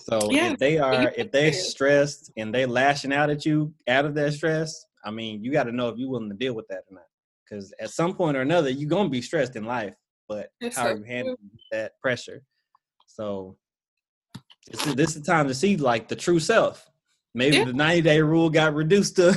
So 0.00 0.30
yeah. 0.30 0.52
if 0.52 0.58
they 0.58 0.78
are 0.78 1.12
if 1.16 1.30
they're 1.30 1.52
stressed 1.52 2.32
and 2.36 2.54
they 2.54 2.66
lashing 2.66 3.12
out 3.12 3.30
at 3.30 3.46
you 3.46 3.72
out 3.88 4.04
of 4.04 4.14
their 4.14 4.32
stress, 4.32 4.84
I 5.04 5.10
mean, 5.10 5.44
you 5.44 5.52
got 5.52 5.64
to 5.64 5.72
know 5.72 5.88
if 5.88 5.98
you're 5.98 6.10
willing 6.10 6.30
to 6.30 6.36
deal 6.36 6.54
with 6.54 6.66
that 6.68 6.84
or 6.90 6.94
not. 6.94 7.04
Because 7.48 7.72
at 7.80 7.90
some 7.90 8.14
point 8.14 8.36
or 8.36 8.40
another, 8.40 8.70
you're 8.70 8.88
gonna 8.88 9.08
be 9.08 9.22
stressed 9.22 9.56
in 9.56 9.64
life. 9.64 9.94
But 10.28 10.48
That's 10.60 10.76
how 10.76 10.88
so 10.88 10.94
you 10.96 11.04
handle 11.04 11.36
that 11.70 11.92
pressure? 12.00 12.42
So 13.06 13.56
this 14.70 14.86
is 14.86 14.94
this 14.94 15.08
is 15.10 15.22
the 15.22 15.32
time 15.32 15.48
to 15.48 15.54
see 15.54 15.76
like 15.76 16.08
the 16.08 16.16
true 16.16 16.40
self. 16.40 16.88
Maybe 17.34 17.58
yeah. 17.58 17.64
the 17.64 17.72
90 17.72 18.02
day 18.02 18.20
rule 18.20 18.50
got 18.50 18.74
reduced 18.74 19.16
to 19.16 19.34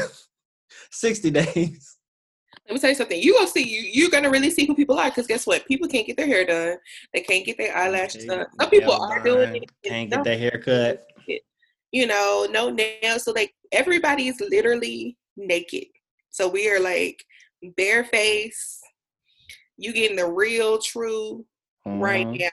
60 0.92 1.32
days. 1.32 1.95
Let 2.68 2.74
me 2.74 2.80
tell 2.80 2.90
you 2.90 2.96
something. 2.96 3.22
You 3.22 3.34
gonna 3.34 3.48
see 3.48 3.68
you. 3.68 3.82
You're 3.82 4.10
gonna 4.10 4.30
really 4.30 4.50
see 4.50 4.66
who 4.66 4.74
people 4.74 4.98
are 4.98 5.10
because 5.10 5.28
guess 5.28 5.46
what? 5.46 5.68
People 5.68 5.88
can't 5.88 6.08
get 6.08 6.18
their 6.18 6.26
hair 6.26 6.46
done. 6.46 6.78
They 7.14 7.22
can't 7.22 7.46
get 7.46 7.58
their 7.58 7.76
eyelashes 7.76 8.26
done. 8.26 8.48
Some 8.60 8.70
people 8.70 8.94
are 8.94 9.22
doing 9.22 9.58
it. 9.58 9.72
Can't 9.84 10.10
get 10.10 10.24
their 10.24 10.38
hair 10.38 10.62
cut. 10.64 11.06
You 11.92 12.08
know, 12.08 12.48
no 12.50 12.72
nails. 12.72 13.24
So 13.24 13.32
like 13.34 13.54
everybody 13.72 14.28
is 14.28 14.42
literally 14.42 15.16
naked. 15.38 15.86
So 16.32 16.50
we 16.50 16.70
are 16.70 16.80
like 16.80 17.24
bare 17.78 18.04
face. 18.04 18.82
You 19.78 19.94
getting 19.94 20.18
the 20.18 20.28
real, 20.28 20.80
true 20.80 21.46
mm-hmm. 21.88 22.00
right 22.00 22.28
now. 22.28 22.50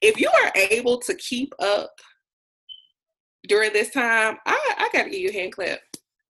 If 0.00 0.18
you 0.18 0.28
are 0.42 0.52
able 0.56 0.98
to 0.98 1.14
keep 1.14 1.52
up 1.60 1.92
during 3.48 3.72
this 3.72 3.90
time, 3.90 4.38
I 4.44 4.74
I 4.78 4.88
gotta 4.92 5.10
give 5.10 5.20
you 5.20 5.30
a 5.30 5.32
hand 5.32 5.52
clap 5.52 5.78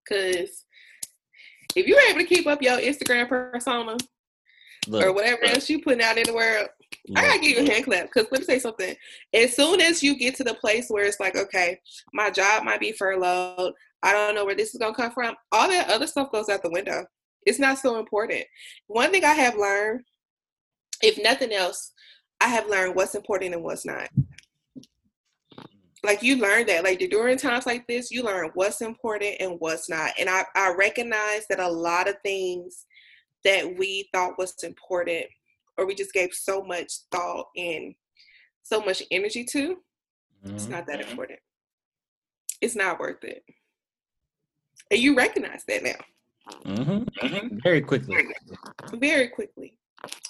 because 0.05 0.65
if 1.77 1.87
you're 1.87 2.01
able 2.09 2.21
to 2.21 2.27
keep 2.27 2.47
up 2.47 2.63
your 2.63 2.79
Instagram 2.79 3.29
persona 3.29 3.97
Look, 4.89 5.05
or 5.05 5.13
whatever 5.13 5.45
else 5.45 5.69
you 5.71 5.81
putting 5.81 6.03
out 6.03 6.19
in 6.19 6.25
the 6.25 6.35
world, 6.35 6.69
I 7.17 7.23
gotta 7.23 7.41
give 7.41 7.59
you 7.59 7.65
a 7.65 7.71
hand 7.71 7.85
clap 7.85 8.07
because 8.07 8.27
let 8.31 8.41
me 8.41 8.47
say 8.47 8.59
something. 8.59 8.95
As 9.33 9.55
soon 9.55 9.81
as 9.81 10.03
you 10.03 10.17
get 10.17 10.35
to 10.37 10.45
the 10.45 10.55
place 10.55 10.87
where 10.89 11.05
it's 11.05 11.21
like, 11.21 11.37
okay, 11.37 11.79
my 12.13 12.31
job 12.31 12.65
might 12.65 12.81
be 12.81 12.93
furloughed, 12.93 13.73
I 14.03 14.13
don't 14.13 14.35
know 14.35 14.45
where 14.45 14.55
this 14.55 14.75
is 14.75 14.81
gonna 14.81 14.95
come 14.95 15.13
from. 15.13 15.35
All 15.53 15.69
that 15.69 15.91
other 15.91 16.07
stuff 16.07 16.33
goes 16.33 16.49
out 16.49 16.63
the 16.63 16.71
window. 16.71 17.05
It's 17.47 17.59
not 17.59 17.79
so 17.79 17.99
important. 17.99 18.45
One 18.87 19.11
thing 19.11 19.25
I 19.25 19.35
have 19.35 19.57
learned, 19.57 20.03
if 21.03 21.19
nothing 21.23 21.53
else, 21.53 21.93
I 22.41 22.49
have 22.49 22.69
learned 22.69 22.95
what's 22.95 23.15
important 23.15 23.55
and 23.55 23.63
what's 23.63 23.85
not 23.85 24.09
like 26.05 26.23
you 26.23 26.37
learn 26.37 26.67
that 26.67 26.85
like 26.85 26.99
during 27.11 27.37
times 27.37 27.67
like 27.67 27.87
this 27.87 28.11
you 28.11 28.23
learn 28.23 28.51
what's 28.55 28.81
important 28.81 29.37
and 29.41 29.57
what's 29.59 29.89
not 29.89 30.11
and 30.19 30.29
i 30.29 30.45
i 30.55 30.75
recognize 30.77 31.47
that 31.49 31.61
a 31.61 31.69
lot 31.69 32.09
of 32.09 32.17
things 32.23 32.87
that 33.45 33.77
we 33.79 34.09
thought 34.13 34.39
was 34.39 34.55
important 34.63 35.25
or 35.79 35.87
we 35.87 35.95
just 35.95 36.13
gave 36.13 36.33
so 36.33 36.63
much 36.63 36.93
thought 37.11 37.47
and 37.57 37.95
so 38.63 38.81
much 38.81 39.03
energy 39.11 39.45
to 39.45 39.77
mm-hmm. 40.45 40.55
it's 40.55 40.69
not 40.69 40.87
that 40.87 41.01
important 41.01 41.39
it's 42.61 42.77
not 42.77 42.99
worth 42.99 43.23
it 43.25 43.45
and 44.91 45.01
you 45.01 45.17
recognize 45.17 45.65
that 45.67 45.83
now 45.83 46.61
mm-hmm. 46.65 47.27
mm-hmm. 47.27 47.57
very 47.63 47.81
quickly 47.81 48.17
very 48.95 49.29
quickly 49.29 49.75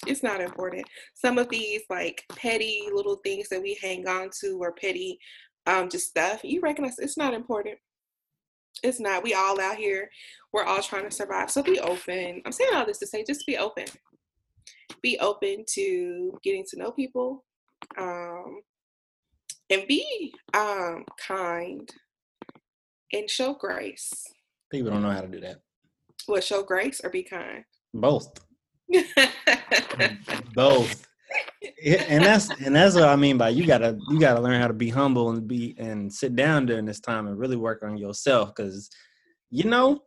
it's 0.05 0.23
not 0.23 0.41
important. 0.41 0.85
Some 1.15 1.37
of 1.37 1.49
these 1.49 1.81
like 1.89 2.23
petty 2.35 2.87
little 2.93 3.17
things 3.23 3.49
that 3.49 3.61
we 3.61 3.77
hang 3.81 4.07
on 4.07 4.29
to 4.41 4.57
or 4.61 4.73
petty 4.73 5.17
um, 5.65 5.89
just 5.89 6.09
stuff, 6.09 6.43
you 6.43 6.61
recognize 6.61 6.99
it's 6.99 7.17
not 7.17 7.33
important. 7.33 7.77
It's 8.83 8.99
not. 8.99 9.23
We 9.23 9.33
all 9.33 9.59
out 9.61 9.77
here. 9.77 10.09
We're 10.51 10.63
all 10.63 10.81
trying 10.81 11.07
to 11.07 11.11
survive. 11.11 11.51
So 11.51 11.63
be 11.63 11.79
open. 11.79 12.41
I'm 12.45 12.51
saying 12.51 12.73
all 12.73 12.85
this 12.85 12.99
to 12.99 13.07
say 13.07 13.23
just 13.23 13.45
be 13.45 13.57
open. 13.57 13.85
Be 15.01 15.17
open 15.19 15.63
to 15.73 16.37
getting 16.43 16.65
to 16.69 16.79
know 16.79 16.91
people. 16.91 17.45
Um, 17.97 18.61
and 19.69 19.87
be 19.87 20.33
um, 20.53 21.05
kind 21.25 21.89
and 23.13 23.29
show 23.29 23.53
grace. 23.53 24.25
People 24.71 24.91
don't 24.91 25.01
know 25.01 25.11
how 25.11 25.21
to 25.21 25.27
do 25.27 25.39
that. 25.41 25.57
What, 26.25 26.43
show 26.43 26.63
grace 26.63 27.01
or 27.03 27.09
be 27.09 27.23
kind? 27.23 27.63
Both. 27.93 28.33
Both 30.53 31.07
and 31.85 32.23
that's 32.23 32.49
and 32.61 32.75
that's 32.75 32.95
what 32.95 33.09
I 33.09 33.15
mean 33.15 33.37
by 33.37 33.49
you 33.49 33.65
gotta 33.65 33.97
you 34.09 34.19
gotta 34.19 34.41
learn 34.41 34.61
how 34.61 34.67
to 34.67 34.73
be 34.73 34.89
humble 34.89 35.29
and 35.29 35.47
be 35.47 35.75
and 35.77 36.11
sit 36.11 36.35
down 36.35 36.65
during 36.65 36.85
this 36.85 36.99
time 36.99 37.27
and 37.27 37.37
really 37.37 37.55
work 37.55 37.83
on 37.83 37.97
yourself 37.97 38.53
because 38.55 38.89
you 39.49 39.65
know 39.65 40.01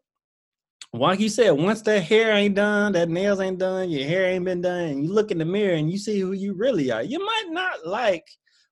like 0.92 1.20
you 1.20 1.28
said 1.28 1.50
once 1.50 1.82
that 1.82 2.02
hair 2.02 2.32
ain't 2.32 2.54
done 2.54 2.92
that 2.92 3.08
nails 3.08 3.40
ain't 3.40 3.58
done 3.58 3.90
your 3.90 4.06
hair 4.06 4.26
ain't 4.26 4.44
been 4.44 4.60
done 4.60 4.84
and 4.84 5.04
you 5.04 5.12
look 5.12 5.30
in 5.30 5.38
the 5.38 5.44
mirror 5.44 5.74
and 5.74 5.90
you 5.90 5.98
see 5.98 6.20
who 6.20 6.32
you 6.32 6.54
really 6.54 6.90
are 6.90 7.02
you 7.02 7.18
might 7.18 7.46
not 7.50 7.86
like 7.86 8.24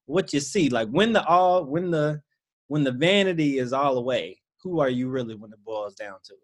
what 0.07 0.33
you 0.33 0.41
see 0.41 0.69
like 0.69 0.89
when 0.89 1.13
the 1.13 1.25
all 1.27 1.65
when 1.65 1.91
the 1.91 2.21
when 2.69 2.85
the 2.85 2.93
vanity 2.93 3.59
is 3.59 3.73
all 3.73 3.99
away 3.99 4.39
who 4.65 4.81
are 4.81 4.89
you 4.89 5.09
really 5.09 5.37
when 5.37 5.53
it 5.53 5.63
boils 5.65 5.95
down 5.95 6.17
to 6.25 6.33
it? 6.33 6.39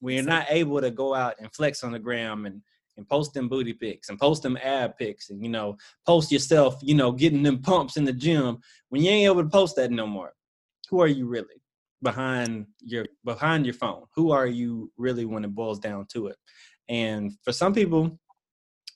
When 0.00 0.14
you're 0.14 0.24
not 0.24 0.46
able 0.50 0.80
to 0.80 0.90
go 0.90 1.14
out 1.14 1.36
and 1.40 1.52
flex 1.52 1.82
on 1.82 1.92
the 1.92 1.98
gram 1.98 2.44
and 2.44 2.60
and 2.96 3.08
post 3.08 3.34
them 3.34 3.48
booty 3.48 3.72
pics 3.72 4.08
and 4.08 4.18
post 4.18 4.42
them 4.42 4.58
ab 4.62 4.96
pics 4.98 5.30
and 5.30 5.42
you 5.42 5.50
know 5.50 5.76
post 6.06 6.30
yourself 6.30 6.78
you 6.82 6.94
know 6.94 7.12
getting 7.12 7.42
them 7.42 7.60
pumps 7.60 7.96
in 7.96 8.04
the 8.04 8.12
gym 8.12 8.58
when 8.90 9.02
you 9.02 9.10
ain't 9.10 9.30
able 9.30 9.42
to 9.42 9.48
post 9.48 9.76
that 9.76 9.90
no 9.90 10.06
more. 10.06 10.32
Who 10.90 11.00
are 11.00 11.06
you 11.08 11.26
really 11.26 11.62
behind 12.02 12.66
your 12.80 13.06
behind 13.24 13.64
your 13.64 13.74
phone? 13.74 14.04
Who 14.14 14.32
are 14.32 14.46
you 14.46 14.92
really 14.96 15.24
when 15.24 15.44
it 15.44 15.54
boils 15.54 15.78
down 15.78 16.06
to 16.12 16.26
it? 16.28 16.36
And 16.88 17.32
for 17.44 17.52
some 17.52 17.72
people 17.72 18.18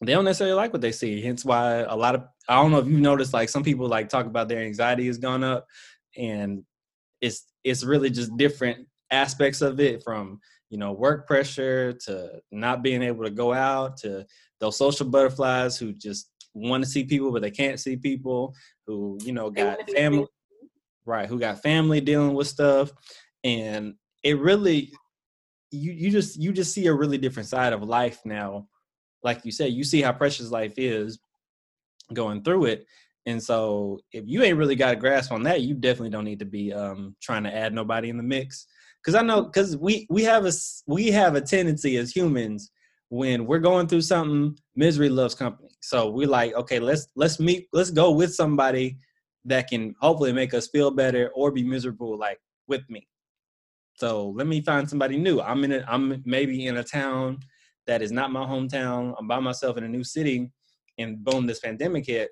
they 0.03 0.13
don't 0.13 0.25
necessarily 0.25 0.55
like 0.55 0.73
what 0.73 0.83
they 0.83 0.93
see 0.93 1.23
hence 1.23 1.45
why 1.45 1.79
a 1.89 1.97
lot 1.97 2.15
of 2.15 2.25
i 2.49 2.55
don't 2.55 2.71
know 2.71 2.79
if 2.79 2.87
you've 2.87 3.01
noticed 3.01 3.33
like 3.33 3.49
some 3.49 3.65
people 3.65 3.89
like 3.89 4.09
talk 4.09 4.27
about 4.27 4.49
their 4.49 4.61
anxiety 4.61 5.07
has 5.07 5.19
gone 5.19 5.43
up 5.43 5.67
and 6.17 6.63
it's 7.21 7.47
it's 7.65 7.85
really 7.85 8.11
just 8.11 8.37
different 8.37 8.87
aspects 9.11 9.63
of 9.63 9.81
it 9.81 10.03
from 10.03 10.39
you 10.71 10.79
know 10.79 10.93
work 10.93 11.27
pressure 11.27 11.93
to 11.93 12.41
not 12.51 12.83
being 12.83 13.03
able 13.03 13.25
to 13.25 13.31
go 13.31 13.53
out 13.53 13.97
to 13.97 14.25
those 14.61 14.77
social 14.77 15.07
butterflies 15.07 15.77
who 15.77 15.93
just 15.93 16.31
want 16.55 16.83
to 16.83 16.89
see 16.89 17.05
people 17.05 17.31
but 17.31 17.43
they 17.43 17.51
can't 17.51 17.79
see 17.79 17.97
people 17.97 18.55
who 18.87 19.19
you 19.23 19.33
know 19.33 19.51
got 19.51 19.79
family 19.91 20.27
right 21.05 21.29
who 21.29 21.39
got 21.39 21.63
family 21.63 22.01
dealing 22.01 22.35
with 22.35 22.47
stuff 22.47 22.91
and 23.45 23.95
it 24.25 24.39
really 24.39 24.91
you 25.71 25.93
you 25.93 26.11
just 26.11 26.41
you 26.41 26.53
just 26.53 26.73
see 26.73 26.87
a 26.87 26.93
really 26.93 27.19
different 27.19 27.49
side 27.49 27.73
of 27.73 27.83
life 27.83 28.21
now. 28.25 28.67
Like 29.23 29.45
you 29.45 29.53
said 29.53 29.73
you 29.73 29.85
see 29.85 30.03
how 30.03 30.13
precious 30.13 30.51
life 30.51 30.75
is 30.77 31.19
going 32.13 32.45
through 32.45 32.67
it 32.67 32.87
and 33.27 33.43
so 33.43 33.99
if 34.12 34.23
you 34.29 34.45
ain't 34.45 34.57
really 34.57 34.77
got 34.77 34.93
a 34.93 34.97
grasp 34.97 35.33
on 35.33 35.43
that 35.43 35.62
you 35.62 35.75
definitely 35.75 36.11
don't 36.11 36.25
need 36.25 36.39
to 36.39 36.45
be 36.45 36.73
um, 36.73 37.17
trying 37.21 37.43
to 37.43 37.53
add 37.53 37.75
nobody 37.75 38.11
in 38.11 38.17
the 38.17 38.23
mix 38.23 38.69
because 39.07 39.15
I 39.15 39.25
know 39.25 39.45
because 39.45 39.77
we 39.77 40.05
we 40.11 40.25
have 40.25 40.47
a 40.47 40.53
we 40.89 41.13
have 41.13 41.37
a 41.37 41.41
tendency 41.41 41.97
as 41.97 42.11
humans 42.11 42.73
when 43.09 43.47
we're 43.47 43.61
going 43.61 43.87
through 43.87 44.01
something, 44.01 44.59
misery 44.75 45.09
loves 45.09 45.37
company. 45.37 45.69
So 45.81 46.11
we're 46.11 46.27
like, 46.27 46.55
okay, 46.55 46.81
let's 46.81 47.07
let's 47.15 47.39
meet, 47.39 47.69
let's 47.73 47.91
go 47.91 48.11
with 48.11 48.35
somebody 48.35 48.99
that 49.45 49.69
can 49.69 49.95
hopefully 50.01 50.33
make 50.33 50.55
us 50.55 50.67
feel 50.67 50.91
better 50.91 51.31
or 51.37 51.53
be 51.53 51.63
miserable 51.63 52.19
like 52.19 52.41
with 52.67 52.83
me. 52.91 53.07
So 53.95 54.31
let 54.31 54.49
me 54.49 54.61
find 54.61 54.91
somebody 54.91 55.17
new. 55.17 55.41
I'm 55.41 55.63
in 55.63 55.73
a, 55.73 55.85
I'm 55.87 56.21
maybe 56.27 56.67
in 56.67 56.79
a 56.79 56.83
town 56.83 57.39
that 57.87 58.03
is 58.03 58.11
not 58.11 58.33
my 58.33 58.45
hometown. 58.45 59.15
I'm 59.21 59.29
by 59.29 59.39
myself 59.39 59.77
in 59.77 59.85
a 59.85 59.89
new 59.89 60.03
city, 60.03 60.51
and 60.99 61.23
boom, 61.25 61.47
this 61.47 61.61
pandemic 61.61 62.07
hit. 62.07 62.31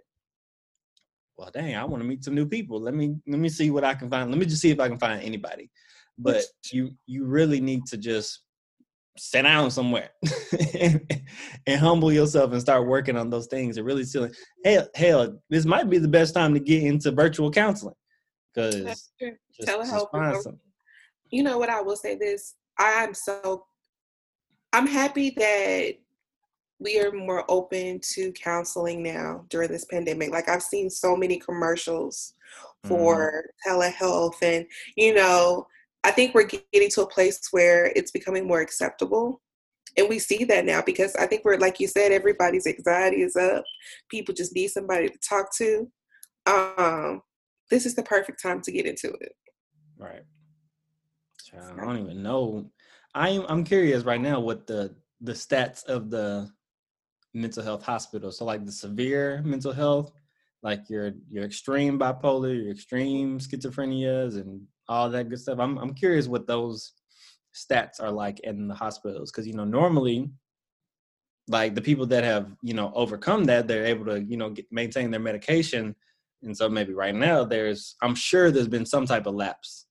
Well, 1.39 1.51
dang, 1.55 1.77
I 1.77 1.85
want 1.85 2.03
to 2.03 2.09
meet 2.09 2.25
some 2.25 2.35
new 2.35 2.49
people. 2.49 2.81
Let 2.81 2.95
me 2.95 3.14
let 3.29 3.39
me 3.39 3.49
see 3.49 3.70
what 3.70 3.85
I 3.85 3.95
can 3.95 4.11
find. 4.11 4.29
Let 4.29 4.41
me 4.41 4.47
just 4.47 4.61
see 4.61 4.72
if 4.72 4.81
I 4.81 4.89
can 4.89 4.99
find 4.99 5.22
anybody 5.22 5.70
but 6.18 6.42
you 6.70 6.90
you 7.06 7.24
really 7.24 7.60
need 7.60 7.86
to 7.86 7.96
just 7.96 8.40
sit 9.16 9.42
down 9.42 9.70
somewhere 9.70 10.10
and, 10.80 11.24
and, 11.66 11.80
humble 11.80 12.12
yourself 12.12 12.50
and 12.50 12.60
start 12.60 12.86
working 12.86 13.16
on 13.16 13.30
those 13.30 13.46
things 13.46 13.76
and 13.76 13.86
really 13.86 14.04
still 14.04 14.28
hell 14.64 14.88
hell 14.94 15.38
this 15.50 15.64
might 15.64 15.88
be 15.88 15.98
the 15.98 16.08
best 16.08 16.34
time 16.34 16.52
to 16.52 16.60
get 16.60 16.82
into 16.82 17.12
virtual 17.12 17.50
counseling 17.50 17.94
because 18.52 19.12
telehealth 19.62 20.56
you 21.30 21.42
know 21.42 21.58
what 21.58 21.68
i 21.68 21.80
will 21.80 21.96
say 21.96 22.16
this 22.16 22.56
i'm 22.78 23.14
so 23.14 23.64
i'm 24.72 24.86
happy 24.86 25.30
that 25.30 25.92
we 26.80 27.00
are 27.00 27.12
more 27.12 27.44
open 27.48 28.00
to 28.02 28.32
counseling 28.32 29.02
now 29.02 29.44
during 29.48 29.70
this 29.70 29.84
pandemic 29.84 30.30
like 30.30 30.48
i've 30.48 30.62
seen 30.62 30.90
so 30.90 31.16
many 31.16 31.38
commercials 31.38 32.34
mm-hmm. 32.84 32.88
for 32.88 33.44
mm. 33.66 33.70
telehealth 33.70 34.42
and 34.42 34.66
you 34.96 35.14
know 35.14 35.66
I 36.05 36.11
think 36.11 36.34
we're 36.34 36.44
getting 36.44 36.90
to 36.90 37.02
a 37.02 37.09
place 37.09 37.40
where 37.50 37.86
it's 37.96 38.11
becoming 38.11 38.46
more 38.46 38.61
acceptable. 38.61 39.40
And 39.96 40.09
we 40.09 40.18
see 40.18 40.44
that 40.44 40.64
now 40.64 40.82
because 40.82 41.14
I 41.16 41.26
think 41.26 41.44
we're, 41.44 41.57
like 41.57 41.80
you 41.80 41.88
said, 41.88 42.12
everybody's 42.12 42.66
anxiety 42.66 43.22
is 43.22 43.36
up. 43.36 43.64
People 44.11 44.34
just 44.34 44.55
need 44.55 44.68
somebody 44.68 45.09
to 45.09 45.18
talk 45.26 45.55
to. 45.57 45.90
Um, 46.46 47.22
this 47.70 47.86
is 47.86 47.94
the 47.94 48.02
perfect 48.02 48.42
time 48.42 48.61
to 48.62 48.72
get 48.72 48.86
into 48.86 49.09
it. 49.20 49.32
Right. 49.96 50.22
I 51.57 51.84
don't 51.84 51.98
even 51.98 52.22
know. 52.22 52.70
I'm 53.14 53.44
I'm 53.48 53.64
curious 53.64 54.02
right 54.02 54.20
now 54.20 54.40
what 54.40 54.66
the 54.66 54.94
the 55.20 55.32
stats 55.32 55.84
of 55.84 56.11
the 56.11 56.50
mental 57.32 57.62
health 57.62 57.84
hospital. 57.84 58.32
So 58.32 58.44
like 58.44 58.64
the 58.64 58.72
severe 58.72 59.42
mental 59.44 59.72
health, 59.72 60.12
like 60.62 60.90
your 60.90 61.12
your 61.30 61.44
extreme 61.44 61.98
bipolar, 61.98 62.61
your 62.61 62.72
extreme 62.72 63.38
schizophrenias, 63.38 64.34
and 64.40 64.62
all 64.89 65.11
that 65.11 65.28
good 65.28 65.41
stuff. 65.41 65.59
I'm 65.59 65.78
I'm 65.78 65.95
curious 65.95 66.26
what 66.26 66.47
those 66.47 66.93
stats 67.55 68.01
are 68.01 68.11
like 68.11 68.41
in 68.41 68.68
the 68.68 68.74
hospitals 68.74 69.30
because 69.30 69.47
you 69.47 69.55
know 69.55 69.64
normally 69.64 70.30
like 71.49 71.74
the 71.74 71.82
people 71.82 72.07
that 72.07 72.24
have 72.24 72.51
you 72.62 72.74
know 72.74 72.93
overcome 72.95 73.45
that 73.45 73.68
they're 73.68 73.85
able 73.85 74.07
to 74.07 74.22
you 74.22 74.37
know 74.37 74.51
get, 74.51 74.66
maintain 74.70 75.11
their 75.11 75.20
medication. 75.20 75.95
And 76.43 76.57
so 76.57 76.68
maybe 76.68 76.93
right 76.93 77.14
now 77.14 77.43
there's 77.43 77.97
i'm 78.03 78.14
sure 78.14 78.51
there's 78.51 78.68
been 78.68 78.87
some 78.87 79.07
type 79.07 79.26
of 79.26 79.35
lapse. 79.35 79.87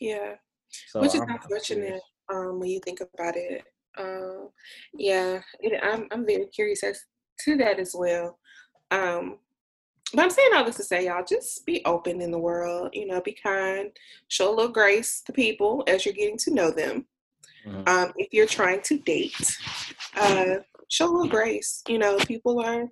Yeah. 0.00 0.34
So 0.88 1.00
which 1.00 1.14
is 1.14 1.20
I'm, 1.20 1.30
unfortunate 1.30 2.00
um, 2.32 2.60
when 2.60 2.70
you 2.70 2.80
think 2.84 3.00
about 3.00 3.36
it. 3.36 3.62
Um, 3.98 4.50
yeah 4.94 5.40
it, 5.60 5.80
I'm, 5.82 6.06
I'm 6.12 6.24
very 6.24 6.46
curious 6.46 6.84
as 6.84 7.00
to 7.44 7.56
that 7.56 7.78
as 7.78 7.92
well. 7.96 8.38
Um, 8.90 9.38
but 10.12 10.22
I'm 10.22 10.30
saying 10.30 10.50
all 10.54 10.64
this 10.64 10.76
to 10.76 10.84
say, 10.84 11.06
y'all, 11.06 11.24
just 11.26 11.64
be 11.66 11.84
open 11.84 12.20
in 12.20 12.30
the 12.30 12.38
world. 12.38 12.90
You 12.92 13.06
know, 13.06 13.20
be 13.20 13.32
kind, 13.32 13.90
show 14.28 14.48
a 14.48 14.54
little 14.54 14.72
grace 14.72 15.22
to 15.26 15.32
people 15.32 15.84
as 15.86 16.04
you're 16.04 16.14
getting 16.14 16.38
to 16.38 16.54
know 16.54 16.70
them. 16.70 17.06
Mm-hmm. 17.66 17.82
Um, 17.86 18.12
if 18.16 18.32
you're 18.32 18.46
trying 18.46 18.80
to 18.82 18.98
date, 18.98 19.56
uh, 20.16 20.56
show 20.88 21.06
a 21.06 21.12
little 21.12 21.28
grace. 21.28 21.82
You 21.88 21.98
know, 21.98 22.16
people 22.18 22.60
are 22.60 22.88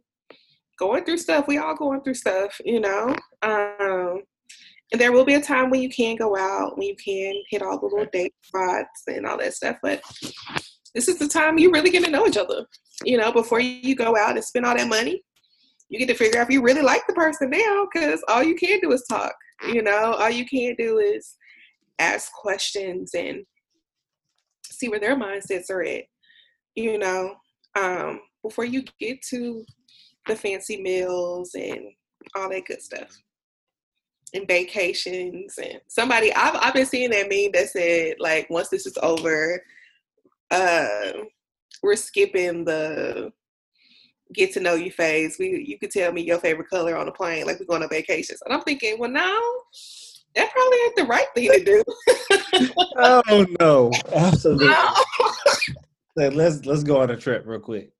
going 0.78 1.04
through 1.04 1.18
stuff. 1.18 1.48
We 1.48 1.58
all 1.58 1.74
going 1.74 2.02
through 2.02 2.14
stuff. 2.14 2.60
You 2.64 2.80
know, 2.80 3.16
um, 3.42 4.22
and 4.92 5.00
there 5.00 5.12
will 5.12 5.24
be 5.24 5.34
a 5.34 5.42
time 5.42 5.70
when 5.70 5.82
you 5.82 5.88
can 5.88 6.16
go 6.16 6.36
out, 6.36 6.78
when 6.78 6.86
you 6.86 6.96
can 6.96 7.34
hit 7.50 7.62
all 7.62 7.78
the 7.78 7.86
little 7.86 8.06
date 8.12 8.34
spots 8.42 9.02
and 9.06 9.26
all 9.26 9.38
that 9.38 9.54
stuff. 9.54 9.76
But 9.82 10.02
this 10.94 11.08
is 11.08 11.18
the 11.18 11.28
time 11.28 11.58
you 11.58 11.70
really 11.70 11.90
get 11.90 12.04
to 12.04 12.10
know 12.10 12.26
each 12.26 12.36
other. 12.36 12.64
You 13.04 13.18
know, 13.18 13.32
before 13.32 13.60
you 13.60 13.94
go 13.94 14.16
out 14.16 14.36
and 14.36 14.44
spend 14.44 14.66
all 14.66 14.76
that 14.76 14.88
money 14.88 15.22
you 15.88 15.98
get 15.98 16.08
to 16.08 16.14
figure 16.14 16.40
out 16.40 16.48
if 16.48 16.52
you 16.52 16.62
really 16.62 16.82
like 16.82 17.06
the 17.06 17.12
person 17.14 17.50
now 17.50 17.86
because 17.92 18.22
all 18.28 18.42
you 18.42 18.54
can 18.54 18.80
do 18.80 18.92
is 18.92 19.04
talk 19.08 19.34
you 19.66 19.82
know? 19.82 20.14
All 20.14 20.30
you 20.30 20.46
can 20.46 20.74
do 20.76 20.98
is 20.98 21.36
ask 21.98 22.32
questions 22.32 23.12
and 23.14 23.44
see 24.64 24.88
where 24.88 25.00
their 25.00 25.16
mindsets 25.16 25.70
are 25.70 25.82
at 25.82 26.04
you 26.74 26.98
know? 26.98 27.34
Um, 27.76 28.20
before 28.42 28.64
you 28.64 28.84
get 29.00 29.20
to 29.30 29.64
the 30.26 30.36
fancy 30.36 30.80
meals 30.80 31.54
and 31.54 31.80
all 32.36 32.48
that 32.50 32.66
good 32.66 32.82
stuff. 32.82 33.20
And 34.34 34.46
vacations 34.46 35.54
and 35.58 35.80
somebody 35.88 36.32
I've, 36.34 36.56
I've 36.60 36.74
been 36.74 36.84
seeing 36.84 37.10
that 37.10 37.30
meme 37.30 37.52
that 37.54 37.70
said 37.70 38.16
like 38.18 38.48
once 38.50 38.68
this 38.68 38.86
is 38.86 38.98
over 39.02 39.62
uh, 40.50 41.12
we're 41.82 41.96
skipping 41.96 42.64
the 42.64 43.32
get 44.34 44.52
to 44.54 44.60
know 44.60 44.74
you 44.74 44.90
phase. 44.90 45.36
We 45.38 45.64
you 45.66 45.78
could 45.78 45.90
tell 45.90 46.12
me 46.12 46.22
your 46.22 46.38
favorite 46.38 46.68
color 46.68 46.96
on 46.96 47.06
the 47.06 47.12
plane, 47.12 47.46
like 47.46 47.58
we're 47.58 47.66
going 47.66 47.82
on 47.82 47.88
vacations. 47.88 48.42
And 48.44 48.54
I'm 48.54 48.62
thinking, 48.62 48.98
well, 48.98 49.10
now 49.10 49.40
that 50.34 50.52
probably 50.52 50.78
ain't 50.84 50.96
the 50.96 51.04
right 51.04 51.26
thing 51.34 51.50
to 51.52 51.64
do. 51.64 52.72
oh 52.96 53.46
no, 53.60 53.90
absolutely. 54.12 54.68
No. 54.68 54.94
let's 56.16 56.64
let's 56.64 56.82
go 56.82 57.00
on 57.00 57.10
a 57.10 57.16
trip 57.16 57.44
real 57.46 57.60
quick. 57.60 57.90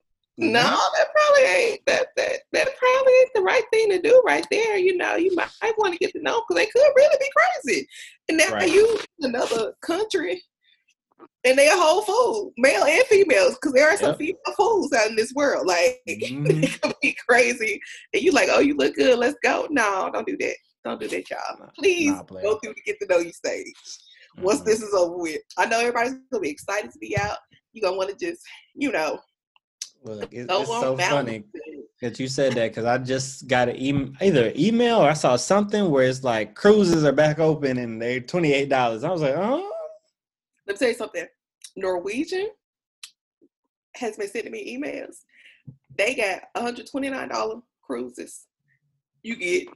Mm-hmm. 0.40 0.52
No, 0.52 0.62
that 0.62 1.08
probably 1.12 1.42
ain't 1.50 1.86
that 1.86 2.08
that 2.16 2.40
that 2.52 2.68
probably 2.78 3.12
ain't 3.12 3.34
the 3.34 3.40
right 3.42 3.64
thing 3.72 3.90
to 3.90 4.00
do 4.00 4.22
right 4.24 4.46
there. 4.50 4.76
You 4.76 4.96
know, 4.96 5.16
you 5.16 5.34
might, 5.34 5.50
want 5.78 5.94
to 5.94 5.98
get 5.98 6.12
to 6.12 6.22
know 6.22 6.42
because 6.48 6.62
they 6.62 6.70
could 6.70 6.92
really 6.94 7.16
be 7.18 7.30
crazy. 7.36 7.88
And 8.28 8.38
now 8.38 8.52
right. 8.52 8.70
you 8.70 9.00
another 9.20 9.72
country 9.82 10.42
and 11.44 11.58
they 11.58 11.68
are 11.68 11.76
whole 11.76 12.02
food, 12.02 12.52
male 12.58 12.84
and 12.84 13.04
females, 13.04 13.54
because 13.54 13.72
there 13.72 13.88
are 13.88 13.96
some 13.96 14.10
yep. 14.10 14.18
female 14.18 14.56
fools 14.56 14.92
out 14.92 15.08
in 15.08 15.16
this 15.16 15.32
world. 15.34 15.66
Like 15.66 16.00
mm-hmm. 16.08 16.62
it 16.62 16.80
could 16.80 16.94
be 17.00 17.16
crazy, 17.28 17.80
and 18.12 18.22
you 18.22 18.32
like, 18.32 18.48
oh, 18.50 18.60
you 18.60 18.76
look 18.76 18.94
good, 18.96 19.18
let's 19.18 19.38
go. 19.42 19.66
No, 19.70 20.10
don't 20.12 20.26
do 20.26 20.36
that. 20.38 20.56
Don't 20.84 21.00
do 21.00 21.08
that, 21.08 21.30
y'all. 21.30 21.70
Please 21.78 22.12
nah, 22.12 22.22
go 22.22 22.58
through 22.58 22.74
the 22.74 22.82
get 22.84 22.98
to 23.00 23.06
know 23.08 23.18
you 23.18 23.32
stage. 23.32 23.72
Mm-hmm. 24.36 24.42
Once 24.42 24.60
this 24.62 24.82
is 24.82 24.94
over 24.94 25.16
with, 25.16 25.40
I 25.56 25.66
know 25.66 25.80
everybody's 25.80 26.14
gonna 26.32 26.42
be 26.42 26.50
excited 26.50 26.90
to 26.90 26.98
be 26.98 27.16
out. 27.18 27.38
You're 27.72 27.88
gonna 27.88 27.96
want 27.96 28.16
to 28.16 28.26
just, 28.26 28.42
you 28.74 28.92
know. 28.92 29.20
Look, 30.04 30.32
it, 30.32 30.46
it's 30.48 30.68
so 30.68 30.96
funny 30.96 31.44
that 32.00 32.20
you 32.20 32.28
said 32.28 32.52
that 32.52 32.70
because 32.70 32.84
I 32.84 32.98
just 32.98 33.48
got 33.48 33.68
an 33.68 33.80
email, 33.80 34.12
either 34.20 34.52
email 34.56 34.98
or 34.98 35.10
I 35.10 35.14
saw 35.14 35.34
something 35.36 35.90
where 35.90 36.06
it's 36.06 36.22
like 36.22 36.54
cruises 36.54 37.04
are 37.04 37.12
back 37.12 37.40
open 37.40 37.78
and 37.78 38.00
they're 38.00 38.20
twenty 38.20 38.52
eight 38.52 38.68
dollars. 38.68 39.02
I 39.02 39.10
was 39.10 39.22
like, 39.22 39.34
oh 39.36 39.77
let 40.68 40.74
me 40.74 40.78
tell 40.78 40.88
you 40.88 40.94
something. 40.94 41.26
Norwegian 41.76 42.50
has 43.96 44.16
been 44.16 44.28
sending 44.28 44.52
me 44.52 44.76
emails. 44.76 45.16
They 45.96 46.14
got 46.14 46.42
$129 46.56 47.62
cruises. 47.82 48.46
You 49.22 49.36
get 49.36 49.68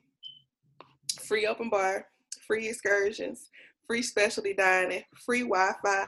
free 1.18 1.46
open 1.46 1.70
bar, 1.70 2.06
free 2.46 2.68
excursions, 2.68 3.48
free 3.86 4.02
specialty 4.02 4.52
dining, 4.52 5.02
free 5.16 5.42
Wi-Fi, 5.42 6.06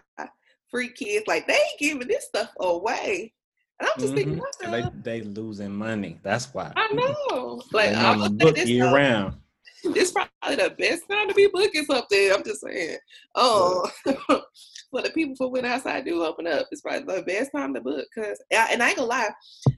free 0.70 0.88
kids. 0.90 1.26
Like 1.26 1.46
they 1.46 1.54
ain't 1.54 1.80
giving 1.80 2.06
this 2.06 2.26
stuff 2.26 2.50
away. 2.60 3.32
And 3.80 3.88
I'm 3.88 4.00
just 4.00 4.14
mm-hmm. 4.14 4.38
thinking, 4.60 4.92
they 5.02 5.20
they 5.20 5.26
losing 5.26 5.74
money. 5.74 6.20
That's 6.22 6.52
why. 6.54 6.72
I 6.76 6.88
know. 6.92 7.60
Like 7.72 7.96
I'm 7.96 8.22
on 8.22 8.36
book 8.36 8.56
year 8.58 8.84
stuff. 8.84 8.94
round. 8.94 9.36
It's 9.82 10.12
probably 10.12 10.56
the 10.56 10.74
best 10.78 11.08
time 11.10 11.28
to 11.28 11.34
be 11.34 11.48
booking 11.52 11.84
something. 11.84 12.32
I'm 12.32 12.44
just 12.44 12.60
saying. 12.60 12.98
Oh, 13.34 13.90
for 14.94 15.02
the 15.02 15.10
people 15.10 15.34
for 15.36 15.50
when 15.50 15.64
outside 15.64 16.04
do 16.04 16.22
open 16.22 16.46
up, 16.46 16.68
it's 16.70 16.82
probably 16.82 17.16
the 17.16 17.22
best 17.22 17.50
time 17.54 17.74
to 17.74 17.80
book. 17.80 18.06
Cause 18.14 18.40
and 18.50 18.82
I 18.82 18.88
ain't 18.88 18.96
gonna 18.96 19.08
lie, 19.08 19.30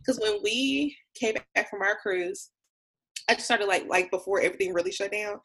cause 0.05 0.19
when 0.23 0.39
we 0.43 0.97
came 1.15 1.35
back 1.55 1.71
from 1.71 1.83
our 1.83 1.97
cruise, 1.97 2.51
I 3.29 3.35
just 3.35 3.47
started 3.47 3.67
like 3.67 3.87
like 3.89 4.11
before 4.11 4.41
everything 4.41 4.75
really 4.75 4.93
shut 4.93 5.13
down. 5.13 5.41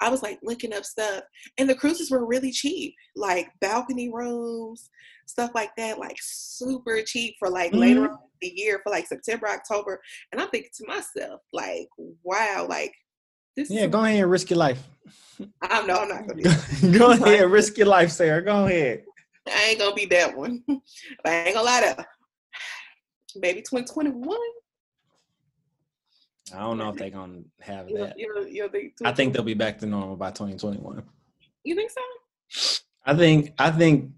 I 0.00 0.08
was 0.08 0.22
like 0.22 0.40
looking 0.42 0.72
up 0.74 0.84
stuff, 0.84 1.22
and 1.58 1.70
the 1.70 1.76
cruises 1.76 2.10
were 2.10 2.26
really 2.26 2.50
cheap, 2.50 2.94
like 3.14 3.48
balcony 3.60 4.10
rooms, 4.12 4.90
stuff 5.26 5.52
like 5.54 5.70
that, 5.76 5.98
like 5.98 6.16
super 6.20 7.00
cheap 7.06 7.36
for 7.38 7.48
like 7.48 7.70
mm-hmm. 7.70 7.80
later 7.80 8.10
on 8.10 8.18
the 8.40 8.52
year 8.54 8.80
for 8.82 8.90
like 8.90 9.06
September, 9.06 9.48
October. 9.48 10.00
And 10.32 10.40
I'm 10.40 10.48
thinking 10.48 10.70
to 10.78 10.86
myself, 10.88 11.40
like, 11.52 11.86
wow, 12.24 12.66
like 12.68 12.92
this 13.56 13.70
yeah, 13.70 13.86
go 13.86 14.04
ahead 14.04 14.22
and 14.22 14.30
risk 14.30 14.50
your 14.50 14.58
life. 14.58 14.82
I 15.60 15.84
know 15.86 15.96
I'm 15.96 16.08
not 16.08 16.26
gonna 16.26 16.42
do 16.42 16.98
Go 16.98 17.10
ahead, 17.12 17.50
risk 17.50 17.76
your 17.78 17.86
life, 17.86 18.10
Sarah. 18.10 18.42
Go 18.42 18.66
ahead. 18.66 19.04
I 19.48 19.70
ain't 19.70 19.78
gonna 19.78 19.94
be 19.94 20.06
that 20.06 20.36
one. 20.36 20.62
but 20.66 20.78
I 21.26 21.44
ain't 21.44 21.54
gonna 21.54 21.66
lie 21.66 21.80
to 21.80 22.06
maybe 23.36 23.60
2021. 23.60 24.38
I 26.54 26.58
don't 26.58 26.78
know 26.78 26.90
if 26.90 26.96
they're 26.96 27.10
gonna 27.10 27.42
have 27.60 27.88
that. 27.88 28.18
You 28.18 28.46
you 28.48 28.68
think 28.68 28.94
I 29.04 29.12
think 29.12 29.32
they'll 29.32 29.42
be 29.42 29.54
back 29.54 29.78
to 29.78 29.86
normal 29.86 30.16
by 30.16 30.30
2021. 30.30 31.02
You 31.64 31.74
think 31.74 31.90
so? 31.90 32.80
I 33.06 33.14
think 33.14 33.52
I 33.58 33.70
think 33.70 34.10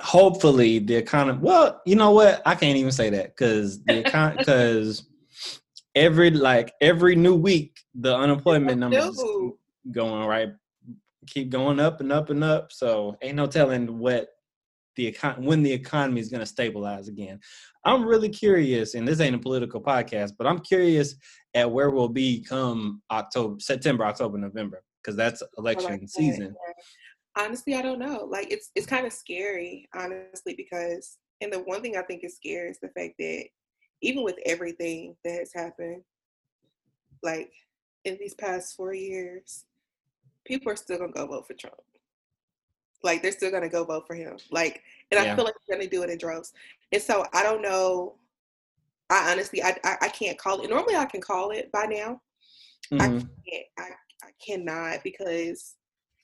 hopefully 0.00 0.78
the 0.80 0.96
economy. 0.96 1.38
Well, 1.40 1.80
you 1.86 1.96
know 1.96 2.10
what? 2.10 2.42
I 2.44 2.54
can't 2.54 2.76
even 2.76 2.92
say 2.92 3.10
that 3.10 3.36
because 3.36 3.78
because 3.78 5.04
every 5.94 6.30
like 6.30 6.72
every 6.80 7.14
new 7.14 7.34
week 7.34 7.78
the 7.94 8.14
unemployment 8.14 8.78
numbers 8.78 9.22
going 9.90 10.26
right 10.26 10.50
keep 11.26 11.50
going 11.50 11.78
up 11.78 12.00
and 12.00 12.12
up 12.12 12.30
and 12.30 12.42
up. 12.42 12.72
So 12.72 13.16
ain't 13.22 13.36
no 13.36 13.46
telling 13.46 13.98
what 13.98 14.28
the 14.96 15.12
econ- 15.12 15.38
when 15.38 15.62
the 15.62 15.72
economy 15.72 16.20
is 16.20 16.28
going 16.28 16.40
to 16.40 16.46
stabilize 16.46 17.08
again. 17.08 17.40
I'm 17.84 18.04
really 18.04 18.28
curious, 18.28 18.94
and 18.94 19.06
this 19.06 19.20
ain't 19.20 19.34
a 19.34 19.38
political 19.38 19.80
podcast, 19.80 20.32
but 20.38 20.46
I'm 20.46 20.60
curious 20.60 21.14
at 21.54 21.70
where 21.70 21.90
we'll 21.90 22.08
be 22.08 22.42
come 22.42 23.02
October, 23.10 23.56
September, 23.58 24.04
October, 24.04 24.38
November, 24.38 24.82
because 25.02 25.16
that's 25.16 25.42
election 25.58 25.90
like 25.90 26.08
season. 26.08 26.54
Honestly, 27.36 27.74
I 27.74 27.82
don't 27.82 27.98
know. 27.98 28.28
Like 28.30 28.52
it's 28.52 28.70
it's 28.74 28.86
kind 28.86 29.06
of 29.06 29.12
scary, 29.12 29.88
honestly, 29.94 30.54
because 30.56 31.18
and 31.40 31.52
the 31.52 31.60
one 31.60 31.82
thing 31.82 31.96
I 31.96 32.02
think 32.02 32.22
is 32.24 32.36
scary 32.36 32.70
is 32.70 32.78
the 32.80 32.88
fact 32.88 33.14
that 33.18 33.44
even 34.02 34.22
with 34.22 34.36
everything 34.46 35.16
that 35.24 35.38
has 35.38 35.52
happened, 35.54 36.02
like 37.22 37.50
in 38.04 38.16
these 38.18 38.34
past 38.34 38.76
four 38.76 38.94
years, 38.94 39.64
people 40.44 40.70
are 40.70 40.76
still 40.76 40.98
gonna 40.98 41.12
go 41.12 41.26
vote 41.26 41.46
for 41.46 41.54
Trump. 41.54 41.76
Like 43.02 43.22
they're 43.22 43.32
still 43.32 43.50
gonna 43.50 43.68
go 43.68 43.84
vote 43.84 44.06
for 44.06 44.14
him. 44.14 44.36
Like, 44.50 44.82
and 45.10 45.22
yeah. 45.22 45.32
I 45.32 45.36
feel 45.36 45.44
like 45.44 45.54
they're 45.66 45.76
gonna 45.76 45.90
do 45.90 46.02
it 46.02 46.10
in 46.10 46.18
droves. 46.18 46.52
And 46.92 47.02
so 47.02 47.26
I 47.32 47.42
don't 47.42 47.62
know. 47.62 48.16
I 49.10 49.32
honestly, 49.32 49.62
I, 49.62 49.76
I, 49.84 49.96
I 50.02 50.08
can't 50.08 50.38
call 50.38 50.62
it. 50.62 50.70
Normally, 50.70 50.96
I 50.96 51.04
can 51.04 51.20
call 51.20 51.50
it 51.50 51.70
by 51.72 51.84
now. 51.84 52.20
Mm-hmm. 52.92 53.00
I 53.00 53.06
can't. 53.08 53.66
I, 53.78 53.88
I 54.24 54.30
cannot 54.44 55.02
because 55.02 55.74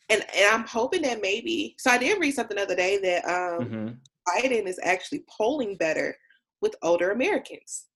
and, 0.09 0.25
and 0.35 0.55
I'm 0.55 0.67
hoping 0.67 1.03
that 1.03 1.21
maybe. 1.21 1.75
So 1.79 1.91
I 1.91 1.99
did 1.99 2.21
read 2.21 2.35
something 2.35 2.57
the 2.57 2.63
other 2.63 2.77
day 2.77 2.99
that 2.99 3.25
um, 3.25 3.65
mm-hmm. 3.65 3.89
Biden 4.29 4.67
is 4.67 4.81
actually 4.83 5.25
polling 5.29 5.77
better 5.77 6.17
with 6.61 6.75
older 6.83 7.11
Americans, 7.11 7.87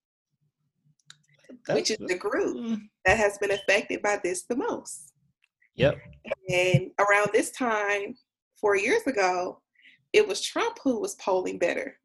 That's, 1.67 1.75
which 1.75 1.91
is 1.91 1.97
the 1.97 2.17
group 2.17 2.57
mm. 2.57 2.81
that 3.05 3.17
has 3.17 3.37
been 3.39 3.51
affected 3.51 4.01
by 4.01 4.19
this 4.23 4.43
the 4.43 4.55
most. 4.55 5.11
Yep. 5.75 5.97
And 6.49 6.91
around 6.99 7.29
this 7.33 7.51
time, 7.51 8.15
four 8.63 8.77
years 8.77 9.05
ago, 9.05 9.59
it 10.13 10.25
was 10.25 10.41
Trump 10.41 10.77
who 10.81 11.01
was 11.01 11.15
polling 11.15 11.59
better 11.59 11.97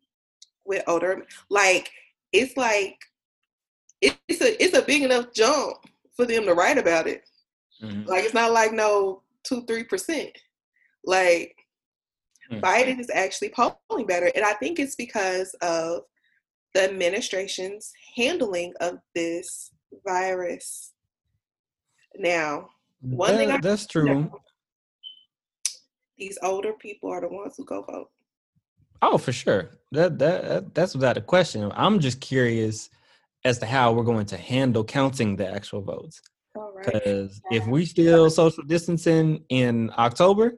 with 0.67 0.83
older. 0.89 1.25
Like 1.49 1.89
it's 2.33 2.57
like 2.57 2.97
it's 4.03 4.41
a 4.41 4.63
it's 4.63 4.77
a 4.77 4.83
big 4.83 5.05
enough 5.05 5.33
jump 5.33 5.77
for 6.17 6.27
them 6.27 6.45
to 6.47 6.55
write 6.55 6.77
about 6.77 7.07
it. 7.07 7.23
Mm-hmm. 7.81 8.09
Like 8.09 8.25
it's 8.25 8.35
not 8.35 8.51
like 8.51 8.73
no 8.73 9.23
two 9.45 9.65
three 9.67 9.85
percent. 9.85 10.37
Like 11.05 11.55
mm-hmm. 12.51 12.59
Biden 12.59 12.99
is 12.99 13.11
actually 13.15 13.51
polling 13.51 14.07
better, 14.07 14.33
and 14.35 14.45
I 14.45 14.55
think 14.55 14.81
it's 14.81 14.97
because 14.97 15.55
of 15.63 16.03
the 16.75 16.83
administration's 16.83 17.93
handling 18.17 18.75
of 18.81 18.99
this 19.15 19.71
virus. 20.05 20.93
Now, 22.17 22.71
one 23.01 23.31
that, 23.31 23.37
thing 23.39 23.51
I 23.53 23.59
that's 23.59 23.87
true. 23.87 24.29
These 26.19 26.39
older 26.43 26.73
people 26.73 27.11
are 27.11 27.21
the 27.21 27.29
ones 27.29 27.55
who 27.57 27.65
go 27.65 27.83
vote. 27.83 28.11
Oh, 29.01 29.19
for 29.19 29.33
sure. 29.33 29.71
That 29.93 30.19
that 30.19 30.75
that's 30.75 30.95
without 30.95 31.17
a 31.17 31.21
question. 31.21 31.71
I'm 31.75 32.01
just 32.01 32.21
curious 32.21 32.91
as 33.45 33.59
to 33.59 33.67
how 33.67 33.93
we're 33.93 34.03
going 34.03 34.27
to 34.27 34.37
handle 34.37 34.85
counting 34.85 35.37
the 35.37 35.49
actual 35.49 35.81
votes. 35.81 36.21
Because 36.85 37.41
right. 37.51 37.61
if 37.61 37.67
we 37.69 37.85
still 37.85 38.29
social 38.31 38.65
distancing 38.65 39.45
in 39.49 39.93
October, 39.97 40.55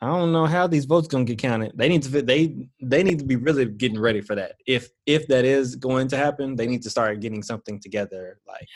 I 0.00 0.08
don't 0.08 0.32
know 0.32 0.44
how 0.44 0.66
these 0.66 0.84
votes 0.84 1.08
gonna 1.08 1.24
get 1.24 1.38
counted. 1.38 1.72
They 1.74 1.88
need 1.88 2.02
to 2.02 2.22
they 2.22 2.68
they 2.82 3.02
need 3.02 3.18
to 3.18 3.24
be 3.24 3.36
really 3.36 3.64
getting 3.64 3.98
ready 3.98 4.20
for 4.20 4.34
that. 4.34 4.56
If 4.66 4.90
if 5.06 5.26
that 5.28 5.46
is 5.46 5.74
going 5.74 6.08
to 6.08 6.16
happen, 6.18 6.54
they 6.54 6.66
need 6.66 6.82
to 6.82 6.90
start 6.90 7.20
getting 7.20 7.42
something 7.42 7.80
together 7.80 8.38
like 8.46 8.68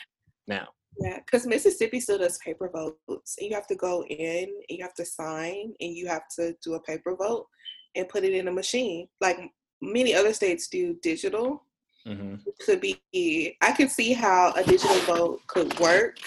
now. 0.47 0.69
Yeah, 0.99 1.19
because 1.25 1.47
Mississippi 1.47 1.99
still 1.99 2.17
does 2.17 2.37
paper 2.39 2.69
votes, 2.69 3.37
and 3.39 3.49
you 3.49 3.55
have 3.55 3.67
to 3.67 3.75
go 3.75 4.03
in 4.05 4.43
and 4.43 4.77
you 4.77 4.83
have 4.83 4.93
to 4.95 5.05
sign 5.05 5.73
and 5.79 5.95
you 5.95 6.07
have 6.07 6.27
to 6.37 6.55
do 6.63 6.73
a 6.73 6.81
paper 6.81 7.15
vote 7.15 7.47
and 7.95 8.09
put 8.09 8.23
it 8.23 8.33
in 8.33 8.47
a 8.47 8.51
machine. 8.51 9.07
Like 9.19 9.39
many 9.81 10.13
other 10.13 10.33
states 10.33 10.67
do 10.67 10.97
digital. 11.01 11.65
Mm-hmm. 12.07 12.35
Could 12.65 12.81
be. 12.81 13.57
I 13.61 13.71
can 13.71 13.87
see 13.87 14.13
how 14.13 14.53
a 14.55 14.63
digital 14.63 14.97
vote 15.01 15.41
could 15.47 15.79
work 15.79 16.17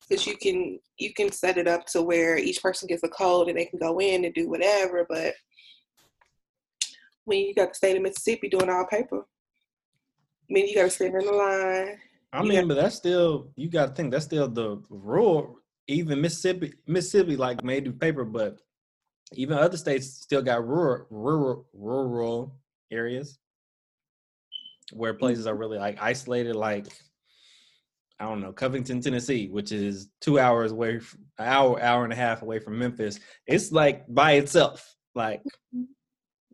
because 0.00 0.26
you 0.26 0.36
can 0.36 0.80
you 0.98 1.14
can 1.14 1.30
set 1.30 1.58
it 1.58 1.68
up 1.68 1.86
to 1.86 2.02
where 2.02 2.36
each 2.36 2.60
person 2.60 2.88
gets 2.88 3.04
a 3.04 3.08
code 3.08 3.48
and 3.48 3.56
they 3.56 3.66
can 3.66 3.78
go 3.78 4.00
in 4.00 4.24
and 4.24 4.34
do 4.34 4.48
whatever. 4.48 5.06
But 5.08 5.34
when 7.24 7.38
you 7.38 7.54
got 7.54 7.70
the 7.70 7.74
state 7.74 7.96
of 7.96 8.02
Mississippi 8.02 8.48
doing 8.48 8.68
all 8.68 8.84
paper, 8.86 9.20
I 9.20 10.52
mean 10.52 10.66
you 10.66 10.74
got 10.74 10.82
to 10.82 10.90
stand 10.90 11.14
in 11.14 11.24
the 11.24 11.32
line 11.32 11.98
I 12.32 12.42
mean, 12.42 12.66
but 12.66 12.74
that's 12.74 12.96
still 12.96 13.52
you 13.56 13.68
got 13.68 13.88
to 13.88 13.94
think 13.94 14.10
that's 14.10 14.24
still 14.24 14.48
the 14.48 14.82
rural. 14.88 15.58
Even 15.88 16.20
Mississippi, 16.20 16.72
Mississippi 16.86 17.36
like 17.36 17.62
made 17.62 17.84
the 17.84 17.92
paper, 17.92 18.24
but 18.24 18.60
even 19.34 19.58
other 19.58 19.76
states 19.76 20.06
still 20.06 20.42
got 20.42 20.66
rural, 20.66 21.06
rural, 21.10 21.66
rural 21.74 22.56
areas 22.90 23.38
where 24.92 25.14
places 25.14 25.46
are 25.46 25.52
mm-hmm. 25.52 25.60
really 25.60 25.78
like 25.78 25.98
isolated. 26.00 26.56
Like 26.56 26.86
I 28.18 28.24
don't 28.24 28.40
know, 28.40 28.52
Covington, 28.52 29.00
Tennessee, 29.00 29.48
which 29.48 29.72
is 29.72 30.08
two 30.20 30.38
hours 30.38 30.72
away, 30.72 31.00
an 31.38 31.46
hour, 31.46 31.82
hour 31.82 32.04
and 32.04 32.12
a 32.12 32.16
half 32.16 32.42
away 32.42 32.60
from 32.60 32.78
Memphis. 32.78 33.18
It's 33.46 33.72
like 33.72 34.04
by 34.08 34.32
itself. 34.32 34.94
Like, 35.14 35.42
mm-hmm. 35.74 35.82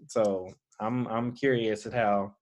so 0.07 0.49
I'm 0.81 1.07
I'm 1.09 1.33
curious 1.35 1.87
at 1.87 1.93
how 1.93 2.35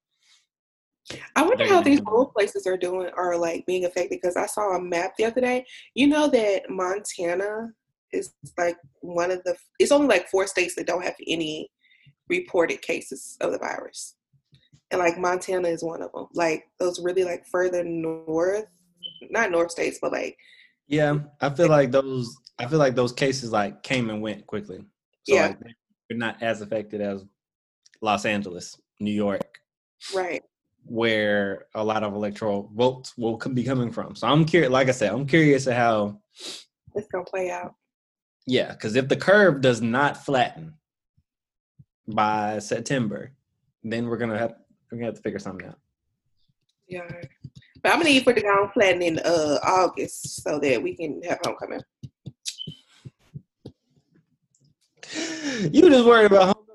I 1.37 1.43
wonder 1.43 1.67
how 1.67 1.81
these 1.81 2.01
rural 2.01 2.27
places 2.27 2.67
are 2.67 2.77
doing 2.77 3.11
are 3.17 3.37
like 3.37 3.65
being 3.67 3.85
affected 3.85 4.19
because 4.21 4.37
I 4.37 4.47
saw 4.47 4.77
a 4.77 4.83
map 4.83 5.13
the 5.17 5.25
other 5.25 5.41
day. 5.41 5.65
You 5.95 6.09
know 6.09 6.29
that 6.29 6.69
Montana 6.69 7.69
is 8.13 8.33
like 8.59 8.77
one 9.01 9.31
of 9.31 9.43
the 9.45 9.57
it's 9.79 9.93
only 9.93 10.09
like 10.09 10.29
four 10.29 10.47
states 10.47 10.75
that 10.75 10.87
don't 10.87 11.05
have 11.05 11.15
any 11.27 11.71
reported 12.29 12.83
cases 12.83 13.37
of 13.41 13.53
the 13.53 13.59
virus. 13.59 14.17
And 14.91 15.01
like 15.01 15.19
Montana 15.19 15.69
is 15.69 15.83
one 15.83 16.03
of 16.03 16.13
them. 16.13 16.27
Like 16.35 16.65
those 16.79 17.01
really 17.03 17.25
like 17.25 17.47
further 17.47 17.85
north, 17.85 18.67
not 19.31 19.51
north 19.51 19.71
states, 19.71 19.99
but 20.03 20.13
like 20.13 20.37
Yeah, 20.89 21.19
I 21.41 21.51
feel 21.51 21.69
like 21.69 21.93
those 21.93 22.37
I 22.59 22.67
feel 22.67 22.79
like 22.79 22.97
those 22.97 23.13
cases 23.13 23.53
like 23.53 23.83
came 23.85 24.11
and 24.11 24.23
went 24.23 24.47
quickly. 24.47 24.79
So 25.25 25.35
yeah. 25.35 25.49
like 25.49 25.59
they're 26.09 26.19
not 26.19 26.43
as 26.43 26.63
affected 26.63 27.01
as 27.01 27.25
Los 28.03 28.25
Angeles, 28.25 28.77
New 28.99 29.13
York. 29.13 29.61
Right 30.15 30.43
where 30.89 31.67
a 31.75 31.85
lot 31.85 32.03
of 32.03 32.15
electoral 32.15 32.71
votes 32.75 33.17
will 33.17 33.37
be 33.37 33.65
coming 33.65 33.91
from. 33.91 34.15
So 34.15 34.27
I'm 34.27 34.45
curious, 34.45 34.71
like 34.71 34.89
I 34.89 34.93
said, 34.93 35.13
I'm 35.13 35.27
curious 35.27 35.67
at 35.67 35.77
how 35.77 36.21
it's 36.95 37.09
gonna 37.09 37.25
play 37.25 37.51
out. 37.51 37.75
Yeah, 38.47 38.73
because 38.73 38.95
if 38.97 39.09
the 39.09 39.17
curve 39.17 39.61
does 39.61 39.83
not 39.83 40.25
flatten 40.25 40.75
by 42.07 42.61
September, 42.61 43.33
then 43.83 44.07
we're 44.07 44.17
gonna 44.17 44.39
have 44.39 44.55
we're 44.91 44.99
gonna 44.99 45.07
have 45.07 45.17
to 45.17 45.23
figure 45.23 45.39
something 45.39 45.67
out. 45.67 45.79
Yeah, 46.89 47.11
but 47.83 47.93
I'm 47.93 47.99
gonna 47.99 48.11
need 48.11 48.25
for 48.25 48.33
the 48.33 48.43
ground 48.43 48.71
flatten 48.73 49.03
in 49.03 49.19
uh 49.19 49.59
August 49.65 50.43
so 50.43 50.61
that 50.61 50.83
we 50.83 50.95
can 50.95 51.21
have 51.23 51.41
homecoming. 51.45 51.81
You 55.73 55.89
just 55.89 56.05
worried 56.05 56.27
about 56.27 56.66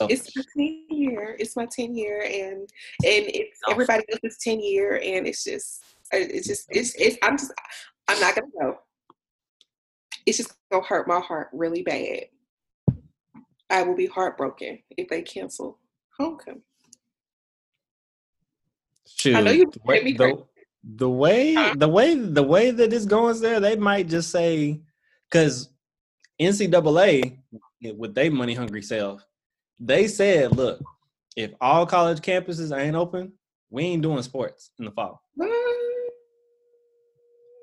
Oh. 0.00 0.06
It's 0.08 0.34
my 0.36 0.42
10 0.56 0.86
year. 0.90 1.36
It's 1.38 1.56
my 1.56 1.66
10 1.66 1.94
year 1.94 2.22
and 2.22 2.60
and 2.60 2.68
it's 3.02 3.60
oh. 3.66 3.72
everybody 3.72 4.04
else's 4.12 4.38
10 4.38 4.60
year 4.60 5.00
and 5.02 5.26
it's 5.26 5.44
just 5.44 5.84
uh, 6.12 6.18
it's 6.18 6.46
just 6.46 6.66
it's 6.70 6.94
it's 6.96 7.16
I'm 7.22 7.38
just 7.38 7.52
I'm 8.08 8.20
not 8.20 8.34
gonna 8.34 8.48
go. 8.60 8.78
It's 10.26 10.38
just 10.38 10.54
gonna 10.70 10.84
hurt 10.84 11.08
my 11.08 11.20
heart 11.20 11.48
really 11.52 11.82
bad. 11.82 12.26
I 13.70 13.82
will 13.82 13.96
be 13.96 14.06
heartbroken 14.06 14.78
if 14.90 15.08
they 15.08 15.22
cancel 15.22 15.78
homecoming. 16.18 16.62
Shoot, 19.06 19.36
I 19.36 19.40
know 19.40 19.50
you 19.50 19.70
the, 19.70 19.80
way, 19.84 20.12
the, 20.12 20.44
the 20.96 21.08
way 21.08 21.72
the 21.74 21.88
way 21.88 22.14
the 22.14 22.42
way 22.42 22.70
that 22.70 22.92
it's 22.92 23.06
going 23.06 23.40
there, 23.40 23.60
they 23.60 23.76
might 23.76 24.08
just 24.08 24.30
say 24.30 24.80
because 25.30 25.70
NCAA 26.40 27.38
with 27.96 28.14
their 28.14 28.30
money 28.30 28.54
hungry 28.54 28.82
self, 28.82 29.24
they 29.78 30.06
said, 30.06 30.56
look, 30.56 30.80
if 31.36 31.52
all 31.60 31.86
college 31.86 32.20
campuses 32.20 32.76
ain't 32.76 32.96
open, 32.96 33.32
we 33.70 33.84
ain't 33.84 34.02
doing 34.02 34.22
sports 34.22 34.70
in 34.78 34.84
the 34.84 34.90
fall. 34.90 35.20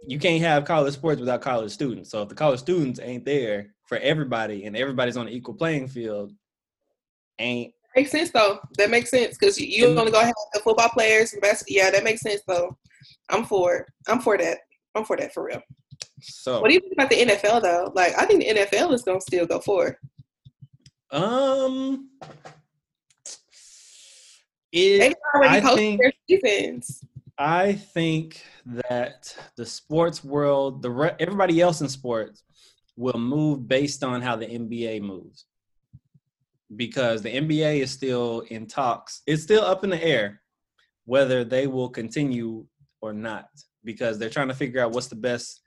You 0.07 0.19
can't 0.19 0.41
have 0.41 0.65
college 0.65 0.93
sports 0.93 1.19
without 1.19 1.41
college 1.41 1.71
students. 1.71 2.09
So 2.09 2.23
if 2.23 2.29
the 2.29 2.35
college 2.35 2.59
students 2.59 2.99
ain't 2.99 3.23
there 3.23 3.75
for 3.85 3.97
everybody 3.99 4.65
and 4.65 4.75
everybody's 4.75 5.15
on 5.15 5.27
an 5.27 5.33
equal 5.33 5.53
playing 5.53 5.87
field, 5.87 6.31
ain't 7.39 7.73
makes 7.95 8.11
sense 8.11 8.31
though. 8.31 8.59
That 8.77 8.89
makes 8.89 9.09
sense 9.09 9.37
because 9.37 9.59
you're 9.59 9.95
gonna 9.95 10.11
go 10.11 10.21
have 10.21 10.33
the 10.53 10.59
football 10.59 10.89
players, 10.89 11.35
basketball. 11.41 11.75
Yeah, 11.75 11.91
that 11.91 12.03
makes 12.03 12.21
sense 12.21 12.41
though. 12.47 12.77
I'm 13.29 13.45
for 13.45 13.75
it. 13.75 13.85
I'm 14.07 14.19
for 14.19 14.37
that. 14.37 14.59
I'm 14.95 15.05
for 15.05 15.17
that 15.17 15.33
for 15.33 15.45
real. 15.45 15.61
So 16.21 16.61
what 16.61 16.67
do 16.67 16.73
you 16.73 16.79
think 16.79 16.93
about 16.93 17.09
the 17.09 17.25
NFL 17.25 17.61
though? 17.61 17.91
Like 17.95 18.17
I 18.17 18.25
think 18.25 18.41
the 18.41 18.53
NFL 18.53 18.93
is 18.93 19.03
gonna 19.03 19.21
still 19.21 19.45
go 19.45 19.59
forward. 19.59 19.97
Um, 21.11 22.09
it, 24.71 25.17
I 25.35 25.59
think, 25.75 26.01
I 27.37 27.73
think 27.73 28.43
that 28.65 29.35
the 29.57 29.65
sports 29.65 30.23
world, 30.23 30.81
the 30.81 30.89
re- 30.89 31.15
everybody 31.19 31.59
else 31.59 31.81
in 31.81 31.89
sports, 31.89 32.43
will 32.95 33.19
move 33.19 33.67
based 33.67 34.03
on 34.03 34.21
how 34.21 34.35
the 34.37 34.45
NBA 34.45 35.01
moves, 35.01 35.45
because 36.75 37.21
the 37.21 37.35
NBA 37.35 37.79
is 37.81 37.91
still 37.91 38.41
in 38.49 38.67
talks. 38.67 39.21
It's 39.27 39.43
still 39.43 39.63
up 39.63 39.83
in 39.83 39.89
the 39.89 40.03
air 40.03 40.41
whether 41.05 41.43
they 41.43 41.67
will 41.67 41.89
continue 41.89 42.65
or 43.01 43.11
not, 43.11 43.49
because 43.83 44.17
they're 44.17 44.29
trying 44.29 44.47
to 44.47 44.53
figure 44.53 44.81
out 44.81 44.91
what's 44.91 45.07
the 45.07 45.15
best 45.15 45.61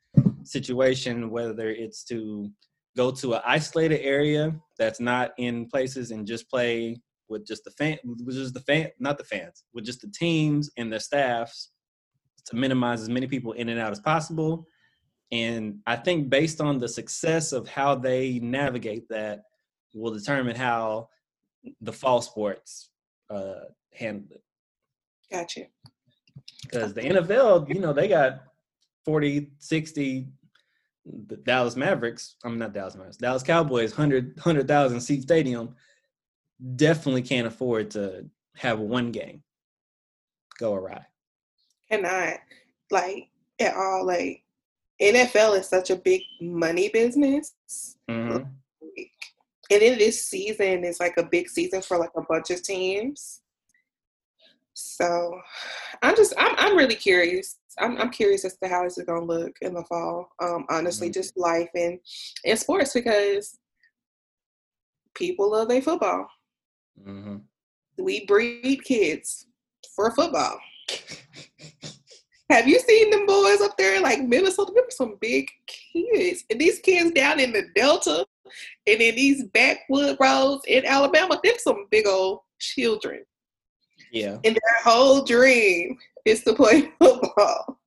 situation, 0.45 1.29
whether 1.29 1.69
it's 1.69 2.05
to 2.05 2.51
go 2.97 3.11
to 3.11 3.35
an 3.35 3.41
isolated 3.45 4.01
area 4.03 4.55
that's 4.79 5.01
not 5.01 5.33
in 5.39 5.67
places 5.67 6.11
and 6.11 6.27
just 6.27 6.49
play 6.49 7.01
with 7.29 7.47
just 7.47 7.65
the 7.65 7.71
fan, 7.73 7.99
with 8.05 8.35
just 8.35 8.55
the 8.55 8.61
fan, 8.61 8.89
not 8.99 9.19
the 9.19 9.25
fans, 9.25 9.65
with 9.73 9.85
just 9.85 10.01
the 10.01 10.09
teams 10.09 10.71
and 10.77 10.93
the 10.93 11.01
staffs 11.01 11.71
to 12.47 12.57
minimize 12.57 13.01
as 13.01 13.09
many 13.09 13.27
people 13.27 13.53
in 13.53 13.69
and 13.69 13.81
out 13.81 13.93
as 13.93 14.01
possible. 14.01 14.67
And 15.33 15.79
I 15.87 15.97
think 15.97 16.29
based 16.29 16.61
on 16.61 16.79
the 16.79 16.89
success 16.89 17.53
of 17.53 17.69
how 17.69 17.95
they 17.95 18.39
navigate 18.41 19.09
that 19.09 19.43
will 19.95 20.13
determine 20.13 20.55
how 20.55 21.09
the 21.81 21.93
fall 21.93 22.21
sports 22.21 22.91
uh, 23.31 23.65
handle 23.93 24.29
it. 24.31 24.43
Gotcha. 25.33 25.67
Because 26.63 26.93
the 26.93 27.01
NFL, 27.01 27.73
you 27.73 27.81
know, 27.81 27.93
they 27.93 28.09
got 28.09 28.43
40, 29.05 29.51
60 29.59 30.29
the 31.05 31.37
Dallas 31.37 31.77
Mavericks, 31.77 32.37
I'm 32.45 32.59
not 32.59 32.73
Dallas 32.73 32.95
Mavericks, 32.95 33.17
Dallas 33.17 33.43
Cowboys, 33.43 33.93
100 33.93 34.37
100,000 34.37 35.01
seat 35.01 35.23
stadium, 35.23 35.75
definitely 36.77 37.23
can't 37.23 37.47
afford 37.47 37.91
to 37.93 38.27
have 38.57 38.79
one 38.79 39.11
game 39.11 39.43
go 40.59 40.75
awry. 40.75 41.05
Cannot 41.91 42.39
like 42.91 43.29
at 43.61 43.75
all. 43.75 44.07
Like 44.07 44.43
NFL 45.01 45.59
is 45.59 45.69
such 45.69 45.91
a 45.91 45.97
big 45.97 46.23
money 46.41 46.89
business. 46.89 47.55
Mm-hmm. 48.09 48.45
And 49.71 49.81
then 49.81 49.99
this 49.99 50.27
season 50.27 50.85
is 50.85 51.01
like 51.01 51.17
a 51.17 51.25
big 51.25 51.49
season 51.49 51.83
for 51.83 51.99
like 51.99 52.13
a 52.17 52.23
bunch 52.23 52.51
of 52.51 52.63
teams. 52.63 53.41
So 54.75 55.41
I'm 56.03 56.17
just 56.17 56.35
I'm 56.37 56.55
I'm 56.59 56.77
really 56.77 56.97
curious. 56.97 57.59
I'm 57.79 57.97
I'm 57.97 58.11
curious 58.11 58.45
as 58.45 58.57
to 58.59 58.69
how 58.69 58.85
is 58.85 58.99
it 58.99 59.07
gonna 59.07 59.25
look 59.25 59.57
in 59.63 59.73
the 59.75 59.85
fall. 59.85 60.29
Um 60.41 60.67
honestly, 60.69 61.09
Mhm. 61.11 61.15
just 61.15 61.37
life 61.37 61.71
and 61.75 61.99
and 62.45 62.59
sports 62.59 62.93
because 62.93 63.59
people 65.15 65.53
love 65.53 65.69
their 65.69 65.83
football. 65.83 66.27
Mm-hmm. 67.01 67.37
We 67.99 68.27
breed 68.27 68.83
kids 68.85 69.47
for 69.95 70.11
football. 70.11 70.59
Have 72.51 72.69
you 72.69 72.79
seen 72.81 73.11
them 73.11 73.27
boys 73.27 73.61
up 73.63 73.77
there 73.79 74.01
like 74.01 74.23
Minnesota? 74.23 74.73
Them 74.75 74.85
are 74.85 74.91
some 74.91 75.17
big 75.21 75.49
kids. 75.67 76.45
And 76.51 76.61
these 76.61 76.79
kids 76.81 77.11
down 77.13 77.41
in 77.41 77.53
the 77.53 77.63
Delta 77.75 78.27
and 78.87 79.01
in 79.01 79.15
these 79.17 79.45
backwood 79.45 80.17
roads 80.21 80.63
in 80.69 80.85
Alabama, 80.85 81.41
them 81.43 81.55
some 81.59 81.87
big 81.91 82.07
old 82.07 82.41
children. 82.61 83.25
Yeah. 84.15 84.39
And 84.45 84.55
their 84.55 84.83
whole 84.85 85.25
dream 85.25 85.99
is 86.25 86.45
to 86.45 86.55
play 86.55 86.93
football. 86.99 87.81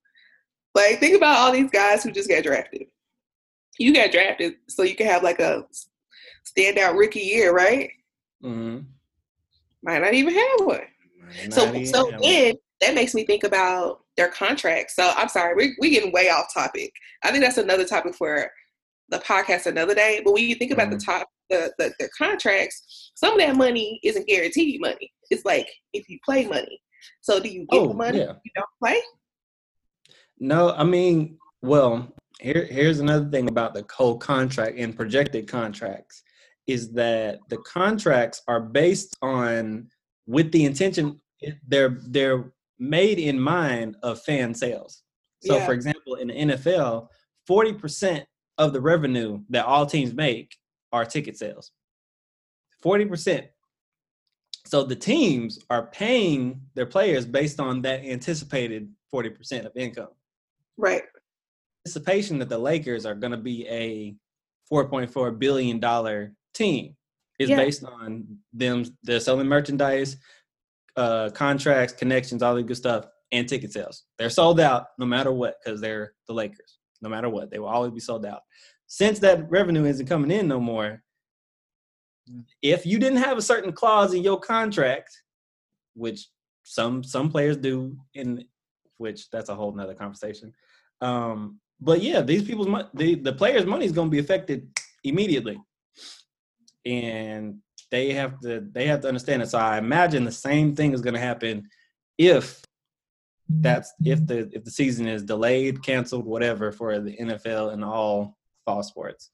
Like, 0.76 1.00
think 1.00 1.16
about 1.16 1.38
all 1.38 1.52
these 1.54 1.72
guys 1.72 2.04
who 2.04 2.12
just 2.12 2.30
got 2.30 2.44
drafted. 2.44 2.84
You 3.80 3.94
got 3.94 4.12
drafted 4.12 4.56
so 4.68 4.84
you 4.84 4.96
can 4.96 5.08
have 5.08 5.24
like 5.24 5.40
a 5.40 5.66
standout 6.46 6.98
rookie 6.98 7.22
year, 7.22 7.54
right? 7.54 7.90
Mm-hmm. 8.44 8.80
Might 9.84 10.02
not 10.02 10.14
even 10.14 10.34
have 10.34 10.68
one. 10.68 10.82
So 11.50 11.84
so 11.84 12.12
then 12.22 12.56
that 12.82 12.96
makes 12.96 13.14
me 13.14 13.26
think 13.26 13.44
about 13.44 14.02
their 14.18 14.30
contracts. 14.30 14.96
So 14.96 15.12
I'm 15.16 15.30
sorry, 15.30 15.56
we 15.56 15.76
we 15.80 15.92
getting 15.92 16.12
way 16.12 16.30
off 16.30 16.54
topic. 16.54 16.92
I 17.24 17.32
think 17.32 17.44
that's 17.44 17.58
another 17.58 17.86
topic 17.86 18.16
for 18.16 18.50
the 19.10 19.20
podcast 19.20 19.66
another 19.66 19.96
day. 19.96 20.22
But 20.24 20.34
when 20.34 20.44
you 20.44 20.56
think 20.56 20.72
about 20.72 20.90
the 20.90 20.98
mm-hmm. 20.98 21.12
top 21.12 21.28
the, 21.50 21.72
the 21.78 21.94
the 22.00 22.10
contracts, 22.18 23.12
some 23.16 23.34
of 23.34 23.40
that 23.40 23.56
money 23.56 24.00
isn't 24.04 24.28
guaranteed 24.28 24.82
money. 24.82 25.12
It's 25.30 25.46
like 25.46 25.70
if 25.94 26.10
you 26.10 26.20
play 26.26 26.46
money. 26.46 26.80
So 27.22 27.40
do 27.40 27.50
you 27.50 27.66
get 27.70 27.80
Oh, 27.80 27.88
the 27.90 27.94
money 27.94 28.20
yeah. 28.20 28.32
if 28.32 28.38
you 28.44 28.52
don't 28.56 28.66
play? 28.84 29.02
No, 30.40 30.72
I 30.72 30.84
mean, 30.84 31.38
well, 31.62 32.14
here 32.40 32.66
here's 32.70 33.00
another 33.00 33.30
thing 33.30 33.50
about 33.50 33.74
the 33.74 33.86
whole 33.92 34.18
contract 34.18 34.78
and 34.78 34.96
projected 34.96 35.48
contracts 35.48 36.24
is 36.68 36.92
that 36.94 37.40
the 37.50 37.58
contracts 37.60 38.42
are 38.48 38.60
based 38.60 39.16
on 39.22 39.88
with 40.26 40.52
the 40.52 40.66
intention 40.66 41.20
they're 41.68 41.98
they're 42.08 42.52
made 42.80 43.20
in 43.20 43.40
mind 43.40 43.96
of 44.04 44.22
fan 44.24 44.54
sales. 44.54 45.04
So 45.44 45.56
Yeah. 45.56 45.66
for 45.66 45.74
example, 45.74 46.16
in 46.16 46.28
the 46.28 46.34
NFL, 46.34 47.08
40% 47.50 48.24
of 48.58 48.74
the 48.74 48.82
revenue 48.82 49.42
that 49.50 49.66
all 49.66 49.86
teams 49.86 50.14
make 50.14 50.56
are 50.92 51.06
ticket 51.06 51.38
sales. 51.38 51.72
40%. 52.84 53.48
So 54.66 54.84
the 54.84 54.96
teams 54.96 55.60
are 55.70 55.88
paying 55.88 56.62
their 56.74 56.86
players 56.86 57.26
based 57.26 57.60
on 57.60 57.82
that 57.84 58.04
anticipated 58.04 58.92
40% 59.14 59.66
of 59.66 59.72
income 59.76 60.10
Right. 60.76 61.04
anticipation 61.86 62.38
that 62.40 62.50
the 62.50 62.58
Lakers 62.58 63.06
are 63.06 63.16
going 63.16 63.32
to 63.32 63.38
be 63.38 63.66
a 63.68 64.16
4.4 64.72 65.32
billion 65.40 65.80
dollar 65.80 66.34
team 66.54 66.96
is 67.40 67.50
Yeah. 67.50 67.56
based 67.56 67.84
on 67.86 68.40
them 68.52 68.84
they're 69.04 69.22
selling 69.22 69.48
merchandise, 69.48 70.18
uh, 70.98 71.30
contracts, 71.30 71.94
connections, 71.94 72.44
all 72.44 72.56
the 72.56 72.64
good 72.64 72.76
stuff, 72.76 73.06
and 73.32 73.48
ticket 73.48 73.72
sales. 73.72 74.04
They're 74.18 74.30
sold 74.30 74.60
out 74.60 74.88
no 74.98 75.06
matter 75.06 75.32
what 75.32 75.56
because 75.64 75.80
they're 75.80 76.14
the 76.28 76.34
Lakers. 76.34 76.77
No 77.02 77.10
matter 77.10 77.30
what, 77.30 77.52
they 77.52 77.60
will 77.60 77.68
always 77.68 77.92
be 77.92 78.00
sold 78.00 78.26
out. 78.26 78.42
Since 78.88 79.20
that 79.20 79.50
revenue 79.50 79.86
isn't 79.86 80.08
coming 80.08 80.32
in 80.32 80.48
no 80.48 80.60
more, 80.60 81.04
if 82.62 82.86
you 82.86 83.00
didn't 83.00 83.20
have 83.20 83.38
a 83.38 83.42
certain 83.42 83.72
clause 83.72 84.14
in 84.14 84.24
your 84.24 84.40
contract, 84.40 85.12
which 85.94 86.28
some 86.64 87.04
some 87.04 87.30
players 87.30 87.58
do, 87.58 87.98
in 88.14 88.46
which 88.98 89.30
that's 89.30 89.50
a 89.50 89.56
whole 89.56 89.72
nother 89.72 89.94
conversation. 89.94 90.54
Um, 91.02 91.60
but 91.80 92.02
yeah, 92.02 92.22
these 92.22 92.44
people's 92.44 92.68
money, 92.68 92.88
the, 92.94 93.16
the 93.16 93.34
players' 93.34 93.66
money 93.66 93.86
is 93.86 93.92
going 93.92 94.08
to 94.08 94.12
be 94.12 94.20
affected 94.20 94.68
immediately, 95.04 95.60
and 96.86 97.60
they 97.92 98.14
have 98.14 98.40
to 98.42 98.68
they 98.72 98.88
have 98.88 99.02
to 99.02 99.08
understand 99.08 99.42
it. 99.42 99.50
So 99.50 99.60
I 99.60 99.78
imagine 99.78 100.24
the 100.24 100.32
same 100.32 100.76
thing 100.76 100.94
is 100.94 101.02
going 101.02 101.14
to 101.14 101.20
happen 101.20 101.70
if 102.18 102.62
that's 103.50 103.94
if 104.04 104.20
mm-hmm. 104.20 104.26
the 104.26 104.50
if 104.54 104.64
the 104.64 104.72
season 104.72 105.08
is 105.08 105.24
delayed, 105.24 105.84
canceled, 105.84 106.26
whatever 106.26 106.72
for 106.72 107.00
the 107.00 107.16
NFL 107.18 107.74
and 107.74 107.84
all 107.84 108.38
fall 108.66 108.84
sports. 108.84 109.32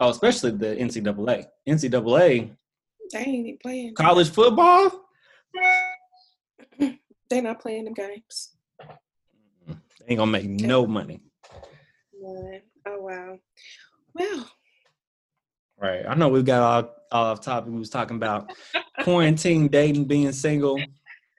Oh, 0.00 0.10
especially 0.10 0.50
the 0.50 0.76
NCAA. 0.76 1.46
NCAA 1.66 2.54
They 3.12 3.18
ain't 3.18 3.62
playing. 3.62 3.94
college 3.94 4.30
football. 4.30 5.06
They're 7.30 7.42
not 7.42 7.60
playing 7.60 7.84
them 7.84 7.94
games. 7.94 8.56
They 9.66 9.74
ain't 10.08 10.18
gonna 10.18 10.30
make 10.30 10.48
no 10.48 10.86
money. 10.86 11.22
None. 12.20 12.60
Oh 12.86 13.00
wow. 13.00 13.38
Well, 14.14 14.50
Right. 15.82 16.04
I 16.06 16.14
know 16.14 16.28
we 16.28 16.44
got 16.44 16.62
all, 16.62 16.94
all 17.10 17.24
off 17.32 17.40
topic. 17.40 17.72
We 17.72 17.78
was 17.80 17.90
talking 17.90 18.16
about 18.16 18.52
quarantine, 19.02 19.66
dating, 19.66 20.04
being 20.04 20.30
single. 20.30 20.80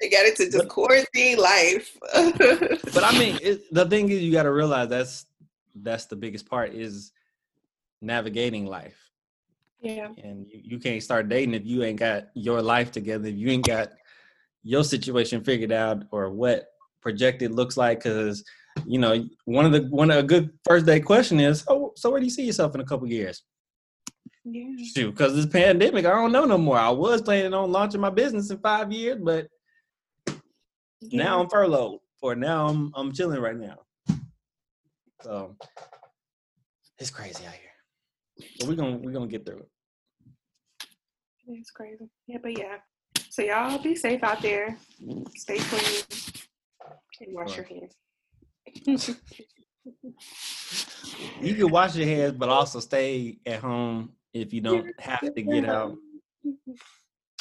They 0.04 0.10
got 0.10 0.26
into 0.26 0.46
just 0.46 0.58
But- 0.58 0.70
quarantine 0.70 1.38
life. 1.38 1.98
But 2.94 3.04
I 3.04 3.18
mean, 3.18 3.40
it, 3.42 3.74
the 3.74 3.86
thing 3.86 4.10
is, 4.10 4.22
you 4.22 4.32
got 4.32 4.44
to 4.44 4.52
realize 4.52 4.90
that's 4.90 5.26
that's 5.76 6.06
the 6.06 6.16
biggest 6.16 6.48
part 6.48 6.74
is 6.74 7.12
navigating 8.02 8.66
life, 8.68 8.98
yeah. 9.82 10.10
and 10.24 10.46
you, 10.48 10.62
you 10.64 10.80
can't 10.80 11.02
start 11.02 11.30
dating 11.30 11.56
if 11.56 11.66
you 11.66 11.84
ain't 11.84 12.00
got 12.00 12.28
your 12.36 12.62
life 12.62 12.92
together. 12.92 13.30
If 13.30 13.36
you 13.36 13.50
ain't 13.50 13.66
got 13.66 13.94
your 14.62 14.84
situation 14.84 15.44
figured 15.44 15.72
out 15.72 16.04
or 16.12 16.30
what 16.30 16.68
projected 17.02 17.52
looks 17.52 17.78
like, 17.78 18.04
because 18.04 18.44
you 18.86 19.00
know 19.00 19.26
one 19.46 19.66
of 19.66 19.72
the 19.72 19.84
one 19.90 20.12
of 20.12 20.18
a 20.18 20.24
good 20.24 20.52
first 20.66 20.86
day 20.86 21.00
question 21.00 21.40
is, 21.40 21.64
oh, 21.70 21.94
so 21.96 22.12
where 22.12 22.20
do 22.20 22.26
you 22.26 22.32
see 22.32 22.46
yourself 22.46 22.76
in 22.76 22.82
a 22.82 22.86
couple 22.86 23.08
years? 23.08 23.42
Yeah. 24.46 24.68
Shoot, 24.94 25.12
because 25.12 25.36
this 25.36 25.46
pandemic, 25.46 26.06
I 26.06 26.10
don't 26.10 26.34
know 26.34 26.46
no 26.46 26.58
more. 26.58 26.78
I 26.78 26.90
was 26.90 27.22
planning 27.22 27.54
on 27.54 27.72
launching 27.72 28.02
my 28.02 28.10
business 28.10 28.52
in 28.52 28.58
five 28.60 28.92
years, 28.92 29.18
but 29.24 29.48
now 31.12 31.42
I'm 31.42 31.50
furloughed. 31.50 32.00
For 32.20 32.36
now, 32.36 32.68
I'm 32.68 32.92
I'm 32.96 33.12
chilling 33.12 33.42
right 33.42 33.58
now. 33.58 33.80
So 35.22 35.58
it's 36.98 37.10
crazy 37.10 37.46
out 37.46 37.54
here. 37.54 38.48
But 38.60 38.70
we're 38.70 38.76
gonna 38.76 38.98
we're 38.98 39.12
gonna 39.12 39.28
get 39.28 39.46
through 39.46 39.60
it. 39.60 39.70
It's 41.48 41.72
crazy. 41.72 42.10
Yeah, 42.28 42.38
but 42.42 42.58
yeah. 42.58 42.78
So 43.30 43.42
y'all 43.42 43.78
be 43.78 43.96
safe 43.96 44.24
out 44.24 44.42
there. 44.42 44.78
Stay 45.36 45.58
clean. 45.58 46.04
And 47.20 47.36
wash 47.36 47.58
your 47.58 47.66
hands. 47.66 47.96
You 51.42 51.56
can 51.56 51.70
wash 51.70 51.96
your 51.96 52.08
hands, 52.08 52.34
but 52.38 52.50
also 52.50 52.80
stay 52.80 53.38
at 53.46 53.60
home 53.60 54.14
if 54.34 54.54
you 54.54 54.62
don't 54.62 54.88
have 55.00 55.34
to 55.34 55.42
get 55.42 55.66
out. 55.66 55.96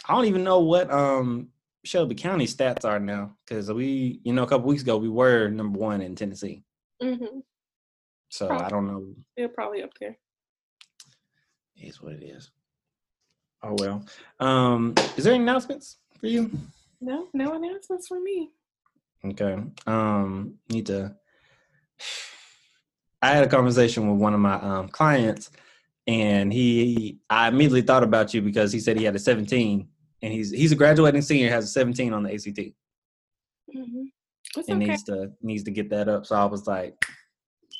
I 0.08 0.14
don't 0.14 0.24
even 0.24 0.42
know 0.42 0.60
what 0.60 0.90
um 0.90 1.51
Shelby 1.84 2.14
County 2.14 2.46
stats 2.46 2.84
are 2.84 3.00
now 3.00 3.36
because 3.44 3.70
we, 3.72 4.20
you 4.24 4.32
know, 4.32 4.44
a 4.44 4.46
couple 4.46 4.68
weeks 4.68 4.82
ago 4.82 4.96
we 4.96 5.08
were 5.08 5.48
number 5.48 5.78
one 5.78 6.00
in 6.00 6.14
Tennessee. 6.14 6.62
Mm-hmm. 7.02 7.40
So 8.28 8.48
I 8.50 8.68
don't 8.68 8.86
know. 8.86 9.06
They're 9.36 9.48
probably 9.48 9.82
up 9.82 9.90
there. 10.00 10.16
Is 11.76 12.00
what 12.00 12.12
it 12.12 12.22
is. 12.22 12.50
Oh 13.62 13.76
well. 13.78 14.04
Um, 14.38 14.94
is 15.16 15.24
there 15.24 15.34
any 15.34 15.42
announcements 15.42 15.98
for 16.18 16.26
you? 16.28 16.50
No, 17.00 17.28
no 17.34 17.54
announcements 17.54 18.06
for 18.06 18.20
me. 18.20 18.50
Okay. 19.24 19.56
Um, 19.86 20.54
need 20.68 20.86
to. 20.86 21.16
I 23.20 23.28
had 23.28 23.44
a 23.44 23.48
conversation 23.48 24.10
with 24.10 24.20
one 24.20 24.34
of 24.34 24.40
my 24.40 24.54
um, 24.54 24.88
clients, 24.88 25.50
and 26.06 26.52
he, 26.52 27.18
I 27.30 27.48
immediately 27.48 27.82
thought 27.82 28.02
about 28.02 28.34
you 28.34 28.42
because 28.42 28.72
he 28.72 28.80
said 28.80 28.98
he 28.98 29.04
had 29.04 29.14
a 29.14 29.20
17, 29.20 29.88
and 30.22 30.32
he's 30.32 30.50
he's 30.50 30.72
a 30.72 30.76
graduating 30.76 31.22
senior, 31.22 31.50
has 31.50 31.64
a 31.64 31.68
17 31.68 32.12
on 32.12 32.22
the 32.22 32.32
ACT, 32.32 32.74
Mm-hmm. 33.76 34.04
And 34.56 34.82
okay. 34.82 34.90
needs 34.90 35.02
to 35.04 35.30
needs 35.40 35.62
to 35.64 35.70
get 35.70 35.88
that 35.90 36.08
up. 36.08 36.26
So 36.26 36.36
I 36.36 36.44
was 36.44 36.66
like, 36.66 36.94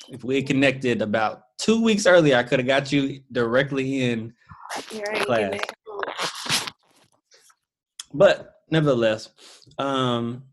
if 0.09 0.25
we 0.25 0.37
had 0.37 0.47
connected 0.47 1.03
about 1.03 1.43
two 1.59 1.83
weeks 1.83 2.07
earlier, 2.07 2.37
I 2.37 2.43
could 2.43 2.61
have 2.61 2.67
got 2.67 2.93
you 2.93 3.21
directly 3.31 4.11
in. 4.11 4.33
Ain't 4.95 5.27
class. 5.27 5.61
But 8.15 8.55
nevertheless, 8.71 9.29
um, 9.79 10.45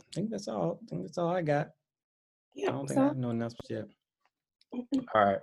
I 0.00 0.04
think 0.14 0.30
that's 0.30 0.48
all. 0.48 0.80
I 0.82 0.86
think 0.88 1.02
that's 1.02 1.18
all 1.18 1.34
I 1.34 1.42
got. 1.42 1.68
Yeah, 2.54 2.70
I 2.70 2.72
don't 2.72 2.86
think 2.86 2.98
so 2.98 3.04
I 3.04 3.08
have 3.08 3.16
no 3.16 3.30
announcements 3.30 3.70
yet. 3.70 3.84
All 5.14 5.24
right. 5.24 5.38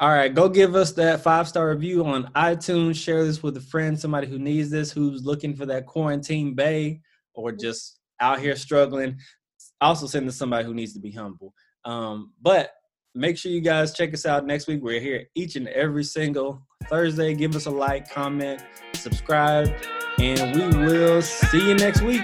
All 0.00 0.08
right, 0.08 0.34
go 0.34 0.48
give 0.48 0.74
us 0.74 0.92
that 0.92 1.22
five 1.22 1.46
star 1.46 1.70
review 1.70 2.04
on 2.04 2.30
iTunes. 2.34 2.96
Share 2.96 3.24
this 3.24 3.42
with 3.42 3.56
a 3.56 3.60
friend, 3.60 3.98
somebody 3.98 4.26
who 4.26 4.38
needs 4.38 4.68
this, 4.70 4.90
who's 4.90 5.24
looking 5.24 5.54
for 5.54 5.66
that 5.66 5.86
quarantine 5.86 6.54
bay 6.54 7.00
or 7.34 7.52
just 7.52 8.00
out 8.20 8.40
here 8.40 8.56
struggling. 8.56 9.16
Also, 9.80 10.06
send 10.06 10.26
to 10.26 10.32
somebody 10.32 10.64
who 10.64 10.74
needs 10.74 10.94
to 10.94 11.00
be 11.00 11.12
humble. 11.12 11.54
Um, 11.84 12.32
but 12.42 12.70
make 13.14 13.38
sure 13.38 13.52
you 13.52 13.60
guys 13.60 13.94
check 13.94 14.12
us 14.12 14.26
out 14.26 14.46
next 14.46 14.66
week. 14.66 14.82
We're 14.82 15.00
here 15.00 15.26
each 15.34 15.56
and 15.56 15.68
every 15.68 16.04
single 16.04 16.66
Thursday. 16.88 17.34
Give 17.34 17.54
us 17.54 17.66
a 17.66 17.70
like, 17.70 18.10
comment, 18.10 18.64
subscribe, 18.94 19.72
and 20.18 20.56
we 20.56 20.86
will 20.86 21.22
see 21.22 21.68
you 21.68 21.74
next 21.74 22.02
week. 22.02 22.22